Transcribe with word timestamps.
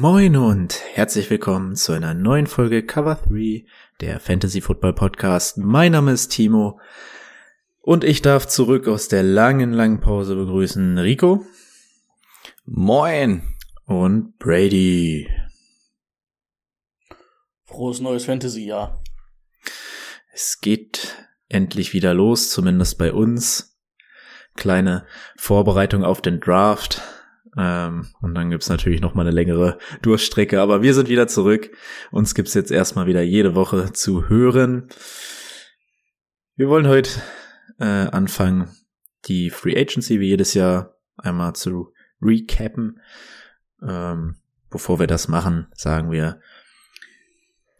Moin 0.00 0.34
und 0.34 0.80
herzlich 0.94 1.28
willkommen 1.28 1.76
zu 1.76 1.92
einer 1.92 2.14
neuen 2.14 2.46
Folge 2.46 2.82
Cover 2.82 3.16
3, 3.16 3.66
der 4.00 4.18
Fantasy 4.18 4.62
Football 4.62 4.94
Podcast. 4.94 5.58
Mein 5.58 5.92
Name 5.92 6.12
ist 6.12 6.28
Timo 6.28 6.80
und 7.82 8.02
ich 8.02 8.22
darf 8.22 8.48
zurück 8.48 8.88
aus 8.88 9.08
der 9.08 9.22
langen, 9.22 9.74
langen 9.74 10.00
Pause 10.00 10.36
begrüßen 10.36 10.96
Rico. 10.96 11.44
Moin. 12.64 13.42
Und 13.84 14.38
Brady. 14.38 15.28
Frohes 17.66 18.00
neues 18.00 18.24
Fantasy-Jahr. 18.24 19.04
Es 20.32 20.62
geht 20.62 21.28
endlich 21.50 21.92
wieder 21.92 22.14
los, 22.14 22.48
zumindest 22.48 22.96
bei 22.96 23.12
uns. 23.12 23.78
Kleine 24.54 25.04
Vorbereitung 25.36 26.04
auf 26.04 26.22
den 26.22 26.40
Draft. 26.40 27.02
Ähm, 27.56 28.06
und 28.20 28.34
dann 28.34 28.50
gibt's 28.50 28.68
natürlich 28.68 29.00
noch 29.00 29.14
mal 29.14 29.22
eine 29.22 29.30
längere 29.30 29.78
Durchstrecke. 30.02 30.60
Aber 30.60 30.82
wir 30.82 30.94
sind 30.94 31.08
wieder 31.08 31.26
zurück. 31.26 31.70
Uns 32.10 32.34
gibt's 32.34 32.54
jetzt 32.54 32.70
erstmal 32.70 33.06
wieder 33.06 33.22
jede 33.22 33.54
Woche 33.54 33.92
zu 33.92 34.28
hören. 34.28 34.88
Wir 36.56 36.68
wollen 36.68 36.88
heute 36.88 37.10
äh, 37.78 37.84
anfangen, 37.84 38.68
die 39.26 39.50
Free 39.50 39.78
Agency 39.78 40.20
wie 40.20 40.28
jedes 40.28 40.54
Jahr 40.54 40.96
einmal 41.16 41.54
zu 41.54 41.92
recappen. 42.22 43.00
Ähm, 43.82 44.36
bevor 44.68 45.00
wir 45.00 45.06
das 45.06 45.28
machen, 45.28 45.68
sagen 45.74 46.10
wir 46.10 46.40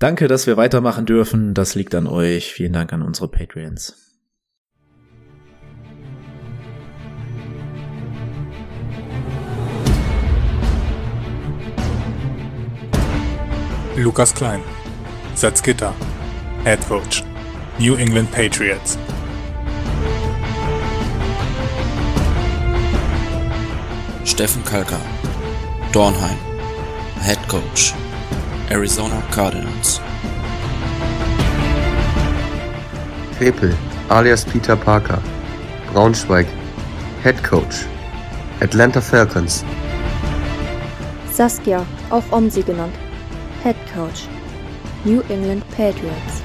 Danke, 0.00 0.28
dass 0.28 0.46
wir 0.46 0.56
weitermachen 0.56 1.04
dürfen. 1.04 1.52
Das 1.52 1.74
liegt 1.74 1.94
an 1.94 2.06
euch. 2.06 2.54
Vielen 2.54 2.72
Dank 2.72 2.90
an 2.94 3.02
unsere 3.02 3.28
Patreons. 3.28 4.09
Lukas 14.00 14.34
Klein, 14.34 14.62
Salzgitter, 15.34 15.92
Head 16.64 16.80
Coach, 16.88 17.22
New 17.78 17.96
England 17.96 18.30
Patriots. 18.32 18.96
Steffen 24.24 24.64
Kalka, 24.64 24.98
Dornheim, 25.92 26.38
Head 27.20 27.46
Coach, 27.46 27.92
Arizona 28.70 29.22
Cardinals. 29.32 30.00
Krepel, 33.36 33.76
alias 34.08 34.46
Peter 34.46 34.76
Parker, 34.76 35.20
Braunschweig, 35.92 36.46
Head 37.22 37.44
Coach, 37.44 37.84
Atlanta 38.60 39.02
Falcons. 39.02 39.62
Saskia, 41.30 41.84
auch 42.08 42.24
Omsi 42.32 42.62
genannt, 42.62 42.94
Head 43.62 43.76
Coach, 43.92 44.26
New 45.04 45.20
England 45.28 45.62
Patriots. 45.76 46.42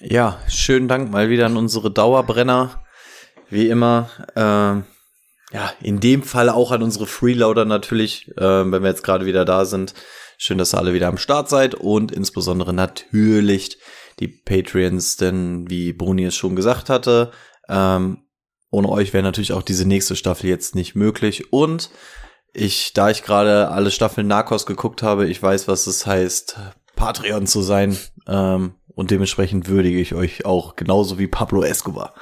Ja, 0.00 0.40
schönen 0.48 0.88
Dank 0.88 1.12
mal 1.12 1.30
wieder 1.30 1.46
an 1.46 1.56
unsere 1.56 1.92
Dauerbrenner. 1.92 2.84
Wie 3.48 3.68
immer, 3.68 4.10
ähm, 4.34 4.84
ja, 5.52 5.72
in 5.80 6.00
dem 6.00 6.24
Fall 6.24 6.48
auch 6.48 6.72
an 6.72 6.82
unsere 6.82 7.06
Freeloader 7.06 7.64
natürlich, 7.66 8.26
äh, 8.36 8.40
wenn 8.40 8.82
wir 8.82 8.90
jetzt 8.90 9.04
gerade 9.04 9.24
wieder 9.24 9.44
da 9.44 9.66
sind. 9.66 9.94
Schön, 10.36 10.58
dass 10.58 10.74
ihr 10.74 10.78
alle 10.78 10.94
wieder 10.94 11.06
am 11.06 11.18
Start 11.18 11.48
seid 11.48 11.76
und 11.76 12.10
insbesondere 12.10 12.72
natürlich 12.72 13.78
die 14.18 14.26
Patreons, 14.26 15.16
denn 15.16 15.70
wie 15.70 15.92
Bruni 15.92 16.24
es 16.24 16.34
schon 16.34 16.56
gesagt 16.56 16.90
hatte, 16.90 17.30
ähm, 17.68 18.23
ohne 18.74 18.88
euch 18.88 19.12
wäre 19.12 19.22
natürlich 19.22 19.52
auch 19.52 19.62
diese 19.62 19.86
nächste 19.86 20.16
Staffel 20.16 20.50
jetzt 20.50 20.74
nicht 20.74 20.94
möglich. 20.94 21.52
Und 21.52 21.90
ich, 22.52 22.92
da 22.92 23.10
ich 23.10 23.22
gerade 23.22 23.68
alle 23.68 23.90
Staffeln 23.90 24.26
Narcos 24.26 24.66
geguckt 24.66 25.02
habe, 25.02 25.26
ich 25.28 25.42
weiß, 25.42 25.68
was 25.68 25.86
es 25.86 26.06
heißt, 26.06 26.56
Patreon 26.96 27.46
zu 27.46 27.62
sein. 27.62 27.96
Ähm, 28.26 28.74
und 28.94 29.10
dementsprechend 29.10 29.68
würdige 29.68 30.00
ich 30.00 30.14
euch 30.14 30.44
auch 30.44 30.76
genauso 30.76 31.18
wie 31.18 31.26
Pablo 31.26 31.62
Escobar. 31.62 32.14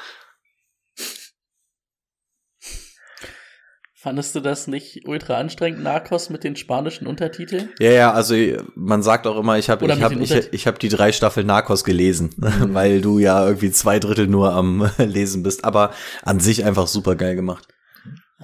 Fandest 4.02 4.34
du 4.34 4.40
das 4.40 4.66
nicht 4.66 5.06
ultra 5.06 5.36
anstrengend, 5.36 5.84
Narcos 5.84 6.28
mit 6.28 6.42
den 6.42 6.56
spanischen 6.56 7.06
Untertiteln? 7.06 7.68
Ja, 7.78 7.92
ja, 7.92 8.12
also 8.12 8.34
man 8.74 9.00
sagt 9.00 9.28
auch 9.28 9.38
immer, 9.38 9.58
ich 9.58 9.70
habe 9.70 9.86
ich 9.86 10.02
hab, 10.02 10.10
ich, 10.10 10.52
ich 10.52 10.66
hab 10.66 10.80
die 10.80 10.88
drei 10.88 11.12
Staffeln 11.12 11.46
Narcos 11.46 11.84
gelesen, 11.84 12.30
weil 12.36 13.00
du 13.00 13.20
ja 13.20 13.46
irgendwie 13.46 13.70
zwei 13.70 14.00
Drittel 14.00 14.26
nur 14.26 14.54
am 14.54 14.90
Lesen 14.98 15.44
bist, 15.44 15.64
aber 15.64 15.92
an 16.24 16.40
sich 16.40 16.64
einfach 16.64 16.88
super 16.88 17.14
geil 17.14 17.36
gemacht. 17.36 17.68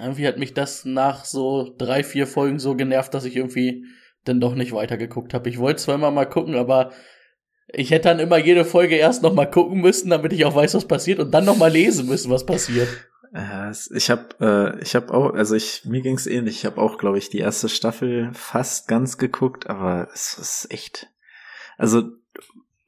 Irgendwie 0.01 0.29
hat 0.29 0.39
mich 0.39 0.55
das 0.55 0.85
nach 0.85 1.25
so 1.25 1.75
drei, 1.77 2.05
vier 2.05 2.29
Folgen 2.29 2.61
so 2.61 2.77
genervt, 2.77 3.13
dass 3.13 3.25
ich 3.25 3.35
irgendwie 3.35 3.85
dann 4.23 4.41
doch 4.41 4.55
nicht 4.55 4.71
weitergeguckt 4.71 5.35
habe. 5.35 5.49
Ich 5.49 5.59
wollte 5.59 5.83
zwar 5.83 5.97
immer 5.97 6.13
mal 6.13 6.27
gucken, 6.27 6.55
aber 6.55 6.93
ich 7.67 7.91
hätte 7.91 8.11
dann 8.11 8.21
immer 8.21 8.39
jede 8.39 8.65
Folge 8.65 8.95
erst 8.95 9.25
noch 9.25 9.35
mal 9.35 9.51
gucken 9.51 9.81
müssen, 9.81 10.11
damit 10.11 10.33
ich 10.33 10.45
auch 10.45 10.55
weiß, 10.55 10.75
was 10.75 10.87
passiert 10.87 11.19
und 11.19 11.33
dann 11.33 11.45
noch 11.45 11.57
mal 11.57 11.73
lesen 11.73 12.07
müssen, 12.07 12.31
was 12.31 12.47
passiert. 12.47 12.87
Äh, 13.35 13.73
ich 13.95 14.11
habe 14.11 14.77
äh, 14.79 14.83
ich 14.83 14.95
habe 14.95 15.13
auch, 15.13 15.35
also 15.35 15.55
ich 15.55 15.85
mir 15.85 16.01
ging's 16.03 16.27
ähnlich. 16.27 16.57
Ich 16.57 16.67
habe 16.67 16.81
auch, 16.81 16.99
glaube 16.99 17.19
ich, 17.19 17.29
die 17.29 17.39
erste 17.39 17.69
Staffel 17.69 18.31
fast 18.33 18.89
ganz 18.89 19.19
geguckt, 19.19 19.69
aber 19.69 20.09
es 20.13 20.39
ist 20.39 20.71
echt, 20.71 21.09
also 21.77 22.05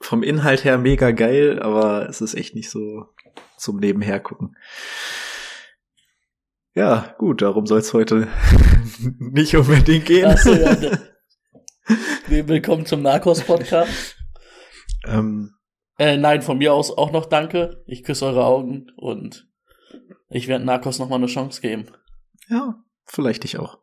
vom 0.00 0.22
Inhalt 0.22 0.64
her 0.64 0.78
mega 0.78 1.10
geil, 1.10 1.60
aber 1.60 2.08
es 2.08 2.20
ist 2.20 2.34
echt 2.34 2.54
nicht 2.54 2.70
so 2.70 3.06
zum 3.56 3.78
Nebenher 3.78 4.20
gucken. 4.20 4.56
Ja, 6.74 7.14
gut, 7.18 7.42
darum 7.42 7.66
soll 7.66 7.80
es 7.80 7.92
heute 7.92 8.28
nicht 9.18 9.54
unbedingt 9.56 10.06
gehen. 10.06 10.26
Achso, 10.26 10.52
ja. 10.54 10.76
Willkommen 12.28 12.86
zum 12.86 13.02
Narcos-Podcast. 13.02 14.16
ähm, 15.06 15.54
Äh, 15.98 16.16
nein, 16.16 16.40
von 16.40 16.58
mir 16.58 16.72
aus 16.72 16.96
auch 16.96 17.10
noch 17.10 17.26
danke. 17.26 17.82
Ich 17.86 18.04
küsse 18.04 18.24
eure 18.26 18.44
Augen 18.44 18.86
und 18.96 19.49
ich 20.30 20.48
werde 20.48 20.64
Narcos 20.64 20.98
noch 20.98 21.08
mal 21.08 21.16
eine 21.16 21.26
Chance 21.26 21.60
geben. 21.60 21.86
ja, 22.48 22.82
vielleicht 23.06 23.44
ich 23.44 23.58
auch. 23.58 23.78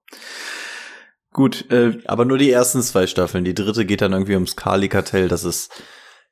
Gut, 1.31 1.69
äh, 1.72 2.00
Aber 2.06 2.25
nur 2.25 2.38
die 2.38 2.50
ersten 2.50 2.81
zwei 2.81 3.06
Staffeln. 3.06 3.44
Die 3.44 3.53
dritte 3.53 3.85
geht 3.85 4.02
dann 4.02 4.13
irgendwie 4.13 4.34
ums 4.34 4.56
Kali-Kartell. 4.56 5.28
Das 5.28 5.44
ist, 5.44 5.72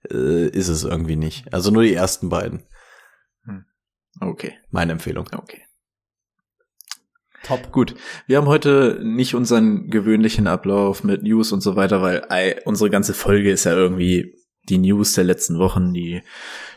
äh, 0.10 0.48
ist 0.48 0.68
es 0.70 0.84
irgendwie 0.84 1.16
nicht. 1.16 1.54
Also 1.54 1.70
nur 1.70 1.84
die 1.84 1.94
ersten 1.94 2.30
beiden. 2.30 2.64
okay, 4.20 4.58
Meine 4.72 4.94
Empfehlung. 4.94 5.28
okay. 5.38 5.62
Top. 7.44 7.72
Gut, 7.72 7.94
wir 8.26 8.38
haben 8.38 8.48
heute 8.48 9.00
nicht 9.04 9.36
unseren 9.36 9.92
gewöhnlichen 9.92 10.48
Ablauf 10.48 11.04
mit 11.04 11.22
News 11.22 11.52
und 11.52 11.62
so 11.62 11.76
weiter, 11.76 12.02
weil 12.02 12.26
ei, 12.30 12.60
unsere 12.66 12.90
ganze 12.90 13.14
Folge 13.14 13.52
ist 13.52 13.66
ja 13.66 13.74
irgendwie 13.74 14.36
die 14.70 14.78
News 14.78 15.14
der 15.14 15.24
letzten 15.24 15.60
Wochen, 15.60 15.94
die 15.94 16.22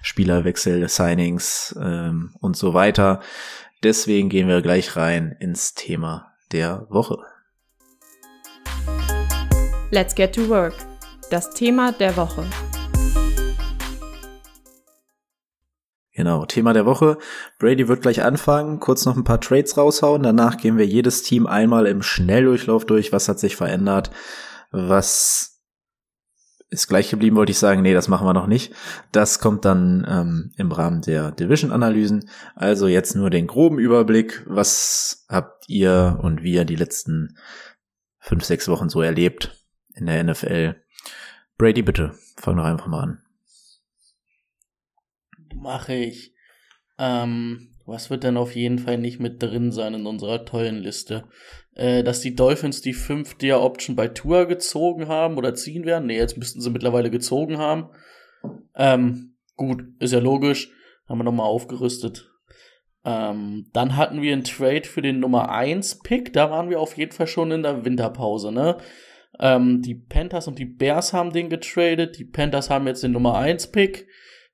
Spielerwechsel, 0.03 0.89
Signings 0.89 1.77
ähm, 1.81 2.35
und 2.41 2.57
so 2.57 2.75
weiter. 2.75 3.21
Deswegen 3.83 4.29
gehen 4.29 4.49
wir 4.49 4.63
gleich 4.63 4.97
rein 4.97 5.37
ins 5.39 5.75
Thema 5.75 6.33
der 6.53 6.87
Woche. 6.91 7.19
Let's 9.91 10.15
get 10.15 10.35
to 10.35 10.49
work. 10.49 10.75
Das 11.31 11.51
Thema 11.51 11.93
der 11.93 12.17
Woche. 12.17 12.45
Genau, 16.19 16.47
Thema 16.47 16.73
der 16.73 16.85
Woche. 16.85 17.17
Brady 17.61 17.87
wird 17.87 18.03
gleich 18.03 18.23
anfangen, 18.23 18.81
kurz 18.81 19.07
noch 19.07 19.17
ein 19.17 19.23
paar 19.23 19.41
Trades 19.41 19.77
raushauen. 19.77 20.25
Danach 20.25 20.57
gehen 20.57 20.77
wir 20.77 20.85
jedes 20.85 21.23
Team 21.23 21.47
einmal 21.47 21.87
im 21.87 22.03
Schnelldurchlauf 22.03 22.85
durch. 22.85 23.13
Was 23.13 23.29
hat 23.29 23.39
sich 23.39 23.55
verändert? 23.55 24.11
Was 24.73 25.58
ist 26.71 26.89
gleich 26.89 27.11
geblieben, 27.11 27.37
wollte 27.37 27.53
ich 27.53 27.59
sagen. 27.59 27.83
Nee, 27.83 27.95
das 27.95 28.09
machen 28.09 28.27
wir 28.27 28.35
noch 28.35 28.47
nicht. 28.47 28.75
Das 29.13 29.39
kommt 29.39 29.65
dann 29.65 30.07
ähm, 30.09 30.53
im 30.57 30.71
Rahmen 30.71 31.01
der 31.03 31.33
Division-Analysen. 31.33 32.29
Also 32.55 32.89
jetzt 32.89 33.15
nur 33.15 33.31
den 33.31 33.47
groben 33.47 33.79
Überblick. 33.79 34.43
Was 34.47 35.25
habt 35.29 35.69
ihr 35.69 36.19
und 36.23 36.43
wir 36.43 36.65
die 36.65 36.77
letzten 36.77 37.37
fünf, 38.19 38.45
sechs 38.45 38.69
Wochen 38.69 38.89
so 38.89 39.01
erlebt 39.01 39.65
in 39.95 40.07
der 40.07 40.23
NFL? 40.23 40.77
Brady, 41.57 41.83
bitte, 41.83 42.13
fang 42.37 42.57
doch 42.57 42.65
einfach 42.65 42.87
mal 42.87 43.03
an. 43.03 43.23
Mache 45.55 45.95
ich. 45.95 46.35
Ähm, 46.99 47.75
was 47.87 48.11
wird 48.11 48.23
denn 48.23 48.37
auf 48.37 48.55
jeden 48.55 48.79
Fall 48.79 48.99
nicht 48.99 49.19
mit 49.19 49.43
drin 49.43 49.73
sein 49.73 49.95
in 49.95 50.07
unserer 50.07 50.45
tollen 50.45 50.77
Liste? 50.77 51.25
Äh, 51.79 52.03
dass 52.03 52.21
die 52.21 52.35
Dolphins 52.35 52.81
die 52.83 52.93
fünfte 52.93 53.47
Year 53.47 53.63
Option 53.63 53.95
bei 53.95 54.09
Tour 54.09 54.47
gezogen 54.47 55.07
haben 55.07 55.37
oder 55.37 55.55
ziehen 55.55 55.85
werden. 55.85 56.07
Nee, 56.07 56.17
jetzt 56.17 56.37
müssten 56.37 56.61
sie 56.61 56.71
mittlerweile 56.71 57.09
gezogen 57.09 57.59
haben. 57.59 57.91
Ähm, 58.75 59.37
gut, 59.57 59.85
ist 60.01 60.13
ja 60.13 60.19
logisch. 60.19 60.73
Haben 61.09 61.21
wir 61.21 61.25
nochmal 61.25 61.47
aufgerüstet. 61.47 62.33
Ähm, 63.05 63.71
dann 63.73 63.97
hatten 63.97 64.21
wir 64.23 64.33
einen 64.33 64.43
Trade 64.43 64.89
für 64.89 65.03
den 65.03 65.21
Nummer 65.21 65.51
1 65.53 66.01
Pick. 66.01 66.33
Da 66.33 66.51
waren 66.51 66.69
wir 66.69 66.81
auf 66.81 66.97
jeden 66.97 67.13
Fall 67.13 67.29
schon 67.29 67.53
in 67.53 67.63
der 67.63 67.85
Winterpause, 67.85 68.51
ne? 68.51 68.79
Ähm, 69.39 69.81
die 69.81 69.95
Panthers 69.95 70.49
und 70.49 70.59
die 70.59 70.65
Bears 70.65 71.13
haben 71.13 71.33
den 71.33 71.49
getradet. 71.49 72.19
Die 72.19 72.25
Panthers 72.25 72.71
haben 72.71 72.89
jetzt 72.89 73.05
den 73.05 73.13
Nummer 73.13 73.39
1 73.39 73.69
Pick. 73.69 74.09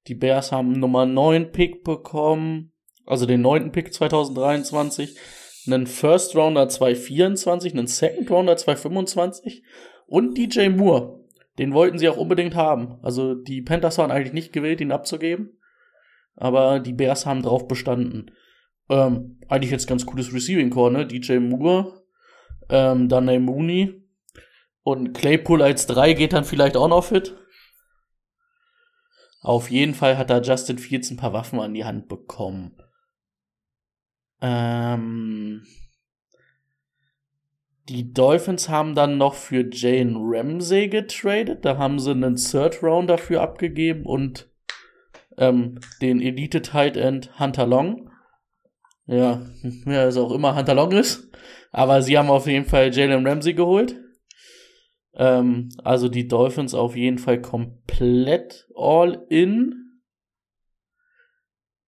Die 0.08 0.14
Bears 0.14 0.52
haben 0.52 0.72
Nummer 0.72 1.06
9 1.06 1.52
Pick 1.52 1.84
bekommen. 1.84 2.72
Also 3.06 3.24
den 3.24 3.40
neunten 3.40 3.72
Pick 3.72 3.94
2023. 3.94 5.16
Einen 5.66 5.86
First 5.86 6.36
Rounder 6.36 6.68
224, 6.68 7.72
einen 7.72 7.86
Second 7.86 8.30
Rounder 8.30 8.56
225 8.56 9.62
und 10.06 10.36
DJ 10.36 10.68
Moore. 10.68 11.24
Den 11.58 11.72
wollten 11.72 11.98
sie 11.98 12.08
auch 12.08 12.16
unbedingt 12.16 12.54
haben. 12.54 12.98
Also 13.02 13.34
die 13.34 13.62
Panthers 13.62 13.98
waren 13.98 14.10
eigentlich 14.10 14.32
nicht 14.32 14.52
gewillt, 14.52 14.80
ihn 14.80 14.92
abzugeben. 14.92 15.58
Aber 16.36 16.80
die 16.80 16.92
Bears 16.92 17.26
haben 17.26 17.42
drauf 17.42 17.68
bestanden. 17.68 18.32
Ähm, 18.90 19.40
eigentlich 19.48 19.70
jetzt 19.70 19.86
ganz 19.86 20.04
cooles 20.04 20.34
Receiving 20.34 20.70
Core, 20.70 20.92
ne? 20.92 21.06
DJ 21.06 21.38
Moore, 21.38 22.02
ähm, 22.68 23.08
dann 23.08 23.26
Mooney 23.42 24.04
und 24.82 25.14
Claypool 25.14 25.62
als 25.62 25.86
3 25.86 26.12
geht 26.12 26.32
dann 26.34 26.44
vielleicht 26.44 26.76
auch 26.76 26.88
noch 26.88 27.04
fit. 27.04 27.34
Auf 29.40 29.70
jeden 29.70 29.94
Fall 29.94 30.18
hat 30.18 30.30
da 30.30 30.40
Justin 30.40 30.78
Fields 30.78 31.10
ein 31.10 31.16
paar 31.16 31.32
Waffen 31.32 31.60
an 31.60 31.74
die 31.74 31.84
Hand 31.84 32.08
bekommen. 32.08 32.76
Ähm, 34.46 35.62
die 37.88 38.12
Dolphins 38.12 38.68
haben 38.68 38.94
dann 38.94 39.16
noch 39.16 39.34
für 39.34 39.66
Jane 39.72 40.16
Ramsey 40.18 40.88
getradet. 40.88 41.64
Da 41.64 41.78
haben 41.78 41.98
sie 41.98 42.10
einen 42.10 42.36
Third 42.36 42.82
Round 42.82 43.08
dafür 43.08 43.40
abgegeben 43.40 44.04
und 44.04 44.50
ähm, 45.38 45.80
den 46.02 46.20
Elite 46.20 46.60
Tight 46.60 46.98
End 46.98 47.38
Hunter 47.40 47.66
Long. 47.66 48.10
Ja, 49.06 49.40
wer 49.84 50.08
es 50.08 50.18
auch 50.18 50.30
immer 50.30 50.54
Hunter 50.54 50.74
Long 50.74 50.92
ist. 50.92 51.30
Aber 51.72 52.02
sie 52.02 52.18
haben 52.18 52.28
auf 52.28 52.46
jeden 52.46 52.66
Fall 52.66 52.94
Jalen 52.94 53.26
Ramsey 53.26 53.54
geholt. 53.54 53.98
Ähm, 55.14 55.70
also 55.82 56.10
die 56.10 56.28
Dolphins 56.28 56.74
auf 56.74 56.96
jeden 56.96 57.18
Fall 57.18 57.40
komplett 57.40 58.68
all 58.76 59.24
in. 59.30 59.83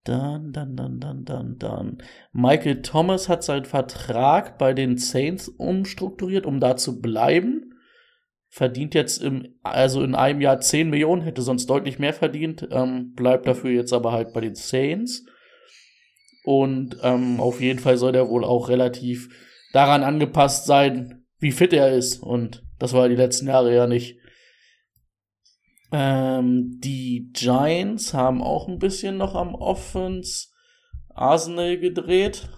Dann, 0.07 0.53
dann, 0.53 0.77
dann, 0.77 1.01
dann, 1.01 1.25
dann, 1.25 1.59
dann. 1.59 1.99
Michael 2.33 2.81
Thomas 2.83 3.29
hat 3.29 3.43
seinen 3.43 3.65
Vertrag 3.65 4.57
bei 4.57 4.73
den 4.73 4.99
Saints 4.99 5.49
umstrukturiert, 5.49 6.47
um 6.47 6.61
da 6.61 6.77
zu 6.77 7.01
bleiben. 7.01 7.75
Verdient 8.49 8.95
jetzt 8.95 9.21
im, 9.21 9.57
also 9.65 10.05
in 10.05 10.15
einem 10.15 10.41
Jahr 10.41 10.61
10 10.61 10.91
Millionen, 10.91 11.23
hätte 11.23 11.43
sonst 11.43 11.67
deutlich 11.67 11.99
mehr 11.99 12.15
verdient, 12.15 12.69
ähm, 12.71 13.15
bleibt 13.15 13.49
dafür 13.49 13.73
jetzt 13.73 13.93
aber 13.93 14.13
halt 14.13 14.33
bei 14.33 14.41
den 14.41 14.55
Saints. 14.55 15.27
Und 16.45 16.97
ähm, 17.03 17.41
auf 17.41 17.61
jeden 17.61 17.81
Fall 17.81 17.97
soll 17.97 18.13
der 18.13 18.29
wohl 18.29 18.45
auch 18.45 18.69
relativ 18.69 19.29
daran 19.73 20.05
angepasst 20.05 20.67
sein, 20.67 21.25
wie 21.41 21.51
fit 21.51 21.73
er 21.73 21.93
ist. 21.93 22.23
Und 22.23 22.63
das 22.79 22.93
war 22.93 23.09
die 23.09 23.17
letzten 23.17 23.49
Jahre 23.49 23.75
ja 23.75 23.89
nicht. 23.89 24.21
Ähm, 25.93 26.81
die 26.81 27.31
Giants 27.33 28.13
haben 28.13 28.43
auch 28.43 28.69
ein 28.69 28.79
bisschen 28.79 29.17
noch 29.17 29.35
am 29.35 29.55
Offense 29.55 30.49
Arsenal 31.09 31.79
gedreht 31.79 32.49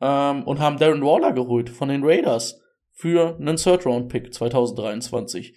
ähm, 0.00 0.44
und 0.44 0.60
haben 0.60 0.78
Darren 0.78 1.04
Waller 1.04 1.32
geholt 1.32 1.68
von 1.70 1.88
den 1.88 2.04
Raiders 2.04 2.60
für 2.92 3.36
einen 3.36 3.56
Third-Round-Pick 3.56 4.32
2023. 4.32 5.56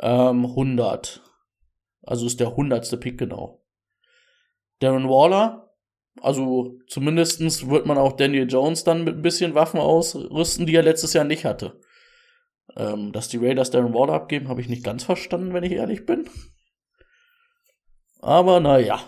Ähm, 0.00 0.46
100. 0.46 1.22
Also 2.02 2.26
ist 2.26 2.40
der 2.40 2.56
hundertste 2.56 2.96
Pick 2.96 3.18
genau. 3.18 3.64
Darren 4.80 5.08
Waller, 5.08 5.68
also 6.20 6.78
zumindestens 6.86 7.68
wird 7.68 7.86
man 7.86 7.98
auch 7.98 8.12
Daniel 8.12 8.48
Jones 8.48 8.84
dann 8.84 9.04
mit 9.04 9.16
ein 9.16 9.22
bisschen 9.22 9.54
Waffen 9.54 9.80
ausrüsten, 9.80 10.66
die 10.66 10.74
er 10.74 10.82
letztes 10.82 11.12
Jahr 11.12 11.24
nicht 11.24 11.44
hatte. 11.44 11.80
Ähm, 12.76 13.12
dass 13.12 13.28
die 13.28 13.38
Raiders 13.38 13.70
Darren 13.70 13.94
Waller 13.94 14.14
abgeben, 14.14 14.48
habe 14.48 14.60
ich 14.60 14.68
nicht 14.68 14.84
ganz 14.84 15.04
verstanden, 15.04 15.54
wenn 15.54 15.64
ich 15.64 15.72
ehrlich 15.72 16.06
bin. 16.06 16.28
Aber 18.20 18.60
naja. 18.60 19.00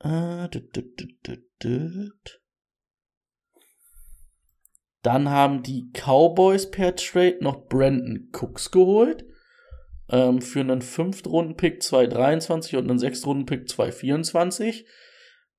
Äh, 0.00 0.48
Dann 5.02 5.30
haben 5.30 5.62
die 5.62 5.90
Cowboys 5.92 6.70
per 6.70 6.94
Trade 6.94 7.38
noch 7.40 7.66
Brandon 7.68 8.30
Cooks 8.32 8.70
geholt. 8.70 9.24
Ähm, 10.10 10.40
für 10.40 10.60
einen 10.60 10.80
5-Runden-Pick 10.80 11.82
223 11.82 12.76
und 12.76 12.90
einen 12.90 12.98
6-Runden-Pick 12.98 13.68
224. 13.68 14.86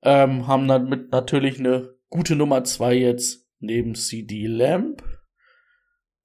Ähm, 0.01 0.47
haben 0.47 0.67
damit 0.67 1.11
natürlich 1.11 1.59
eine 1.59 1.95
gute 2.09 2.35
Nummer 2.35 2.63
2 2.63 2.95
jetzt 2.95 3.47
neben 3.59 3.95
CD 3.95 4.47
Lamp. 4.47 5.03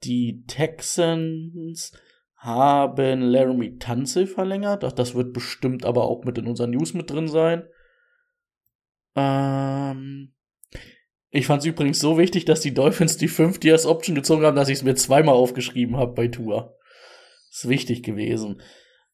Die 0.05 0.45
Texans 0.47 1.93
haben 2.37 3.23
Laramie 3.23 3.79
Tunsil 3.79 4.27
verlängert. 4.27 4.83
Das 4.99 5.15
wird 5.15 5.33
bestimmt 5.33 5.85
aber 5.85 6.05
auch 6.05 6.25
mit 6.25 6.37
in 6.37 6.47
unseren 6.47 6.71
News 6.71 6.93
mit 6.93 7.11
drin 7.11 7.29
sein. 7.29 7.65
Ähm 9.17 10.35
ich 11.31 11.47
fand 11.47 11.63
es 11.63 11.67
übrigens 11.67 11.99
so 11.99 12.19
wichtig, 12.19 12.45
dass 12.45 12.61
die 12.61 12.75
Dolphins 12.75 13.17
die 13.17 13.29
5 13.29 13.65
Years 13.65 13.87
Option 13.87 14.15
gezogen 14.15 14.45
haben, 14.45 14.57
dass 14.57 14.69
ich 14.69 14.79
es 14.79 14.85
mir 14.85 14.95
zweimal 14.95 15.35
aufgeschrieben 15.35 15.97
habe 15.97 16.13
bei 16.13 16.29
Tour. 16.29 16.77
Ist 17.51 17.69
wichtig 17.69 18.03
gewesen. 18.03 18.61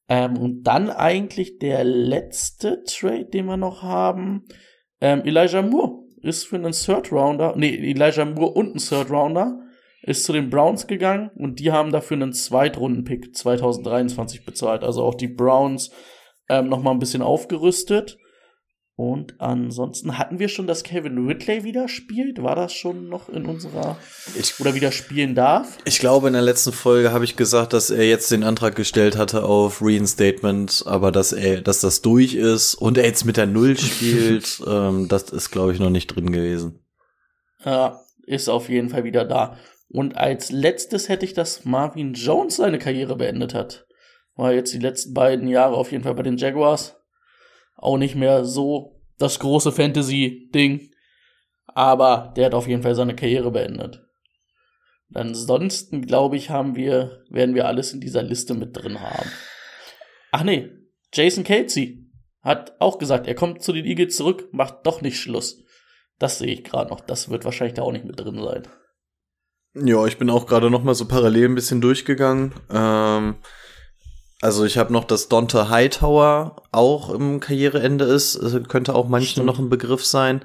Ähm, 0.09 0.37
und 0.37 0.65
dann 0.65 0.91
eigentlich 0.91 1.59
der 1.59 1.85
letzte 1.85 2.83
Trade, 2.85 3.27
den 3.27 3.47
wir 3.47 3.57
noch 3.57 3.83
haben. 3.83 4.45
Ähm, 5.01 5.23
Elijah 5.25 5.63
Moore 5.63 6.03
ist 6.21 6.45
für 6.45 6.57
einen 6.57 6.73
Third 6.73 7.13
Rounder, 7.13 7.55
nee, 7.57 7.75
Elijah 7.75 8.25
Moore 8.25 8.53
und 8.53 8.71
einen 8.71 8.79
Third 8.79 9.11
Rounder 9.11 9.61
ist 10.03 10.25
zu 10.25 10.33
den 10.33 10.51
Browns 10.51 10.87
gegangen 10.87 11.31
und 11.35 11.61
die 11.61 11.73
haben 11.73 11.93
dafür 11.93 12.17
einen 12.17 12.33
Zweitrunden-Pick 12.33 13.37
2023 13.37 14.45
bezahlt. 14.45 14.83
Also 14.83 15.03
auch 15.03 15.15
die 15.15 15.29
Browns 15.29 15.91
ähm, 16.49 16.69
noch 16.69 16.83
mal 16.83 16.93
ein 16.93 16.99
bisschen 16.99 17.23
aufgerüstet. 17.23 18.19
Und 18.97 19.41
ansonsten 19.41 20.19
hatten 20.19 20.39
wir 20.39 20.49
schon, 20.49 20.67
dass 20.67 20.83
Kevin 20.83 21.27
Ridley 21.27 21.65
wieder 21.65 21.89
spielt. 21.89 22.43
War 22.43 22.55
das 22.55 22.75
schon 22.75 23.09
noch 23.09 23.31
in 23.31 23.47
unserer 23.47 23.97
ich, 24.39 24.61
oder 24.61 24.75
wieder 24.75 24.93
spielen 24.93 25.35
darf? 25.35 25.79
Ich 25.87 26.01
glaube, 26.01 26.27
in 26.27 26.35
der 26.35 26.43
letzten 26.43 26.73
Folge 26.73 27.11
habe 27.11 27.25
ich 27.25 27.35
gesagt, 27.35 27.73
dass 27.73 27.89
er 27.89 28.07
jetzt 28.07 28.31
den 28.31 28.45
Antrag 28.45 28.77
gestellt 28.77 29.17
hatte 29.17 29.45
auf 29.45 29.81
Reinstatement, 29.81 30.83
aber 30.85 31.13
dass 31.13 31.33
er, 31.33 31.63
dass 31.63 31.81
das 31.81 32.03
durch 32.03 32.35
ist 32.35 32.75
und 32.75 32.99
er 32.99 33.07
jetzt 33.07 33.25
mit 33.25 33.39
der 33.39 33.47
Null 33.47 33.79
spielt, 33.79 34.61
ähm, 34.67 35.09
das 35.09 35.31
ist, 35.31 35.51
glaube 35.51 35.73
ich, 35.73 35.79
noch 35.79 35.89
nicht 35.89 36.09
drin 36.09 36.31
gewesen. 36.31 36.85
Ja, 37.65 38.03
ist 38.27 38.51
auf 38.51 38.69
jeden 38.69 38.91
Fall 38.91 39.05
wieder 39.05 39.25
da. 39.25 39.57
Und 39.93 40.17
als 40.17 40.53
letztes 40.53 41.09
hätte 41.09 41.25
ich, 41.25 41.35
dass 41.35 41.65
Marvin 41.65 42.15
Jones 42.15 42.57
seine 42.57 42.79
Karriere 42.79 43.17
beendet 43.17 43.55
hat. 43.55 43.87
War 44.37 44.53
jetzt 44.53 44.73
die 44.73 44.79
letzten 44.79 45.15
beiden 45.15 45.49
Jahre 45.49 45.77
auf 45.77 45.91
jeden 45.91 46.05
Fall 46.05 46.15
bei 46.15 46.23
den 46.23 46.37
Jaguars. 46.37 46.97
Auch 47.77 47.99
nicht 47.99 48.15
mehr 48.15 48.45
so 48.45 49.03
das 49.19 49.41
große 49.41 49.73
Fantasy-Ding. 49.73 50.91
Aber 51.67 52.33
der 52.37 52.47
hat 52.47 52.55
auf 52.55 52.69
jeden 52.69 52.83
Fall 52.83 52.95
seine 52.95 53.17
Karriere 53.17 53.51
beendet. 53.51 54.07
Ansonsten, 55.13 56.07
glaube 56.07 56.37
ich, 56.37 56.51
haben 56.51 56.77
wir, 56.77 57.25
werden 57.29 57.57
wir 57.57 57.67
alles 57.67 57.93
in 57.93 58.01
dieser 58.01 58.23
Liste 58.23 58.55
mit 58.55 58.77
drin 58.77 59.01
haben. 59.01 59.29
Ach 60.31 60.45
nee, 60.45 60.71
Jason 61.13 61.43
Casey 61.43 62.07
hat 62.43 62.81
auch 62.81 62.99
gesagt, 62.99 63.27
er 63.27 63.35
kommt 63.35 63.63
zu 63.63 63.73
den 63.73 63.85
Eagles 63.85 64.17
zurück, 64.17 64.49
macht 64.53 64.87
doch 64.87 65.01
nicht 65.01 65.19
Schluss. 65.19 65.65
Das 66.21 66.39
sehe 66.39 66.53
ich 66.53 66.65
gerade 66.65 66.91
noch. 66.91 67.01
Das 67.01 67.29
wird 67.29 67.45
wahrscheinlich 67.45 67.75
da 67.75 67.83
auch 67.83 67.93
nicht 67.93 68.05
mit 68.05 68.21
drin 68.21 68.41
sein. 68.41 68.63
Ja, 69.75 70.05
ich 70.07 70.19
bin 70.19 70.31
auch 70.31 70.47
gerade 70.47 70.71
noch 70.71 70.83
mal 70.83 70.95
so 70.95 71.07
parallel 71.07 71.47
ein 71.47 71.55
bisschen 71.55 71.81
durchgegangen. 71.81 72.53
Ähm, 72.71 73.37
also 74.41 74.65
ich 74.65 74.79
habe 74.79 74.93
noch, 74.93 75.05
dass 75.05 75.29
Donta 75.29 75.69
Hightower 75.69 76.57
auch 76.73 77.11
im 77.11 77.41
Karriereende 77.41 78.05
ist. 78.05 78.43
Das 78.43 78.57
könnte 78.69 78.95
auch 78.95 79.09
manchmal 79.09 79.47
noch 79.47 79.59
ein 79.59 79.69
Begriff 79.69 80.05
sein. 80.05 80.43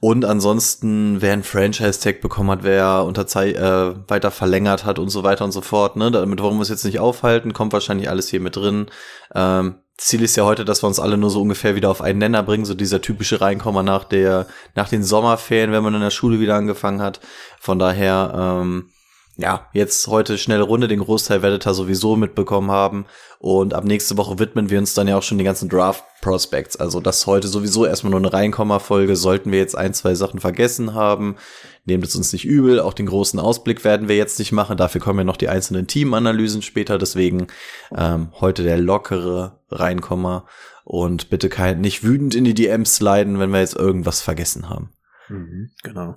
Und 0.00 0.26
ansonsten, 0.26 1.22
wer 1.22 1.32
ein 1.32 1.42
Franchise-Tag 1.42 2.20
bekommen 2.20 2.50
hat, 2.50 2.64
wer 2.64 3.04
unterzei 3.04 3.52
äh, 3.52 3.94
weiter 4.08 4.30
verlängert 4.30 4.84
hat 4.84 4.98
und 4.98 5.08
so 5.08 5.22
weiter 5.22 5.44
und 5.44 5.52
so 5.52 5.62
fort. 5.62 5.96
Ne? 5.96 6.10
Damit 6.10 6.42
wollen 6.42 6.56
wir 6.56 6.60
uns 6.60 6.68
jetzt 6.68 6.84
nicht 6.84 6.98
aufhalten, 6.98 7.54
kommt 7.54 7.72
wahrscheinlich 7.72 8.10
alles 8.10 8.28
hier 8.28 8.40
mit 8.40 8.56
drin. 8.56 8.86
Ähm, 9.34 9.76
Ziel 9.98 10.22
ist 10.22 10.36
ja 10.36 10.44
heute, 10.44 10.64
dass 10.64 10.82
wir 10.82 10.88
uns 10.88 11.00
alle 11.00 11.16
nur 11.16 11.30
so 11.30 11.40
ungefähr 11.40 11.74
wieder 11.74 11.90
auf 11.90 12.02
einen 12.02 12.18
Nenner 12.18 12.42
bringen, 12.42 12.66
so 12.66 12.74
dieser 12.74 13.00
typische 13.00 13.40
Reinkommer 13.40 13.82
nach 13.82 14.04
der, 14.04 14.46
nach 14.74 14.88
den 14.88 15.02
Sommerferien, 15.02 15.72
wenn 15.72 15.82
man 15.82 15.94
in 15.94 16.00
der 16.00 16.10
Schule 16.10 16.38
wieder 16.38 16.54
angefangen 16.54 17.00
hat. 17.00 17.20
Von 17.58 17.78
daher, 17.78 18.60
ähm, 18.62 18.90
ja, 19.38 19.68
jetzt 19.74 20.06
heute 20.06 20.38
schnelle 20.38 20.62
Runde, 20.62 20.88
den 20.88 21.00
Großteil 21.00 21.42
werdet 21.42 21.66
ihr 21.66 21.74
sowieso 21.74 22.16
mitbekommen 22.16 22.70
haben. 22.70 23.04
Und 23.38 23.74
ab 23.74 23.84
nächste 23.84 24.16
Woche 24.16 24.38
widmen 24.38 24.70
wir 24.70 24.78
uns 24.78 24.94
dann 24.94 25.08
ja 25.08 25.18
auch 25.18 25.22
schon 25.22 25.36
den 25.36 25.44
ganzen 25.44 25.68
Draft 25.68 26.04
Prospects. 26.22 26.76
Also 26.76 27.00
das 27.00 27.26
heute 27.26 27.46
sowieso 27.46 27.84
erstmal 27.84 28.12
nur 28.12 28.20
eine 28.20 28.32
Reinkomma-Folge. 28.32 29.14
Sollten 29.14 29.52
wir 29.52 29.58
jetzt 29.58 29.76
ein, 29.76 29.92
zwei 29.92 30.14
Sachen 30.14 30.40
vergessen 30.40 30.94
haben, 30.94 31.36
nehmt 31.84 32.04
es 32.04 32.16
uns 32.16 32.32
nicht 32.32 32.46
übel. 32.46 32.80
Auch 32.80 32.94
den 32.94 33.06
großen 33.06 33.38
Ausblick 33.38 33.84
werden 33.84 34.08
wir 34.08 34.16
jetzt 34.16 34.38
nicht 34.38 34.52
machen. 34.52 34.78
Dafür 34.78 35.02
kommen 35.02 35.18
ja 35.18 35.24
noch 35.24 35.36
die 35.36 35.50
einzelnen 35.50 35.86
Teamanalysen 35.86 36.62
später. 36.62 36.96
Deswegen 36.96 37.48
ähm, 37.94 38.28
heute 38.40 38.62
der 38.62 38.78
lockere 38.78 39.60
Reinkomma. 39.70 40.46
Und 40.84 41.28
bitte 41.28 41.50
kein, 41.50 41.80
nicht 41.80 42.04
wütend 42.04 42.34
in 42.34 42.44
die 42.44 42.54
DMs 42.54 42.96
sliden, 42.96 43.38
wenn 43.38 43.50
wir 43.50 43.60
jetzt 43.60 43.76
irgendwas 43.76 44.22
vergessen 44.22 44.70
haben. 44.70 44.95
Mhm, 45.28 45.70
genau. 45.82 46.16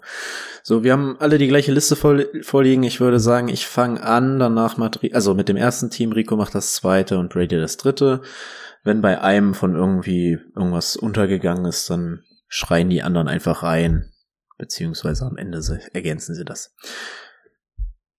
So, 0.63 0.83
wir 0.83 0.93
haben 0.93 1.17
alle 1.19 1.37
die 1.37 1.47
gleiche 1.47 1.71
Liste 1.71 1.95
vorliegen. 1.95 2.83
Ich 2.83 2.99
würde 2.99 3.19
sagen, 3.19 3.47
ich 3.47 3.65
fange 3.65 4.03
an, 4.03 4.39
danach 4.39 4.77
macht, 4.77 4.99
also 5.13 5.33
mit 5.33 5.49
dem 5.49 5.57
ersten 5.57 5.89
Team, 5.89 6.11
Rico 6.11 6.35
macht 6.35 6.55
das 6.55 6.75
zweite 6.75 7.17
und 7.17 7.31
Brady 7.31 7.57
das 7.57 7.77
dritte. 7.77 8.21
Wenn 8.83 9.01
bei 9.01 9.21
einem 9.21 9.53
von 9.53 9.75
irgendwie 9.75 10.39
irgendwas 10.55 10.95
untergegangen 10.95 11.65
ist, 11.65 11.89
dann 11.89 12.23
schreien 12.47 12.89
die 12.89 13.03
anderen 13.03 13.27
einfach 13.27 13.63
rein, 13.63 14.11
beziehungsweise 14.57 15.25
am 15.25 15.37
Ende 15.37 15.61
ergänzen 15.93 16.35
sie 16.35 16.45
das. 16.45 16.75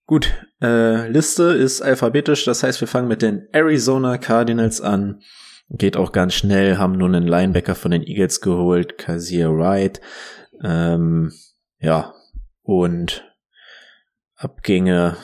Gut, 0.06 0.34
äh, 0.60 1.08
Liste 1.08 1.44
ist 1.44 1.82
alphabetisch, 1.82 2.44
das 2.44 2.62
heißt, 2.64 2.80
wir 2.80 2.88
fangen 2.88 3.06
mit 3.08 3.22
den 3.22 3.46
Arizona 3.52 4.18
Cardinals 4.18 4.80
an. 4.80 5.20
Geht 5.68 5.96
auch 5.96 6.10
ganz 6.10 6.34
schnell, 6.34 6.78
haben 6.78 6.98
nur 6.98 7.06
einen 7.06 7.28
Linebacker 7.28 7.76
von 7.76 7.92
den 7.92 8.02
Eagles 8.02 8.40
geholt, 8.40 8.98
Kazir 8.98 9.56
Wright. 9.56 10.00
Ähm, 10.62 11.32
ja, 11.78 12.14
und 12.62 13.24
Abgänge, 14.36 15.16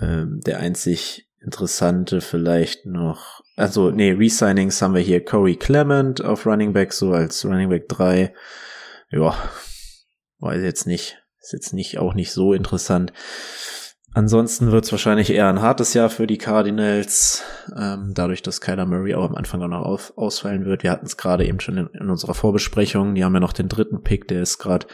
ähm, 0.00 0.40
der 0.44 0.58
einzig 0.60 1.28
interessante 1.40 2.20
vielleicht 2.20 2.86
noch, 2.86 3.40
also 3.56 3.90
nee, 3.90 4.10
Resignings 4.10 4.82
haben 4.82 4.94
wir 4.94 5.00
hier 5.00 5.24
Corey 5.24 5.56
Clement 5.56 6.24
auf 6.24 6.46
Running 6.46 6.72
Back, 6.72 6.92
so 6.92 7.12
als 7.12 7.44
Running 7.44 7.68
Back 7.68 7.88
3. 7.88 8.34
Ja, 9.10 9.36
weiß 10.40 10.62
jetzt 10.62 10.86
nicht, 10.86 11.22
ist 11.40 11.52
jetzt 11.52 11.72
nicht 11.72 11.98
auch 11.98 12.14
nicht 12.14 12.32
so 12.32 12.52
interessant. 12.52 13.12
Ansonsten 14.16 14.72
wird 14.72 14.86
es 14.86 14.92
wahrscheinlich 14.92 15.28
eher 15.28 15.46
ein 15.46 15.60
hartes 15.60 15.92
Jahr 15.92 16.08
für 16.08 16.26
die 16.26 16.38
Cardinals, 16.38 17.42
ähm, 17.78 18.12
dadurch, 18.14 18.40
dass 18.40 18.62
Kyler 18.62 18.86
Murray 18.86 19.14
auch 19.14 19.28
am 19.28 19.34
Anfang 19.34 19.60
auch 19.60 19.68
noch 19.68 19.84
auf, 19.84 20.16
ausfallen 20.16 20.64
wird. 20.64 20.82
Wir 20.82 20.90
hatten 20.90 21.04
es 21.04 21.18
gerade 21.18 21.44
eben 21.44 21.60
schon 21.60 21.76
in, 21.76 21.88
in, 21.88 22.08
unserer 22.08 22.32
Vorbesprechung. 22.32 23.14
Die 23.14 23.24
haben 23.24 23.34
ja 23.34 23.40
noch 23.40 23.52
den 23.52 23.68
dritten 23.68 24.02
Pick, 24.02 24.26
der 24.26 24.40
ist 24.40 24.56
gerade 24.56 24.86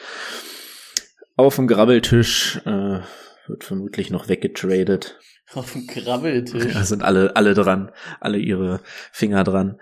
auf 1.36 1.54
dem 1.54 1.68
Grabbeltisch, 1.68 2.62
äh, 2.66 2.98
wird 3.46 3.62
vermutlich 3.62 4.10
noch 4.10 4.28
weggetradet. 4.28 5.20
Auf 5.54 5.70
dem 5.70 5.86
Grabbeltisch. 5.86 6.72
Da 6.72 6.82
sind 6.82 7.04
alle, 7.04 7.36
alle 7.36 7.54
dran, 7.54 7.92
alle 8.18 8.38
ihre 8.38 8.80
Finger 9.12 9.44
dran. 9.44 9.78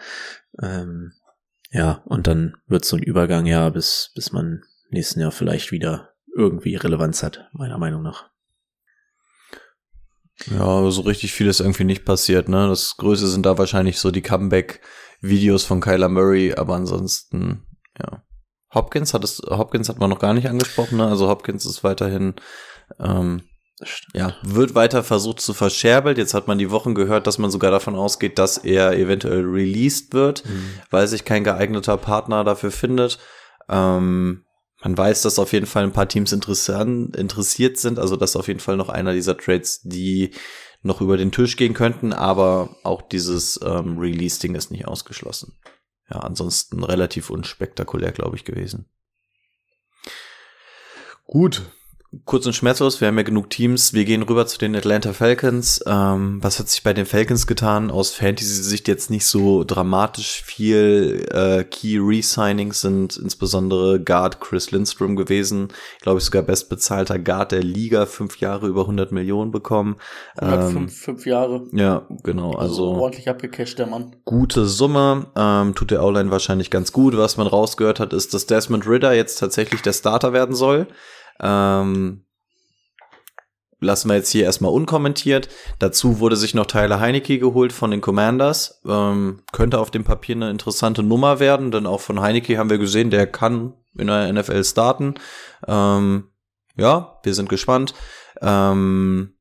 Ähm, 0.60 1.14
ja, 1.70 2.02
und 2.04 2.26
dann 2.26 2.58
wird 2.66 2.84
so 2.84 2.94
ein 2.94 3.02
Übergang, 3.02 3.46
ja, 3.46 3.70
bis, 3.70 4.12
bis 4.14 4.32
man 4.32 4.64
nächsten 4.90 5.18
Jahr 5.18 5.32
vielleicht 5.32 5.72
wieder 5.72 6.10
irgendwie 6.36 6.76
Relevanz 6.76 7.22
hat, 7.22 7.48
meiner 7.54 7.78
Meinung 7.78 8.02
nach. 8.02 8.29
Ja, 10.46 10.90
so 10.90 11.02
richtig 11.02 11.32
viel 11.32 11.48
ist 11.48 11.60
irgendwie 11.60 11.84
nicht 11.84 12.04
passiert, 12.04 12.48
ne? 12.48 12.68
Das 12.68 12.96
Größte 12.96 13.26
sind 13.26 13.44
da 13.44 13.58
wahrscheinlich 13.58 13.98
so 13.98 14.10
die 14.10 14.22
Comeback-Videos 14.22 15.64
von 15.64 15.80
Kyler 15.80 16.08
Murray, 16.08 16.54
aber 16.54 16.74
ansonsten, 16.74 17.66
ja. 17.98 18.22
Hopkins 18.72 19.12
hat 19.12 19.24
es, 19.24 19.42
Hopkins 19.50 19.88
hat 19.88 19.98
man 19.98 20.10
noch 20.10 20.20
gar 20.20 20.32
nicht 20.32 20.48
angesprochen, 20.48 20.98
ne? 20.98 21.06
Also 21.06 21.28
Hopkins 21.28 21.66
ist 21.66 21.84
weiterhin, 21.84 22.34
ähm, 22.98 23.42
ja, 24.14 24.34
wird 24.42 24.74
weiter 24.74 25.02
versucht 25.02 25.40
zu 25.40 25.54
verscherbelt. 25.54 26.18
Jetzt 26.18 26.34
hat 26.34 26.46
man 26.46 26.58
die 26.58 26.70
Wochen 26.70 26.94
gehört, 26.94 27.26
dass 27.26 27.38
man 27.38 27.50
sogar 27.50 27.70
davon 27.70 27.96
ausgeht, 27.96 28.38
dass 28.38 28.58
er 28.58 28.92
eventuell 28.92 29.42
released 29.42 30.12
wird, 30.12 30.44
mhm. 30.44 30.74
weil 30.90 31.08
sich 31.08 31.24
kein 31.24 31.44
geeigneter 31.44 31.96
Partner 31.96 32.44
dafür 32.44 32.70
findet. 32.70 33.18
Ähm, 33.68 34.44
man 34.82 34.96
weiß, 34.96 35.22
dass 35.22 35.38
auf 35.38 35.52
jeden 35.52 35.66
Fall 35.66 35.84
ein 35.84 35.92
paar 35.92 36.08
Teams 36.08 36.32
interessiert 36.32 37.78
sind, 37.78 37.98
also 37.98 38.16
dass 38.16 38.36
auf 38.36 38.48
jeden 38.48 38.60
Fall 38.60 38.76
noch 38.76 38.88
einer 38.88 39.12
dieser 39.12 39.36
Trades, 39.36 39.82
die 39.82 40.30
noch 40.82 41.00
über 41.00 41.16
den 41.16 41.32
Tisch 41.32 41.56
gehen 41.56 41.74
könnten, 41.74 42.12
aber 42.12 42.76
auch 42.84 43.02
dieses 43.02 43.60
ähm, 43.62 43.98
Release-Ding 43.98 44.54
ist 44.54 44.70
nicht 44.70 44.88
ausgeschlossen. 44.88 45.58
Ja, 46.08 46.20
ansonsten 46.20 46.82
relativ 46.82 47.30
unspektakulär, 47.30 48.12
glaube 48.12 48.36
ich, 48.36 48.44
gewesen. 48.44 48.88
Gut, 51.24 51.70
kurz 52.24 52.44
und 52.44 52.54
schmerzlos, 52.54 53.00
wir 53.00 53.08
haben 53.08 53.16
ja 53.18 53.22
genug 53.22 53.50
Teams. 53.50 53.94
Wir 53.94 54.04
gehen 54.04 54.22
rüber 54.22 54.46
zu 54.46 54.58
den 54.58 54.74
Atlanta 54.74 55.12
Falcons. 55.12 55.80
Ähm, 55.86 56.38
was 56.42 56.58
hat 56.58 56.68
sich 56.68 56.82
bei 56.82 56.92
den 56.92 57.06
Falcons 57.06 57.46
getan? 57.46 57.90
Aus 57.90 58.12
Fantasy-Sicht 58.14 58.88
jetzt 58.88 59.10
nicht 59.10 59.26
so 59.26 59.62
dramatisch 59.62 60.42
viel. 60.42 61.26
Äh, 61.30 61.64
Key 61.64 61.98
Resignings 62.00 62.80
sind 62.80 63.16
insbesondere 63.16 64.00
Guard 64.00 64.40
Chris 64.40 64.72
Lindstrom 64.72 65.14
gewesen. 65.14 65.68
Glaube 66.00 66.18
ich 66.18 66.24
sogar 66.24 66.42
bestbezahlter 66.42 67.18
Guard 67.18 67.52
der 67.52 67.62
Liga. 67.62 68.06
Fünf 68.06 68.40
Jahre 68.40 68.66
über 68.66 68.82
100 68.82 69.12
Millionen 69.12 69.52
bekommen. 69.52 69.96
Ähm, 70.40 70.70
fünf, 70.70 70.96
fünf 70.96 71.26
Jahre. 71.26 71.68
Ja, 71.72 72.08
genau. 72.24 72.54
Also, 72.54 72.90
also 72.90 73.02
ordentlich 73.02 73.28
abgecasht, 73.28 73.78
der 73.78 73.86
Mann. 73.86 74.16
Gute 74.24 74.66
Summe. 74.66 75.26
Ähm, 75.36 75.76
tut 75.76 75.92
der 75.92 76.02
O-Line 76.02 76.32
wahrscheinlich 76.32 76.70
ganz 76.70 76.90
gut. 76.90 77.16
Was 77.16 77.36
man 77.36 77.46
rausgehört 77.46 78.00
hat, 78.00 78.12
ist, 78.12 78.34
dass 78.34 78.46
Desmond 78.46 78.88
Ritter 78.88 79.12
jetzt 79.12 79.36
tatsächlich 79.36 79.82
der 79.82 79.92
Starter 79.92 80.32
werden 80.32 80.56
soll. 80.56 80.88
Ähm, 81.40 82.24
lassen 83.80 84.08
wir 84.08 84.16
jetzt 84.16 84.30
hier 84.30 84.44
erstmal 84.44 84.72
unkommentiert. 84.72 85.48
Dazu 85.78 86.20
wurde 86.20 86.36
sich 86.36 86.54
noch 86.54 86.66
Tyler 86.66 87.00
Heinecke 87.00 87.38
geholt 87.38 87.72
von 87.72 87.90
den 87.90 88.00
Commanders. 88.00 88.80
Ähm, 88.86 89.42
könnte 89.52 89.78
auf 89.78 89.90
dem 89.90 90.04
Papier 90.04 90.36
eine 90.36 90.50
interessante 90.50 91.02
Nummer 91.02 91.40
werden, 91.40 91.70
denn 91.70 91.86
auch 91.86 92.00
von 92.00 92.20
Heinecke 92.20 92.58
haben 92.58 92.70
wir 92.70 92.78
gesehen, 92.78 93.10
der 93.10 93.26
kann 93.26 93.74
in 93.96 94.06
der 94.06 94.32
NFL 94.32 94.62
starten. 94.64 95.14
Ähm, 95.66 96.28
ja, 96.76 97.18
wir 97.22 97.34
sind 97.34 97.48
gespannt. 97.48 97.94
Ähm, 98.40 99.34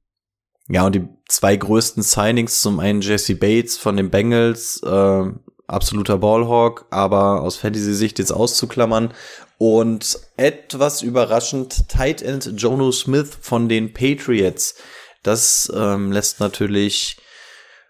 ja, 0.68 0.86
und 0.86 0.96
die 0.96 1.08
zwei 1.28 1.56
größten 1.56 2.04
Signings, 2.04 2.62
zum 2.62 2.80
einen 2.80 3.02
Jesse 3.02 3.36
Bates 3.36 3.78
von 3.78 3.98
den 3.98 4.10
Bengals, 4.10 4.82
äh, 4.84 5.26
absoluter 5.68 6.18
Ballhawk, 6.18 6.86
aber 6.90 7.42
aus 7.42 7.58
Fantasy-Sicht 7.58 8.20
jetzt 8.20 8.32
auszuklammern 8.32 9.14
und 9.60 10.18
etwas 10.38 11.04
überraschend, 11.04 11.90
Tight 11.90 12.24
End 12.24 12.54
Jono 12.56 12.92
Smith 12.92 13.38
von 13.42 13.70
den 13.70 13.94
Patriots. 13.94 14.76
Das 15.22 15.72
ähm, 15.76 16.12
lässt 16.12 16.40
natürlich 16.40 17.18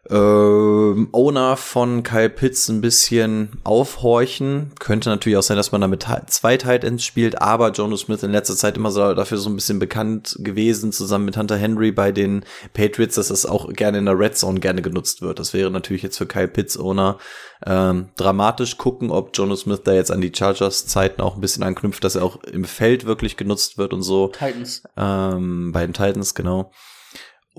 ähm, 0.10 1.10
Owner 1.12 1.58
von 1.58 2.04
Kyle 2.04 2.30
Pitts 2.30 2.70
ein 2.70 2.82
bisschen 2.82 3.60
aufhorchen. 3.64 4.72
Könnte 4.80 5.10
natürlich 5.10 5.38
auch 5.38 5.44
sein, 5.44 5.58
dass 5.58 5.72
man 5.72 5.82
damit 5.82 6.06
zwei 6.28 6.58
Tight 6.58 6.84
Ends 6.84 7.04
spielt, 7.04 7.42
aber 7.42 7.72
Jono 7.72 7.96
Smith 7.98 8.24
in 8.24 8.32
letzter 8.32 8.56
Zeit 8.56 8.78
immer 8.78 8.92
so 8.92 9.14
dafür 9.14 9.38
so 9.38 9.50
ein 9.50 9.56
bisschen 9.56 9.78
bekannt 9.78 10.38
gewesen, 10.40 10.92
zusammen 10.92 11.26
mit 11.26 11.38
Hunter 11.38 11.58
Henry 11.58 11.92
bei 11.92 12.12
den 12.12 12.46
Patriots, 12.74 13.16
dass 13.16 13.28
das 13.28 13.46
auch 13.46 13.72
gerne 13.74 13.98
in 13.98 14.06
der 14.06 14.18
Red 14.18 14.38
Zone 14.38 14.60
gerne 14.60 14.82
genutzt 14.82 15.22
wird. 15.22 15.38
Das 15.40 15.54
wäre 15.54 15.70
natürlich 15.70 16.04
jetzt 16.04 16.18
für 16.18 16.28
Kyle 16.28 16.48
Pitts 16.48 16.78
Owner 16.78 17.18
ähm, 17.66 18.10
dramatisch 18.16 18.78
gucken, 18.78 19.12
ob 19.12 19.38
Jono 19.38 19.56
Smith 19.56 19.82
da 19.84 19.94
jetzt 19.94 20.12
an 20.12 20.22
die 20.22 20.32
Chargers 20.34 20.88
Zeiten 20.88 21.22
auch 21.22 21.36
ein 21.36 21.42
bisschen 21.42 21.64
anknüpft, 21.64 22.04
dass 22.04 22.16
er 22.16 22.24
auch 22.24 22.42
im 22.44 22.64
Feld 22.64 23.06
wirklich 23.06 23.38
genutzt 23.38 23.78
wird 23.78 23.94
und 23.94 24.02
so. 24.02 24.30
Titans. 24.30 24.84
Ähm, 24.96 25.72
bei 25.74 25.86
den 25.86 25.94
Titans, 25.94 26.34
genau. 26.34 26.72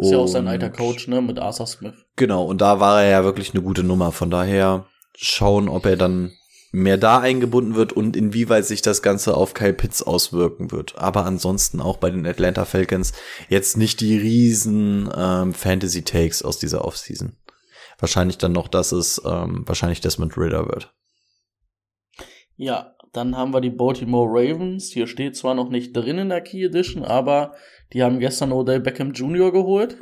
Ist 0.00 0.12
ja 0.12 0.18
auch 0.18 0.26
sein 0.26 0.48
alter 0.48 0.70
Coach, 0.70 1.08
ne, 1.08 1.20
mit 1.20 1.38
Arthur 1.38 1.66
Smith. 1.66 1.94
Genau, 2.16 2.44
und 2.44 2.60
da 2.60 2.80
war 2.80 3.02
er 3.02 3.10
ja 3.10 3.24
wirklich 3.24 3.52
eine 3.52 3.62
gute 3.62 3.82
Nummer. 3.82 4.12
Von 4.12 4.30
daher 4.30 4.86
schauen, 5.14 5.68
ob 5.68 5.84
er 5.86 5.96
dann 5.96 6.32
mehr 6.72 6.96
da 6.96 7.18
eingebunden 7.18 7.74
wird 7.74 7.92
und 7.92 8.16
inwieweit 8.16 8.64
sich 8.64 8.80
das 8.80 9.02
Ganze 9.02 9.36
auf 9.36 9.54
Kyle 9.54 9.74
Pitts 9.74 10.02
auswirken 10.02 10.70
wird. 10.70 10.96
Aber 10.96 11.26
ansonsten 11.26 11.80
auch 11.80 11.96
bei 11.96 12.10
den 12.10 12.26
Atlanta 12.26 12.64
Falcons 12.64 13.12
jetzt 13.48 13.76
nicht 13.76 14.00
die 14.00 14.16
riesen 14.16 15.10
ähm, 15.14 15.52
Fantasy-Takes 15.52 16.42
aus 16.42 16.58
dieser 16.58 16.84
Offseason. 16.84 17.36
Wahrscheinlich 17.98 18.38
dann 18.38 18.52
noch, 18.52 18.68
dass 18.68 18.92
es 18.92 19.20
ähm, 19.24 19.64
wahrscheinlich 19.66 20.00
Desmond 20.00 20.38
Ritter 20.38 20.66
wird. 20.68 20.94
Ja, 22.56 22.94
dann 23.12 23.36
haben 23.36 23.52
wir 23.52 23.60
die 23.60 23.70
Baltimore 23.70 24.28
Ravens. 24.28 24.92
Hier 24.92 25.06
steht 25.06 25.36
zwar 25.36 25.54
noch 25.54 25.68
nicht 25.68 25.92
drin 25.92 26.18
in 26.18 26.28
der 26.28 26.40
Key 26.40 26.64
Edition, 26.64 27.04
aber 27.04 27.54
die 27.92 28.02
haben 28.02 28.20
gestern 28.20 28.52
Odell 28.52 28.80
Beckham 28.80 29.12
Jr. 29.12 29.52
geholt. 29.52 29.96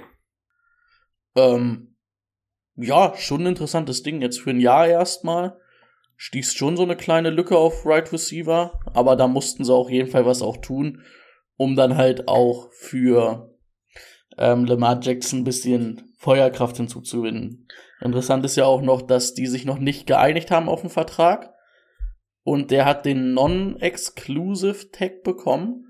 Ähm, 1.35 1.97
ja, 2.77 3.15
schon 3.17 3.43
ein 3.43 3.49
interessantes 3.49 4.03
Ding 4.03 4.21
jetzt 4.21 4.41
für 4.41 4.51
ein 4.51 4.61
Jahr 4.61 4.87
erstmal. 4.87 5.59
Stieß 6.17 6.55
schon 6.55 6.77
so 6.77 6.83
eine 6.83 6.97
kleine 6.97 7.31
Lücke 7.31 7.57
auf 7.57 7.87
Right 7.87 8.13
Receiver, 8.13 8.79
aber 8.93 9.17
da 9.17 9.27
mussten 9.27 9.65
sie 9.65 9.73
auf 9.73 9.91
jeden 9.91 10.11
Fall 10.11 10.27
was 10.27 10.43
auch 10.43 10.57
tun, 10.59 11.03
um 11.57 11.77
dann 11.77 11.97
halt 11.97 12.29
auch 12.29 12.73
für 12.73 13.55
ähm, 14.37 14.65
Lamar 14.65 15.01
Jackson 15.01 15.41
ein 15.41 15.45
bisschen 15.45 16.13
Feuerkraft 16.19 16.77
hinzuzugewinnen. 16.77 17.69
Interessant 18.01 18.45
ist 18.45 18.57
ja 18.57 18.65
auch 18.65 18.83
noch, 18.83 19.03
dass 19.03 19.35
die 19.35 19.47
sich 19.47 19.65
noch 19.65 19.79
nicht 19.79 20.07
geeinigt 20.07 20.51
haben 20.51 20.69
auf 20.69 20.81
den 20.83 20.91
Vertrag. 20.91 21.55
Und 22.43 22.71
der 22.71 22.85
hat 22.85 23.05
den 23.05 23.35
Non-Exclusive 23.35 24.91
Tag 24.91 25.23
bekommen. 25.23 25.87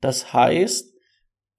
Das 0.00 0.32
heißt, 0.32 0.94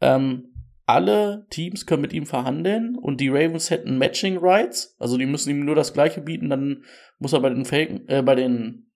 ähm, 0.02 0.50
alle 0.86 1.46
Teams 1.52 1.86
können 1.86 2.02
mit 2.02 2.14
ihm 2.14 2.26
verhandeln 2.26 2.96
und 2.96 3.22
die 3.22 3.30
Ravens 3.30 3.70
hätten 3.70 4.00
Matching 4.00 4.38
Rights, 4.38 4.96
also 4.98 5.18
die 5.18 5.28
müssen 5.28 5.52
ihm 5.52 5.64
nur 5.64 5.76
das 5.76 5.94
gleiche 5.94 6.22
bieten, 6.22 6.50
dann 6.50 6.84
muss 7.20 7.34
er 7.34 7.42
bei 7.42 7.50
den 7.50 7.66
Falcon, 7.66 8.08
äh, 8.08 8.24
bei 8.24 8.34
den 8.34 8.90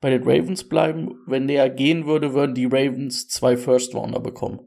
bei 0.00 0.10
den 0.10 0.22
Ravens 0.22 0.68
bleiben. 0.68 1.16
Wenn 1.26 1.48
der 1.48 1.70
gehen 1.70 2.06
würde, 2.06 2.34
würden 2.34 2.54
die 2.54 2.66
Ravens 2.66 3.28
zwei 3.28 3.56
First 3.56 3.94
Rounder 3.94 4.20
bekommen. 4.20 4.60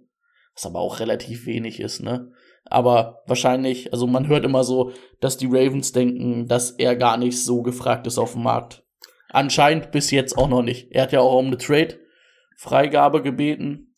Was 0.54 0.66
aber 0.66 0.80
auch 0.80 1.00
relativ 1.00 1.46
wenig 1.46 1.80
ist, 1.80 2.02
ne? 2.02 2.32
Aber 2.66 3.24
wahrscheinlich, 3.26 3.94
also 3.94 4.06
man 4.06 4.28
hört 4.28 4.44
immer 4.44 4.64
so, 4.64 4.92
dass 5.22 5.38
die 5.38 5.48
Ravens 5.48 5.92
denken, 5.92 6.48
dass 6.48 6.72
er 6.72 6.96
gar 6.96 7.18
nicht 7.18 7.42
so 7.42 7.62
gefragt 7.62 8.06
ist 8.06 8.18
auf 8.18 8.34
dem 8.34 8.44
Markt. 8.44 8.84
Anscheinend 9.30 9.92
bis 9.92 10.12
jetzt 10.12 10.38
auch 10.38 10.48
noch 10.48 10.64
nicht. 10.64 10.92
Er 10.92 11.04
hat 11.04 11.12
ja 11.12 11.22
auch 11.22 11.38
um 11.38 11.48
eine 11.48 11.58
Trade-Freigabe 11.58 13.22
gebeten. 13.22 13.96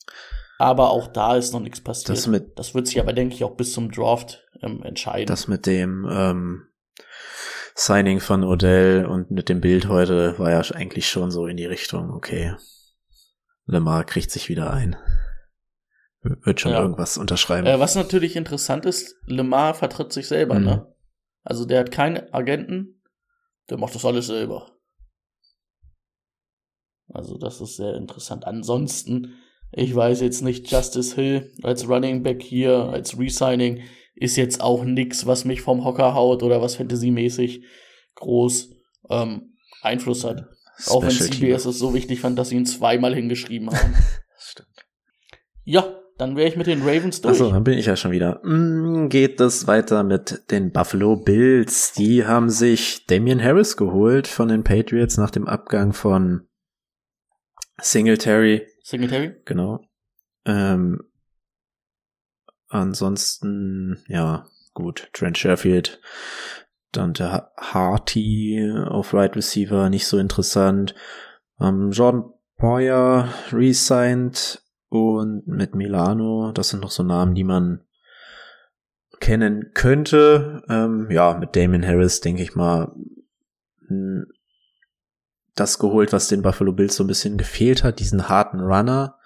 Aber 0.57 0.91
auch 0.91 1.07
da 1.07 1.38
ist 1.38 1.53
noch 1.53 1.59
nichts 1.59 1.81
passiert. 1.81 2.09
Das, 2.09 2.27
mit, 2.27 2.59
das 2.59 2.75
wird 2.75 2.85
sich 2.85 3.00
aber, 3.00 3.13
denke 3.13 3.33
ich, 3.33 3.43
auch 3.43 3.55
bis 3.55 3.73
zum 3.73 3.91
Draft 3.91 4.47
ähm, 4.61 4.83
entscheiden. 4.83 5.25
Das 5.25 5.47
mit 5.47 5.65
dem 5.65 6.07
ähm, 6.07 6.67
Signing 7.73 8.19
von 8.19 8.43
Odell 8.43 9.05
und 9.05 9.31
mit 9.31 9.50
dem 9.50 9.59
Bild 9.59 9.88
heute 9.88 10.38
war 10.38 10.51
ja 10.51 10.61
eigentlich 10.75 11.09
schon 11.09 11.31
so 11.31 11.47
in 11.47 11.57
die 11.57 11.65
Richtung, 11.65 12.11
okay, 12.11 12.55
Lemar 13.65 14.03
kriegt 14.03 14.29
sich 14.29 14.50
wieder 14.50 14.71
ein. 14.71 14.95
Wird 16.21 16.61
schon 16.61 16.73
ja. 16.73 16.81
irgendwas 16.81 17.17
unterschreiben. 17.17 17.65
Äh, 17.65 17.79
was 17.79 17.95
natürlich 17.95 18.35
interessant 18.35 18.85
ist, 18.85 19.15
Lemar 19.25 19.73
vertritt 19.73 20.13
sich 20.13 20.27
selber, 20.27 20.59
mhm. 20.59 20.65
ne? 20.65 20.95
Also 21.43 21.65
der 21.65 21.79
hat 21.79 21.91
keinen 21.91 22.31
Agenten, 22.31 23.01
der 23.71 23.79
macht 23.79 23.95
das 23.95 24.05
alles 24.05 24.27
selber. 24.27 24.71
Also 27.13 27.38
das 27.38 27.62
ist 27.62 27.77
sehr 27.77 27.96
interessant. 27.96 28.46
Ansonsten, 28.46 29.36
ich 29.72 29.96
weiß 29.96 30.22
jetzt 30.22 30.41
nicht, 30.41 30.72
Justice 30.72 31.15
Hill 31.15 31.51
als 31.63 31.88
Running 31.88 32.24
Back 32.24 32.41
hier, 32.41 32.89
als 32.89 33.18
Resigning, 33.18 33.82
ist 34.15 34.36
jetzt 34.36 34.62
auch 34.62 34.84
nix, 34.84 35.25
was 35.25 35.46
mich 35.46 35.62
vom 35.62 35.84
Hocker 35.84 36.13
haut 36.13 36.44
oder 36.44 36.62
was 36.62 36.75
fantasymäßig 36.75 37.63
groß 38.15 38.70
ähm, 39.10 39.58
Einfluss 39.82 40.24
hat. 40.24 40.48
Special 40.77 40.98
auch 40.98 41.03
wenn 41.03 41.12
CBS 41.12 41.65
es 41.65 41.80
so 41.80 41.94
wichtig 41.94 42.22
fand, 42.22 42.38
dass 42.38 42.50
sie 42.50 42.56
ihn 42.56 42.65
zweimal 42.65 43.13
hingeschrieben 43.13 43.70
haben. 43.72 43.96
stimmt. 44.38 44.68
Ja, 45.63 45.86
dann 46.18 46.36
wäre 46.36 46.48
ich 46.48 46.56
mit 46.56 46.68
den 46.68 46.82
Ravens 46.82 47.22
durch. 47.22 47.34
Achso, 47.34 47.51
dann 47.51 47.63
bin 47.63 47.77
ich 47.77 47.88
ja 47.88 47.96
schon 47.96 48.12
wieder. 48.12 48.41
Mm, 48.44 49.10
geht 49.10 49.39
es 49.41 49.65
weiter 49.65 50.03
mit 50.03 50.51
den 50.51 50.72
Buffalo 50.72 51.15
Bills. 51.15 51.94
Die 51.94 52.25
haben 52.25 52.50
sich 52.50 53.06
Damian 53.08 53.41
Harris 53.41 53.75
geholt 53.77 54.27
von 54.27 54.48
den 54.48 54.63
Patriots 54.63 55.18
nach 55.18 55.32
dem 55.32 55.48
Abgang 55.48 55.94
von 55.94 56.48
Singletary. 57.81 58.67
Singletary? 58.83 59.35
Genau. 59.45 59.81
Ähm, 60.45 61.03
ansonsten, 62.69 64.03
ja, 64.07 64.47
gut. 64.73 65.09
Trent 65.13 65.38
Sherfield, 65.38 66.00
dann 66.91 67.13
der 67.13 67.51
Harty 67.57 68.71
auf 68.88 69.13
Right 69.13 69.35
Receiver, 69.35 69.89
nicht 69.89 70.07
so 70.07 70.17
interessant. 70.17 70.95
Ähm, 71.59 71.91
Jordan 71.91 72.31
Poyer 72.57 73.33
resigned 73.51 74.61
und 74.89 75.47
mit 75.47 75.73
Milano. 75.73 76.51
Das 76.51 76.69
sind 76.69 76.81
noch 76.81 76.91
so 76.91 77.03
Namen, 77.03 77.33
die 77.33 77.43
man 77.43 77.85
kennen 79.19 79.71
könnte. 79.73 80.63
Ähm, 80.69 81.07
ja, 81.09 81.38
mit 81.38 81.55
Damon 81.55 81.85
Harris 81.85 82.19
denke 82.21 82.43
ich 82.43 82.55
mal 82.55 82.93
das 85.55 85.79
geholt, 85.79 86.13
was 86.13 86.27
den 86.27 86.41
Buffalo 86.41 86.72
Bills 86.72 86.96
so 86.96 87.03
ein 87.03 87.08
bisschen 87.08 87.38
gefehlt 87.38 87.84
hat, 87.84 88.00
diesen 88.00 88.29
harten 88.29 88.60
Runner. 88.60 89.17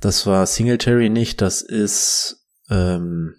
Das 0.00 0.26
war 0.26 0.46
Singletary 0.46 1.08
nicht, 1.08 1.40
das 1.40 1.62
ist 1.62 2.46
ähm, 2.70 3.34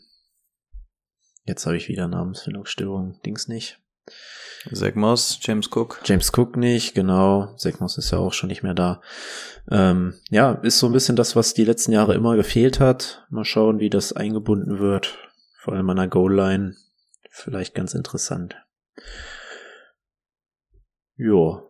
jetzt 1.45 1.65
habe 1.65 1.77
ich 1.77 1.87
wieder 1.87 2.07
Namensfindungsstörung, 2.07 3.19
Dings 3.25 3.47
nicht. 3.47 3.79
Zach 4.71 4.95
Moss, 4.95 5.39
James 5.41 5.69
Cook. 5.73 6.01
James 6.05 6.31
Cook 6.37 6.55
nicht, 6.55 6.95
genau. 6.95 7.53
Zach 7.57 7.79
Moss 7.79 7.97
ist 7.97 8.11
ja 8.11 8.19
auch 8.19 8.31
schon 8.31 8.47
nicht 8.47 8.63
mehr 8.63 8.73
da. 8.73 9.01
Ähm, 9.69 10.13
ja, 10.29 10.53
ist 10.53 10.79
so 10.79 10.87
ein 10.87 10.93
bisschen 10.93 11.17
das, 11.17 11.35
was 11.35 11.53
die 11.53 11.65
letzten 11.65 11.91
Jahre 11.91 12.13
immer 12.13 12.37
gefehlt 12.37 12.79
hat. 12.79 13.25
Mal 13.29 13.43
schauen, 13.43 13.79
wie 13.79 13.89
das 13.89 14.13
eingebunden 14.13 14.79
wird. 14.79 15.17
Vor 15.59 15.73
allem 15.73 15.89
an 15.89 15.97
der 15.97 16.07
Goal-Line. 16.07 16.75
Vielleicht 17.29 17.75
ganz 17.75 17.93
interessant. 17.93 18.55
Ja. 21.17 21.63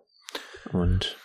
Und 0.72 1.18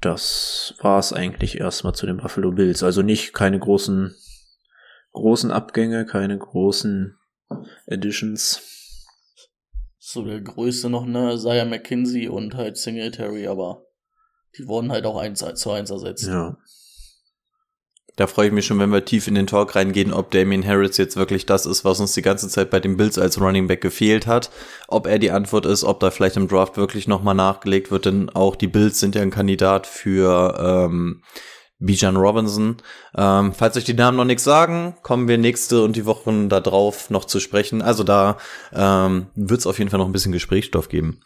das 0.00 0.74
war's 0.80 1.12
eigentlich 1.12 1.58
erstmal 1.58 1.94
zu 1.94 2.06
den 2.06 2.18
Buffalo 2.18 2.52
Bills. 2.52 2.82
Also 2.82 3.02
nicht 3.02 3.32
keine 3.32 3.58
großen, 3.58 4.14
großen 5.12 5.50
Abgänge, 5.50 6.06
keine 6.06 6.38
großen 6.38 7.18
Additions. 7.88 8.62
So 9.98 10.24
der 10.24 10.40
größte 10.40 10.88
noch, 10.88 11.04
ne, 11.04 11.34
Isaiah 11.34 11.64
McKinsey 11.64 12.28
und 12.28 12.54
halt 12.54 12.76
Singletary, 12.76 13.46
aber 13.46 13.84
die 14.56 14.66
wurden 14.66 14.90
halt 14.90 15.06
auch 15.06 15.16
eins 15.16 15.44
zu 15.54 15.70
eins 15.70 15.90
ersetzt. 15.90 16.26
Ja. 16.26 16.56
Da 18.16 18.26
freue 18.26 18.48
ich 18.48 18.52
mich 18.52 18.66
schon, 18.66 18.78
wenn 18.78 18.92
wir 18.92 19.04
tief 19.04 19.28
in 19.28 19.34
den 19.34 19.46
Talk 19.46 19.74
reingehen, 19.76 20.12
ob 20.12 20.30
Damien 20.30 20.66
Harris 20.66 20.96
jetzt 20.96 21.16
wirklich 21.16 21.46
das 21.46 21.64
ist, 21.64 21.84
was 21.84 22.00
uns 22.00 22.12
die 22.12 22.22
ganze 22.22 22.48
Zeit 22.48 22.70
bei 22.70 22.80
den 22.80 22.96
Bills 22.96 23.18
als 23.18 23.40
Running 23.40 23.66
Back 23.66 23.80
gefehlt 23.80 24.26
hat. 24.26 24.50
Ob 24.88 25.06
er 25.06 25.18
die 25.18 25.30
Antwort 25.30 25.66
ist, 25.66 25.84
ob 25.84 26.00
da 26.00 26.10
vielleicht 26.10 26.36
im 26.36 26.48
Draft 26.48 26.76
wirklich 26.76 27.08
nochmal 27.08 27.34
nachgelegt 27.34 27.90
wird, 27.90 28.06
denn 28.06 28.28
auch 28.30 28.56
die 28.56 28.66
Bills 28.66 29.00
sind 29.00 29.14
ja 29.14 29.22
ein 29.22 29.30
Kandidat 29.30 29.86
für 29.86 30.58
ähm, 30.60 31.22
Bijan 31.80 32.16
Robinson. 32.16 32.76
Ähm, 33.16 33.52
falls 33.54 33.76
euch 33.76 33.84
die 33.84 33.94
Namen 33.94 34.18
noch 34.18 34.24
nichts 34.24 34.44
sagen, 34.44 34.96
kommen 35.02 35.26
wir 35.26 35.38
nächste 35.38 35.82
und 35.82 35.96
die 35.96 36.04
Wochen 36.04 36.48
da 36.48 36.60
drauf 36.60 37.10
noch 37.10 37.24
zu 37.24 37.40
sprechen. 37.40 37.80
Also 37.80 38.04
da 38.04 38.36
ähm, 38.72 39.28
wird 39.34 39.60
es 39.60 39.66
auf 39.66 39.78
jeden 39.78 39.90
Fall 39.90 39.98
noch 39.98 40.06
ein 40.06 40.12
bisschen 40.12 40.32
Gesprächsstoff 40.32 40.88
geben. 40.88 41.20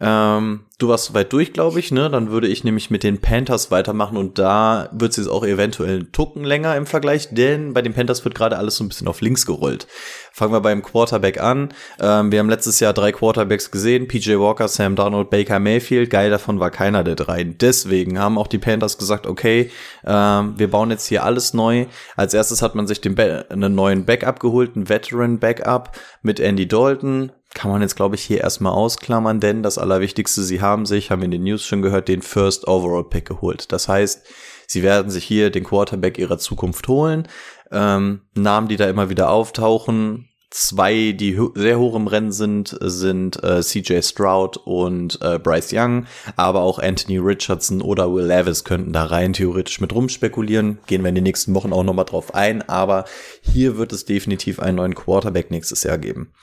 Ähm, 0.00 0.60
du 0.78 0.88
warst 0.88 1.14
weit 1.14 1.32
durch, 1.32 1.52
glaube 1.52 1.78
ich, 1.78 1.92
ne? 1.92 2.10
Dann 2.10 2.30
würde 2.30 2.48
ich 2.48 2.64
nämlich 2.64 2.90
mit 2.90 3.02
den 3.02 3.20
Panthers 3.20 3.70
weitermachen 3.70 4.16
und 4.16 4.38
da 4.38 4.88
wird 4.92 5.12
es 5.12 5.18
jetzt 5.18 5.28
auch 5.28 5.44
eventuell 5.44 5.96
einen 5.96 6.12
Tucken 6.12 6.44
länger 6.44 6.76
im 6.76 6.86
Vergleich, 6.86 7.28
denn 7.30 7.74
bei 7.74 7.82
den 7.82 7.92
Panthers 7.92 8.24
wird 8.24 8.34
gerade 8.34 8.56
alles 8.56 8.76
so 8.76 8.84
ein 8.84 8.88
bisschen 8.88 9.06
auf 9.06 9.20
links 9.20 9.46
gerollt. 9.46 9.86
Fangen 10.32 10.52
wir 10.52 10.60
beim 10.60 10.82
Quarterback 10.82 11.40
an. 11.40 11.74
Ähm, 12.00 12.32
wir 12.32 12.38
haben 12.38 12.48
letztes 12.48 12.80
Jahr 12.80 12.94
drei 12.94 13.12
Quarterbacks 13.12 13.70
gesehen, 13.70 14.08
PJ 14.08 14.38
Walker, 14.38 14.66
Sam 14.66 14.96
Donald, 14.96 15.30
Baker 15.30 15.58
Mayfield. 15.58 16.08
Geil 16.08 16.30
davon 16.30 16.58
war 16.58 16.70
keiner 16.70 17.04
der 17.04 17.16
drei. 17.16 17.44
Deswegen 17.44 18.18
haben 18.18 18.38
auch 18.38 18.46
die 18.46 18.58
Panthers 18.58 18.96
gesagt, 18.96 19.26
okay, 19.26 19.70
ähm, 20.06 20.54
wir 20.56 20.70
bauen 20.70 20.90
jetzt 20.90 21.06
hier 21.06 21.24
alles 21.24 21.52
neu. 21.52 21.86
Als 22.16 22.32
erstes 22.32 22.62
hat 22.62 22.74
man 22.74 22.86
sich 22.86 23.00
den 23.00 23.18
einen 23.18 23.74
neuen 23.74 24.06
Backup 24.06 24.40
geholt, 24.40 24.74
einen 24.74 24.88
Veteran 24.88 25.38
Backup 25.38 25.92
mit 26.22 26.40
Andy 26.40 26.66
Dalton, 26.66 27.30
kann 27.54 27.70
man 27.70 27.82
jetzt, 27.82 27.96
glaube 27.96 28.14
ich, 28.14 28.22
hier 28.22 28.40
erstmal 28.40 28.72
ausklammern, 28.72 29.40
denn 29.40 29.62
das 29.62 29.78
Allerwichtigste, 29.78 30.42
sie 30.42 30.60
haben 30.60 30.86
sich, 30.86 31.10
haben 31.10 31.20
wir 31.20 31.26
in 31.26 31.32
den 31.32 31.44
News 31.44 31.64
schon 31.64 31.82
gehört, 31.82 32.08
den 32.08 32.22
First 32.22 32.66
Overall 32.66 33.04
Pick 33.04 33.26
geholt. 33.26 33.72
Das 33.72 33.88
heißt, 33.88 34.26
sie 34.66 34.82
werden 34.82 35.10
sich 35.10 35.24
hier 35.24 35.50
den 35.50 35.64
Quarterback 35.64 36.18
ihrer 36.18 36.38
Zukunft 36.38 36.88
holen. 36.88 37.28
Ähm, 37.70 38.22
Namen, 38.34 38.68
die 38.68 38.76
da 38.76 38.88
immer 38.88 39.10
wieder 39.10 39.30
auftauchen. 39.30 40.28
Zwei, 40.50 41.12
die 41.12 41.40
sehr 41.54 41.78
hoch 41.78 41.96
im 41.96 42.06
Rennen 42.06 42.30
sind, 42.30 42.76
sind 42.80 43.42
äh, 43.42 43.62
CJ 43.62 44.02
Stroud 44.02 44.58
und 44.58 45.18
äh, 45.22 45.38
Bryce 45.38 45.72
Young, 45.72 46.06
aber 46.36 46.60
auch 46.60 46.78
Anthony 46.78 47.16
Richardson 47.16 47.80
oder 47.80 48.12
Will 48.12 48.26
Levis 48.26 48.62
könnten 48.62 48.92
da 48.92 49.06
rein 49.06 49.32
theoretisch 49.32 49.80
mit 49.80 49.94
rumspekulieren. 49.94 50.78
Gehen 50.86 51.02
wir 51.02 51.08
in 51.08 51.14
den 51.14 51.24
nächsten 51.24 51.54
Wochen 51.54 51.72
auch 51.72 51.84
nochmal 51.84 52.04
drauf 52.04 52.34
ein, 52.34 52.68
aber 52.68 53.06
hier 53.40 53.78
wird 53.78 53.94
es 53.94 54.04
definitiv 54.04 54.60
einen 54.60 54.76
neuen 54.76 54.94
Quarterback 54.94 55.50
nächstes 55.50 55.84
Jahr 55.84 55.96
geben. 55.96 56.34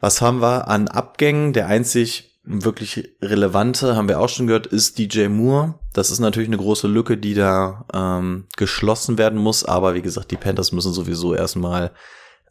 Was 0.00 0.20
haben 0.20 0.40
wir 0.40 0.68
an 0.68 0.88
Abgängen? 0.88 1.52
Der 1.52 1.66
einzig 1.66 2.36
wirklich 2.46 3.10
relevante, 3.20 3.96
haben 3.96 4.08
wir 4.08 4.20
auch 4.20 4.28
schon 4.28 4.46
gehört, 4.46 4.68
ist 4.68 4.98
DJ 4.98 5.26
Moore. 5.26 5.74
Das 5.92 6.10
ist 6.10 6.20
natürlich 6.20 6.48
eine 6.48 6.58
große 6.58 6.86
Lücke, 6.86 7.16
die 7.16 7.34
da 7.34 7.84
ähm, 7.92 8.46
geschlossen 8.56 9.18
werden 9.18 9.38
muss. 9.38 9.64
Aber 9.64 9.94
wie 9.94 10.02
gesagt, 10.02 10.30
die 10.30 10.36
Panthers 10.36 10.72
müssen 10.72 10.92
sowieso 10.92 11.34
erstmal 11.34 11.90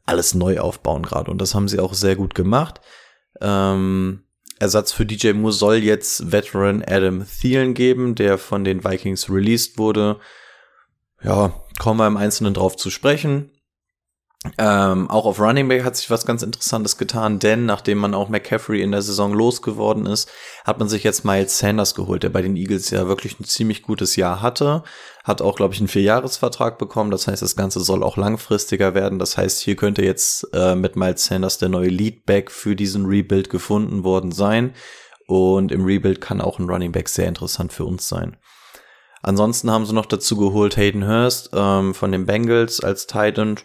alles 0.06 0.36
neu 0.36 0.60
aufbauen 0.60 1.04
gerade. 1.04 1.32
Und 1.32 1.40
das 1.40 1.56
haben 1.56 1.68
sie 1.68 1.80
auch 1.80 1.94
sehr 1.94 2.16
gut 2.16 2.36
gemacht. 2.36 2.82
Ähm, 3.42 4.24
Ersatz 4.60 4.92
für 4.92 5.06
DJ 5.06 5.34
Moore 5.34 5.54
soll 5.54 5.76
jetzt 5.76 6.32
Veteran 6.32 6.84
Adam 6.86 7.26
Thielen 7.26 7.74
geben, 7.74 8.16
der 8.16 8.38
von 8.38 8.64
den 8.64 8.84
Vikings 8.84 9.30
released 9.30 9.78
wurde. 9.78 10.20
Ja, 11.22 11.54
kommen 11.80 12.00
wir 12.00 12.08
im 12.08 12.18
Einzelnen 12.18 12.54
drauf 12.54 12.76
zu 12.76 12.90
sprechen. 12.90 13.52
Ähm, 14.58 15.10
auch 15.10 15.26
auf 15.26 15.40
Running 15.40 15.68
Back 15.68 15.84
hat 15.84 15.96
sich 15.96 16.10
was 16.10 16.26
ganz 16.26 16.44
Interessantes 16.44 16.98
getan, 16.98 17.40
denn 17.40 17.66
nachdem 17.66 17.98
man 17.98 18.14
auch 18.14 18.30
McCaffrey 18.30 18.82
in 18.82 18.92
der 18.92 19.02
Saison 19.02 19.34
losgeworden 19.34 20.06
ist, 20.06 20.30
hat 20.64 20.80
man 20.80 20.88
sich 20.88 21.04
jetzt 21.04 21.26
Miles 21.26 21.58
Sanders 21.58 21.96
geholt, 21.96 22.24
der 22.24 22.30
bei 22.30 22.42
den 22.42 22.56
Eagles 22.56 22.90
ja 22.90 23.08
wirklich 23.08 23.40
ein 23.40 23.46
ziemlich 23.46 23.82
gutes 23.82 24.16
Jahr 24.16 24.42
hatte. 24.42 24.84
Hat 25.24 25.42
auch, 25.42 25.56
glaube 25.56 25.74
ich, 25.74 25.80
einen 25.80 25.88
Vierjahresvertrag 25.88 26.78
bekommen. 26.78 27.12
Das 27.12 27.28
heißt, 27.28 27.42
das 27.42 27.56
Ganze 27.56 27.80
soll 27.80 28.04
auch 28.04 28.18
langfristiger 28.18 28.94
werden. 28.94 29.20
Das 29.20 29.38
heißt, 29.38 29.60
hier 29.60 29.76
könnte 29.76 30.04
jetzt 30.04 30.48
äh, 30.54 30.76
mit 30.76 30.96
Miles 30.96 31.26
Sanders 31.26 31.58
der 31.58 31.70
neue 31.70 31.90
Leadback 31.90 32.52
für 32.52 32.76
diesen 32.76 33.06
Rebuild 33.06 33.50
gefunden 33.50 34.04
worden 34.04 34.32
sein. 34.32 34.74
Und 35.28 35.72
im 35.72 35.86
Rebuild 35.86 36.22
kann 36.22 36.42
auch 36.42 36.60
ein 36.60 36.70
Running 36.70 36.92
Back 36.92 37.10
sehr 37.10 37.28
interessant 37.28 37.74
für 37.74 37.86
uns 37.86 38.08
sein. 38.08 38.38
Ansonsten 39.24 39.72
haben 39.72 39.88
sie 39.88 39.94
noch 39.94 40.06
dazu 40.06 40.38
geholt 40.38 40.78
Hayden 40.78 41.08
Hurst 41.08 41.50
ähm, 41.52 41.96
von 41.96 42.12
den 42.12 42.28
Bengals 42.28 42.80
als 42.82 43.08
Titan. 43.08 43.56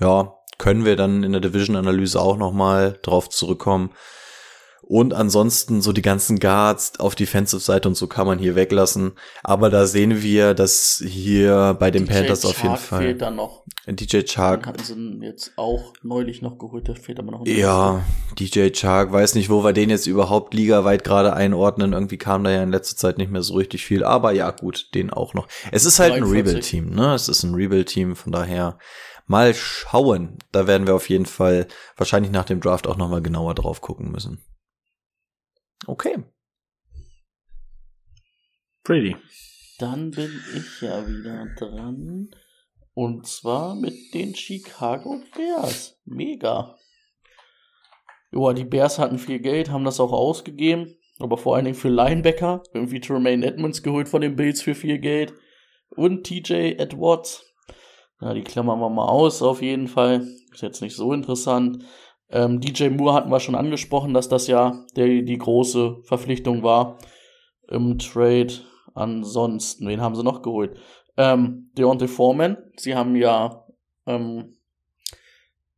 Ja, 0.00 0.34
können 0.58 0.84
wir 0.84 0.96
dann 0.96 1.22
in 1.22 1.32
der 1.32 1.40
Division-Analyse 1.40 2.20
auch 2.20 2.36
nochmal 2.36 2.98
drauf 3.02 3.28
zurückkommen. 3.28 3.90
Und 4.88 5.14
ansonsten 5.14 5.82
so 5.82 5.92
die 5.92 6.00
ganzen 6.02 6.38
Guards 6.38 7.00
auf 7.00 7.16
Defensive-Seite 7.16 7.88
und 7.88 7.96
so 7.96 8.06
kann 8.06 8.24
man 8.24 8.38
hier 8.38 8.54
weglassen. 8.54 9.14
Aber 9.42 9.68
da 9.68 9.84
sehen 9.84 10.22
wir, 10.22 10.54
dass 10.54 11.02
hier 11.04 11.76
bei 11.80 11.90
den 11.90 12.04
DJ 12.06 12.12
Panthers 12.12 12.44
auf 12.44 12.56
jeden 12.58 12.76
Chark 12.76 12.80
Fall. 12.80 13.02
fehlt 13.02 13.20
dann 13.20 13.34
noch. 13.34 13.64
DJ 13.88 14.18
Den 14.18 14.26
Chark. 14.26 14.64
hatten 14.64 14.84
sie 14.84 15.26
jetzt 15.26 15.54
auch 15.56 15.92
neulich 16.04 16.40
noch 16.40 16.56
geholt, 16.58 16.86
der 16.86 16.94
fehlt 16.94 17.18
aber 17.18 17.32
noch. 17.32 17.44
Ja, 17.46 18.04
DJ 18.38 18.70
Chark, 18.70 19.10
weiß 19.10 19.34
nicht, 19.34 19.50
wo 19.50 19.64
wir 19.64 19.72
den 19.72 19.90
jetzt 19.90 20.06
überhaupt 20.06 20.54
ligaweit 20.54 21.02
gerade 21.02 21.32
einordnen. 21.32 21.92
Irgendwie 21.92 22.18
kam 22.18 22.44
da 22.44 22.50
ja 22.52 22.62
in 22.62 22.70
letzter 22.70 22.96
Zeit 22.96 23.18
nicht 23.18 23.32
mehr 23.32 23.42
so 23.42 23.54
richtig 23.54 23.84
viel. 23.84 24.04
Aber 24.04 24.30
ja, 24.30 24.52
gut, 24.52 24.94
den 24.94 25.10
auch 25.10 25.34
noch. 25.34 25.48
Es 25.72 25.84
ist 25.84 25.98
halt 25.98 26.12
ein 26.12 26.20
43. 26.22 26.38
Rebuild-Team, 26.38 26.90
ne? 26.94 27.12
Es 27.12 27.28
ist 27.28 27.42
ein 27.42 27.54
Rebuild-Team, 27.54 28.14
von 28.14 28.30
daher 28.30 28.78
mal 29.26 29.54
schauen. 29.54 30.38
Da 30.52 30.66
werden 30.66 30.86
wir 30.86 30.94
auf 30.94 31.08
jeden 31.08 31.26
Fall 31.26 31.66
wahrscheinlich 31.96 32.32
nach 32.32 32.44
dem 32.44 32.60
Draft 32.60 32.86
auch 32.86 32.96
nochmal 32.96 33.22
genauer 33.22 33.54
drauf 33.54 33.80
gucken 33.80 34.10
müssen. 34.10 34.44
Okay. 35.86 36.24
Brady. 38.82 39.16
Dann 39.78 40.10
bin 40.10 40.40
ich 40.54 40.80
ja 40.80 41.06
wieder 41.06 41.46
dran. 41.58 42.30
Und 42.94 43.26
zwar 43.26 43.74
mit 43.74 44.14
den 44.14 44.34
Chicago 44.34 45.22
Bears. 45.36 46.00
Mega. 46.06 46.78
Joa, 48.30 48.54
die 48.54 48.64
Bears 48.64 48.98
hatten 48.98 49.18
viel 49.18 49.38
Geld, 49.38 49.70
haben 49.70 49.84
das 49.84 50.00
auch 50.00 50.12
ausgegeben. 50.12 50.96
Aber 51.18 51.36
vor 51.36 51.56
allen 51.56 51.66
Dingen 51.66 51.76
für 51.76 51.88
Linebacker. 51.88 52.62
Irgendwie 52.72 53.00
Tremaine 53.00 53.44
Edmonds 53.44 53.82
geholt 53.82 54.08
von 54.08 54.22
den 54.22 54.36
Bills 54.36 54.62
für 54.62 54.74
viel 54.74 54.98
Geld. 54.98 55.34
Und 55.90 56.24
TJ 56.24 56.78
Edwards. 56.78 57.44
Ja, 58.20 58.32
die 58.32 58.42
klammern 58.42 58.80
wir 58.80 58.88
mal 58.88 59.08
aus, 59.08 59.42
auf 59.42 59.60
jeden 59.60 59.88
Fall. 59.88 60.26
Ist 60.52 60.62
jetzt 60.62 60.80
nicht 60.80 60.96
so 60.96 61.12
interessant. 61.12 61.84
Ähm, 62.30 62.60
DJ 62.60 62.88
Moore 62.88 63.14
hatten 63.14 63.30
wir 63.30 63.40
schon 63.40 63.54
angesprochen, 63.54 64.14
dass 64.14 64.28
das 64.28 64.46
ja 64.46 64.84
der, 64.96 65.06
die 65.22 65.38
große 65.38 65.98
Verpflichtung 66.04 66.62
war 66.62 66.98
im 67.68 67.98
Trade. 67.98 68.52
Ansonsten, 68.94 69.86
wen 69.86 70.00
haben 70.00 70.14
sie 70.14 70.24
noch 70.24 70.42
geholt? 70.42 70.78
Ähm, 71.16 71.70
Deontay 71.76 72.08
Foreman. 72.08 72.56
Sie 72.76 72.94
haben 72.94 73.14
ja 73.16 73.64
ähm, 74.06 74.56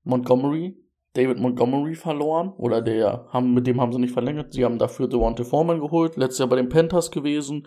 Montgomery, 0.05 0.77
David 1.15 1.39
Montgomery 1.39 1.97
verloren. 1.97 2.53
Oder 2.57 2.81
der 2.81 3.27
haben, 3.31 3.53
mit 3.53 3.67
dem 3.67 3.81
haben 3.81 3.93
sie 3.93 3.99
nicht 3.99 4.13
verlängert. 4.13 4.53
Sie 4.53 4.65
haben 4.65 4.79
dafür 4.79 5.09
Deontay 5.09 5.45
Foreman 5.45 5.81
geholt. 5.81 6.17
Letztes 6.17 6.39
Jahr 6.39 6.49
bei 6.49 6.57
den 6.57 6.69
Panthers 6.69 7.11
gewesen. 7.11 7.67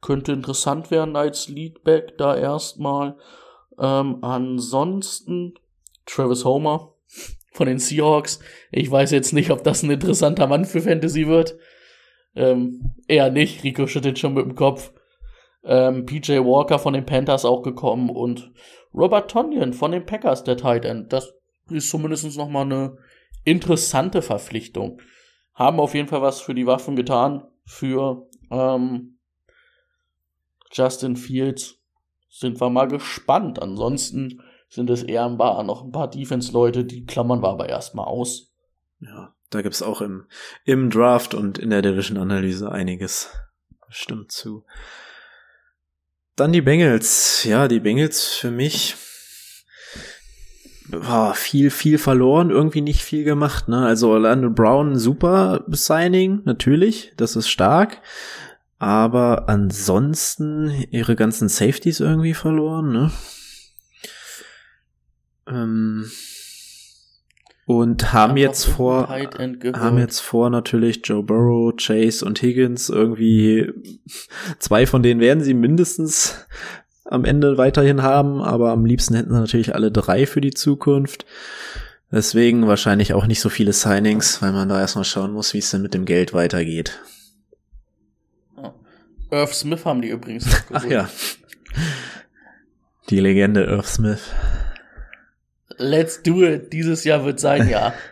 Könnte 0.00 0.32
interessant 0.32 0.90
werden 0.90 1.16
als 1.16 1.48
Leadback 1.48 2.16
da 2.16 2.36
erstmal. 2.36 3.16
Ähm, 3.78 4.18
ansonsten 4.22 5.54
Travis 6.06 6.44
Homer 6.44 6.94
von 7.52 7.66
den 7.66 7.78
Seahawks. 7.78 8.40
Ich 8.70 8.90
weiß 8.90 9.10
jetzt 9.12 9.32
nicht, 9.32 9.50
ob 9.50 9.62
das 9.64 9.82
ein 9.82 9.90
interessanter 9.90 10.46
Mann 10.46 10.64
für 10.64 10.80
Fantasy 10.80 11.26
wird. 11.26 11.56
Ähm, 12.34 12.94
eher 13.06 13.30
nicht. 13.30 13.64
Rico 13.64 13.86
schüttelt 13.86 14.18
schon 14.18 14.34
mit 14.34 14.44
dem 14.44 14.54
Kopf. 14.54 14.92
Ähm, 15.62 16.04
PJ 16.04 16.32
Walker 16.40 16.78
von 16.78 16.92
den 16.92 17.06
Panthers 17.06 17.44
auch 17.44 17.62
gekommen 17.62 18.10
und 18.10 18.52
Robert 18.92 19.30
Tonyan 19.30 19.72
von 19.72 19.92
den 19.92 20.04
Packers, 20.04 20.44
der 20.44 20.56
Tight 20.56 20.84
End. 20.84 21.12
Das 21.12 21.32
ist 21.70 21.88
zumindest 21.88 22.36
noch 22.36 22.48
mal 22.48 22.62
eine 22.62 22.98
interessante 23.44 24.20
Verpflichtung. 24.20 25.00
Haben 25.54 25.80
auf 25.80 25.94
jeden 25.94 26.08
Fall 26.08 26.22
was 26.22 26.40
für 26.40 26.54
die 26.54 26.66
Waffen 26.66 26.96
getan. 26.96 27.44
Für 27.64 28.28
ähm, 28.50 29.18
Justin 30.72 31.16
Fields 31.16 31.80
sind 32.34 32.60
wir 32.60 32.68
mal 32.68 32.88
gespannt. 32.88 33.62
Ansonsten 33.62 34.42
sind 34.68 34.90
es 34.90 35.04
eher 35.04 35.24
ein 35.24 35.38
paar, 35.38 35.62
noch 35.62 35.84
ein 35.84 35.92
paar 35.92 36.10
Defense-Leute, 36.10 36.84
die 36.84 37.06
klammern 37.06 37.42
wir 37.42 37.48
aber 37.48 37.68
erstmal 37.68 38.06
aus. 38.06 38.52
Ja, 38.98 39.34
da 39.50 39.62
gibt's 39.62 39.82
auch 39.82 40.00
im, 40.00 40.26
im 40.64 40.90
Draft 40.90 41.34
und 41.34 41.58
in 41.58 41.70
der 41.70 41.82
Division-Analyse 41.82 42.72
einiges. 42.72 43.30
Stimmt 43.88 44.32
zu. 44.32 44.64
Dann 46.34 46.52
die 46.52 46.62
Bengals. 46.62 47.44
Ja, 47.44 47.68
die 47.68 47.78
Bengals 47.78 48.26
für 48.26 48.50
mich 48.50 48.96
war 50.88 51.34
viel, 51.34 51.70
viel 51.70 51.98
verloren, 51.98 52.50
irgendwie 52.50 52.80
nicht 52.80 53.02
viel 53.02 53.22
gemacht. 53.22 53.68
Ne? 53.68 53.86
Also 53.86 54.10
Orlando 54.10 54.50
Brown, 54.50 54.98
super 54.98 55.64
Signing, 55.68 56.42
natürlich, 56.44 57.12
das 57.16 57.36
ist 57.36 57.48
stark. 57.48 58.02
Aber 58.78 59.48
ansonsten 59.48 60.70
ihre 60.90 61.16
ganzen 61.16 61.48
Safeties 61.48 62.00
irgendwie 62.00 62.34
verloren, 62.34 62.92
ne? 62.92 63.10
Ähm, 65.46 66.10
und 67.66 68.12
haben 68.12 68.36
jetzt 68.36 68.64
vor, 68.64 69.08
haben 69.08 69.98
jetzt 69.98 70.20
vor 70.20 70.50
natürlich 70.50 71.00
Joe 71.04 71.22
Burrow, 71.22 71.74
Chase 71.76 72.24
und 72.24 72.42
Higgins 72.42 72.90
irgendwie 72.90 73.72
zwei 74.58 74.86
von 74.86 75.02
denen 75.02 75.20
werden 75.20 75.42
sie 75.42 75.54
mindestens 75.54 76.46
am 77.04 77.24
Ende 77.24 77.58
weiterhin 77.58 78.02
haben, 78.02 78.40
aber 78.42 78.70
am 78.70 78.84
liebsten 78.84 79.14
hätten 79.14 79.32
sie 79.32 79.40
natürlich 79.40 79.74
alle 79.74 79.90
drei 79.90 80.26
für 80.26 80.40
die 80.40 80.52
Zukunft. 80.52 81.26
Deswegen 82.10 82.66
wahrscheinlich 82.66 83.12
auch 83.12 83.26
nicht 83.26 83.40
so 83.40 83.48
viele 83.48 83.72
Signings, 83.72 84.40
weil 84.40 84.52
man 84.52 84.68
da 84.68 84.80
erstmal 84.80 85.04
schauen 85.04 85.32
muss, 85.32 85.52
wie 85.52 85.58
es 85.58 85.70
denn 85.70 85.82
mit 85.82 85.94
dem 85.94 86.04
Geld 86.04 86.32
weitergeht. 86.32 87.00
Irv 89.30 89.54
Smith 89.54 89.84
haben 89.84 90.02
die 90.02 90.08
übrigens. 90.08 90.46
Ach 90.72 90.84
ja. 90.84 91.08
Die 93.10 93.20
Legende 93.20 93.64
Irv 93.64 93.86
Smith. 93.88 94.22
Let's 95.76 96.22
do 96.22 96.42
it. 96.42 96.72
Dieses 96.72 97.04
Jahr 97.04 97.24
wird 97.24 97.40
sein 97.40 97.68
Jahr. 97.68 97.94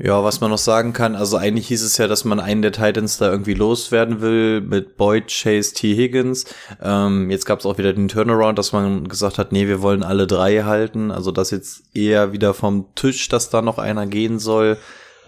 Ja, 0.00 0.22
was 0.22 0.40
man 0.40 0.52
noch 0.52 0.58
sagen 0.58 0.92
kann, 0.92 1.16
also 1.16 1.36
eigentlich 1.36 1.66
hieß 1.66 1.82
es 1.82 1.98
ja, 1.98 2.06
dass 2.06 2.24
man 2.24 2.38
einen 2.38 2.62
der 2.62 2.70
Titans 2.70 3.18
da 3.18 3.32
irgendwie 3.32 3.54
loswerden 3.54 4.20
will 4.20 4.60
mit 4.60 4.96
Boyd, 4.96 5.26
Chase, 5.26 5.74
T. 5.74 5.96
Higgins. 5.96 6.44
Ähm, 6.80 7.30
jetzt 7.32 7.46
gab 7.46 7.58
es 7.58 7.66
auch 7.66 7.78
wieder 7.78 7.92
den 7.92 8.06
Turnaround, 8.06 8.60
dass 8.60 8.72
man 8.72 9.08
gesagt 9.08 9.38
hat, 9.38 9.50
nee, 9.50 9.66
wir 9.66 9.82
wollen 9.82 10.04
alle 10.04 10.28
drei 10.28 10.62
halten. 10.62 11.10
Also 11.10 11.32
das 11.32 11.50
jetzt 11.50 11.82
eher 11.96 12.32
wieder 12.32 12.54
vom 12.54 12.94
Tisch, 12.94 13.28
dass 13.28 13.50
da 13.50 13.60
noch 13.60 13.78
einer 13.78 14.06
gehen 14.06 14.38
soll. 14.38 14.78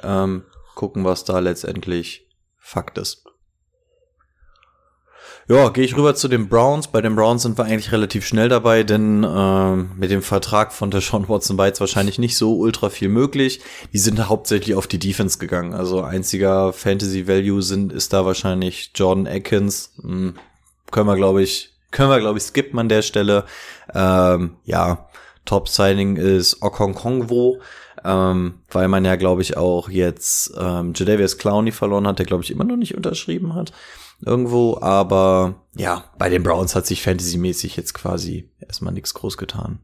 Ähm, 0.04 0.44
gucken, 0.76 1.04
was 1.04 1.24
da 1.24 1.40
letztendlich 1.40 2.29
Fakt 2.70 2.98
ist. 2.98 3.24
Ja, 5.48 5.70
gehe 5.70 5.82
ich 5.82 5.96
rüber 5.96 6.14
zu 6.14 6.28
den 6.28 6.48
Browns. 6.48 6.86
Bei 6.86 7.00
den 7.00 7.16
Browns 7.16 7.42
sind 7.42 7.58
wir 7.58 7.64
eigentlich 7.64 7.90
relativ 7.90 8.24
schnell 8.24 8.48
dabei, 8.48 8.84
denn 8.84 9.26
ähm, 9.28 9.90
mit 9.96 10.12
dem 10.12 10.22
Vertrag 10.22 10.72
von 10.72 10.92
der 10.92 11.00
Sean 11.00 11.28
Watson 11.28 11.58
war 11.58 11.66
jetzt 11.66 11.80
wahrscheinlich 11.80 12.20
nicht 12.20 12.36
so 12.36 12.56
ultra 12.56 12.88
viel 12.88 13.08
möglich. 13.08 13.60
Die 13.92 13.98
sind 13.98 14.28
hauptsächlich 14.28 14.76
auf 14.76 14.86
die 14.86 15.00
Defense 15.00 15.38
gegangen. 15.38 15.74
Also 15.74 16.02
einziger 16.02 16.72
Fantasy 16.72 17.26
Value 17.26 17.60
sind 17.60 17.92
ist 17.92 18.12
da 18.12 18.24
wahrscheinlich 18.24 18.92
Jordan 18.94 19.26
Atkins. 19.26 19.94
Hm, 20.00 20.36
können 20.92 21.08
wir 21.08 21.16
glaube 21.16 21.42
ich 21.42 21.72
können 21.90 22.10
wir 22.10 22.20
glaube 22.20 22.38
ich 22.38 22.44
skippen 22.44 22.78
an 22.78 22.88
der 22.88 23.02
Stelle. 23.02 23.46
Ähm, 23.92 24.58
ja, 24.64 25.08
Top 25.44 25.68
Signing 25.68 26.14
ist 26.14 26.62
Okonkongwo. 26.62 27.58
Ähm, 28.04 28.60
weil 28.70 28.88
man 28.88 29.04
ja, 29.04 29.16
glaube 29.16 29.42
ich, 29.42 29.56
auch 29.56 29.88
jetzt 29.88 30.52
ähm, 30.58 30.92
Jadavius 30.94 31.38
Clowney 31.38 31.72
verloren 31.72 32.06
hat, 32.06 32.18
der, 32.18 32.26
glaube 32.26 32.42
ich, 32.42 32.50
immer 32.50 32.64
noch 32.64 32.76
nicht 32.76 32.94
unterschrieben 32.96 33.54
hat 33.54 33.72
irgendwo, 34.24 34.78
aber 34.80 35.62
ja, 35.74 36.04
bei 36.18 36.28
den 36.28 36.42
Browns 36.42 36.74
hat 36.74 36.86
sich 36.86 37.02
fantasymäßig 37.02 37.76
jetzt 37.76 37.94
quasi 37.94 38.50
erstmal 38.60 38.92
nichts 38.92 39.14
groß 39.14 39.36
getan. 39.36 39.80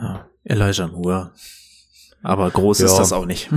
Ja, 0.00 0.26
Elijah 0.44 0.86
Moore. 0.88 1.32
Aber 2.22 2.50
groß 2.50 2.80
Ja. 2.80 2.86
ist 2.86 2.96
das 2.96 3.12
auch 3.12 3.26
nicht. 3.26 3.50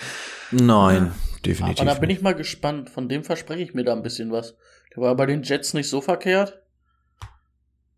Nein, 0.50 1.12
definitiv. 1.44 1.82
Aber 1.82 1.94
da 1.94 2.00
bin 2.00 2.10
ich 2.10 2.22
mal 2.22 2.34
gespannt. 2.34 2.90
Von 2.90 3.08
dem 3.08 3.22
verspreche 3.22 3.62
ich 3.62 3.74
mir 3.74 3.84
da 3.84 3.92
ein 3.92 4.02
bisschen 4.02 4.32
was. 4.32 4.54
Der 4.94 5.02
war 5.02 5.14
bei 5.14 5.26
den 5.26 5.42
Jets 5.42 5.74
nicht 5.74 5.88
so 5.88 6.00
verkehrt. 6.00 6.60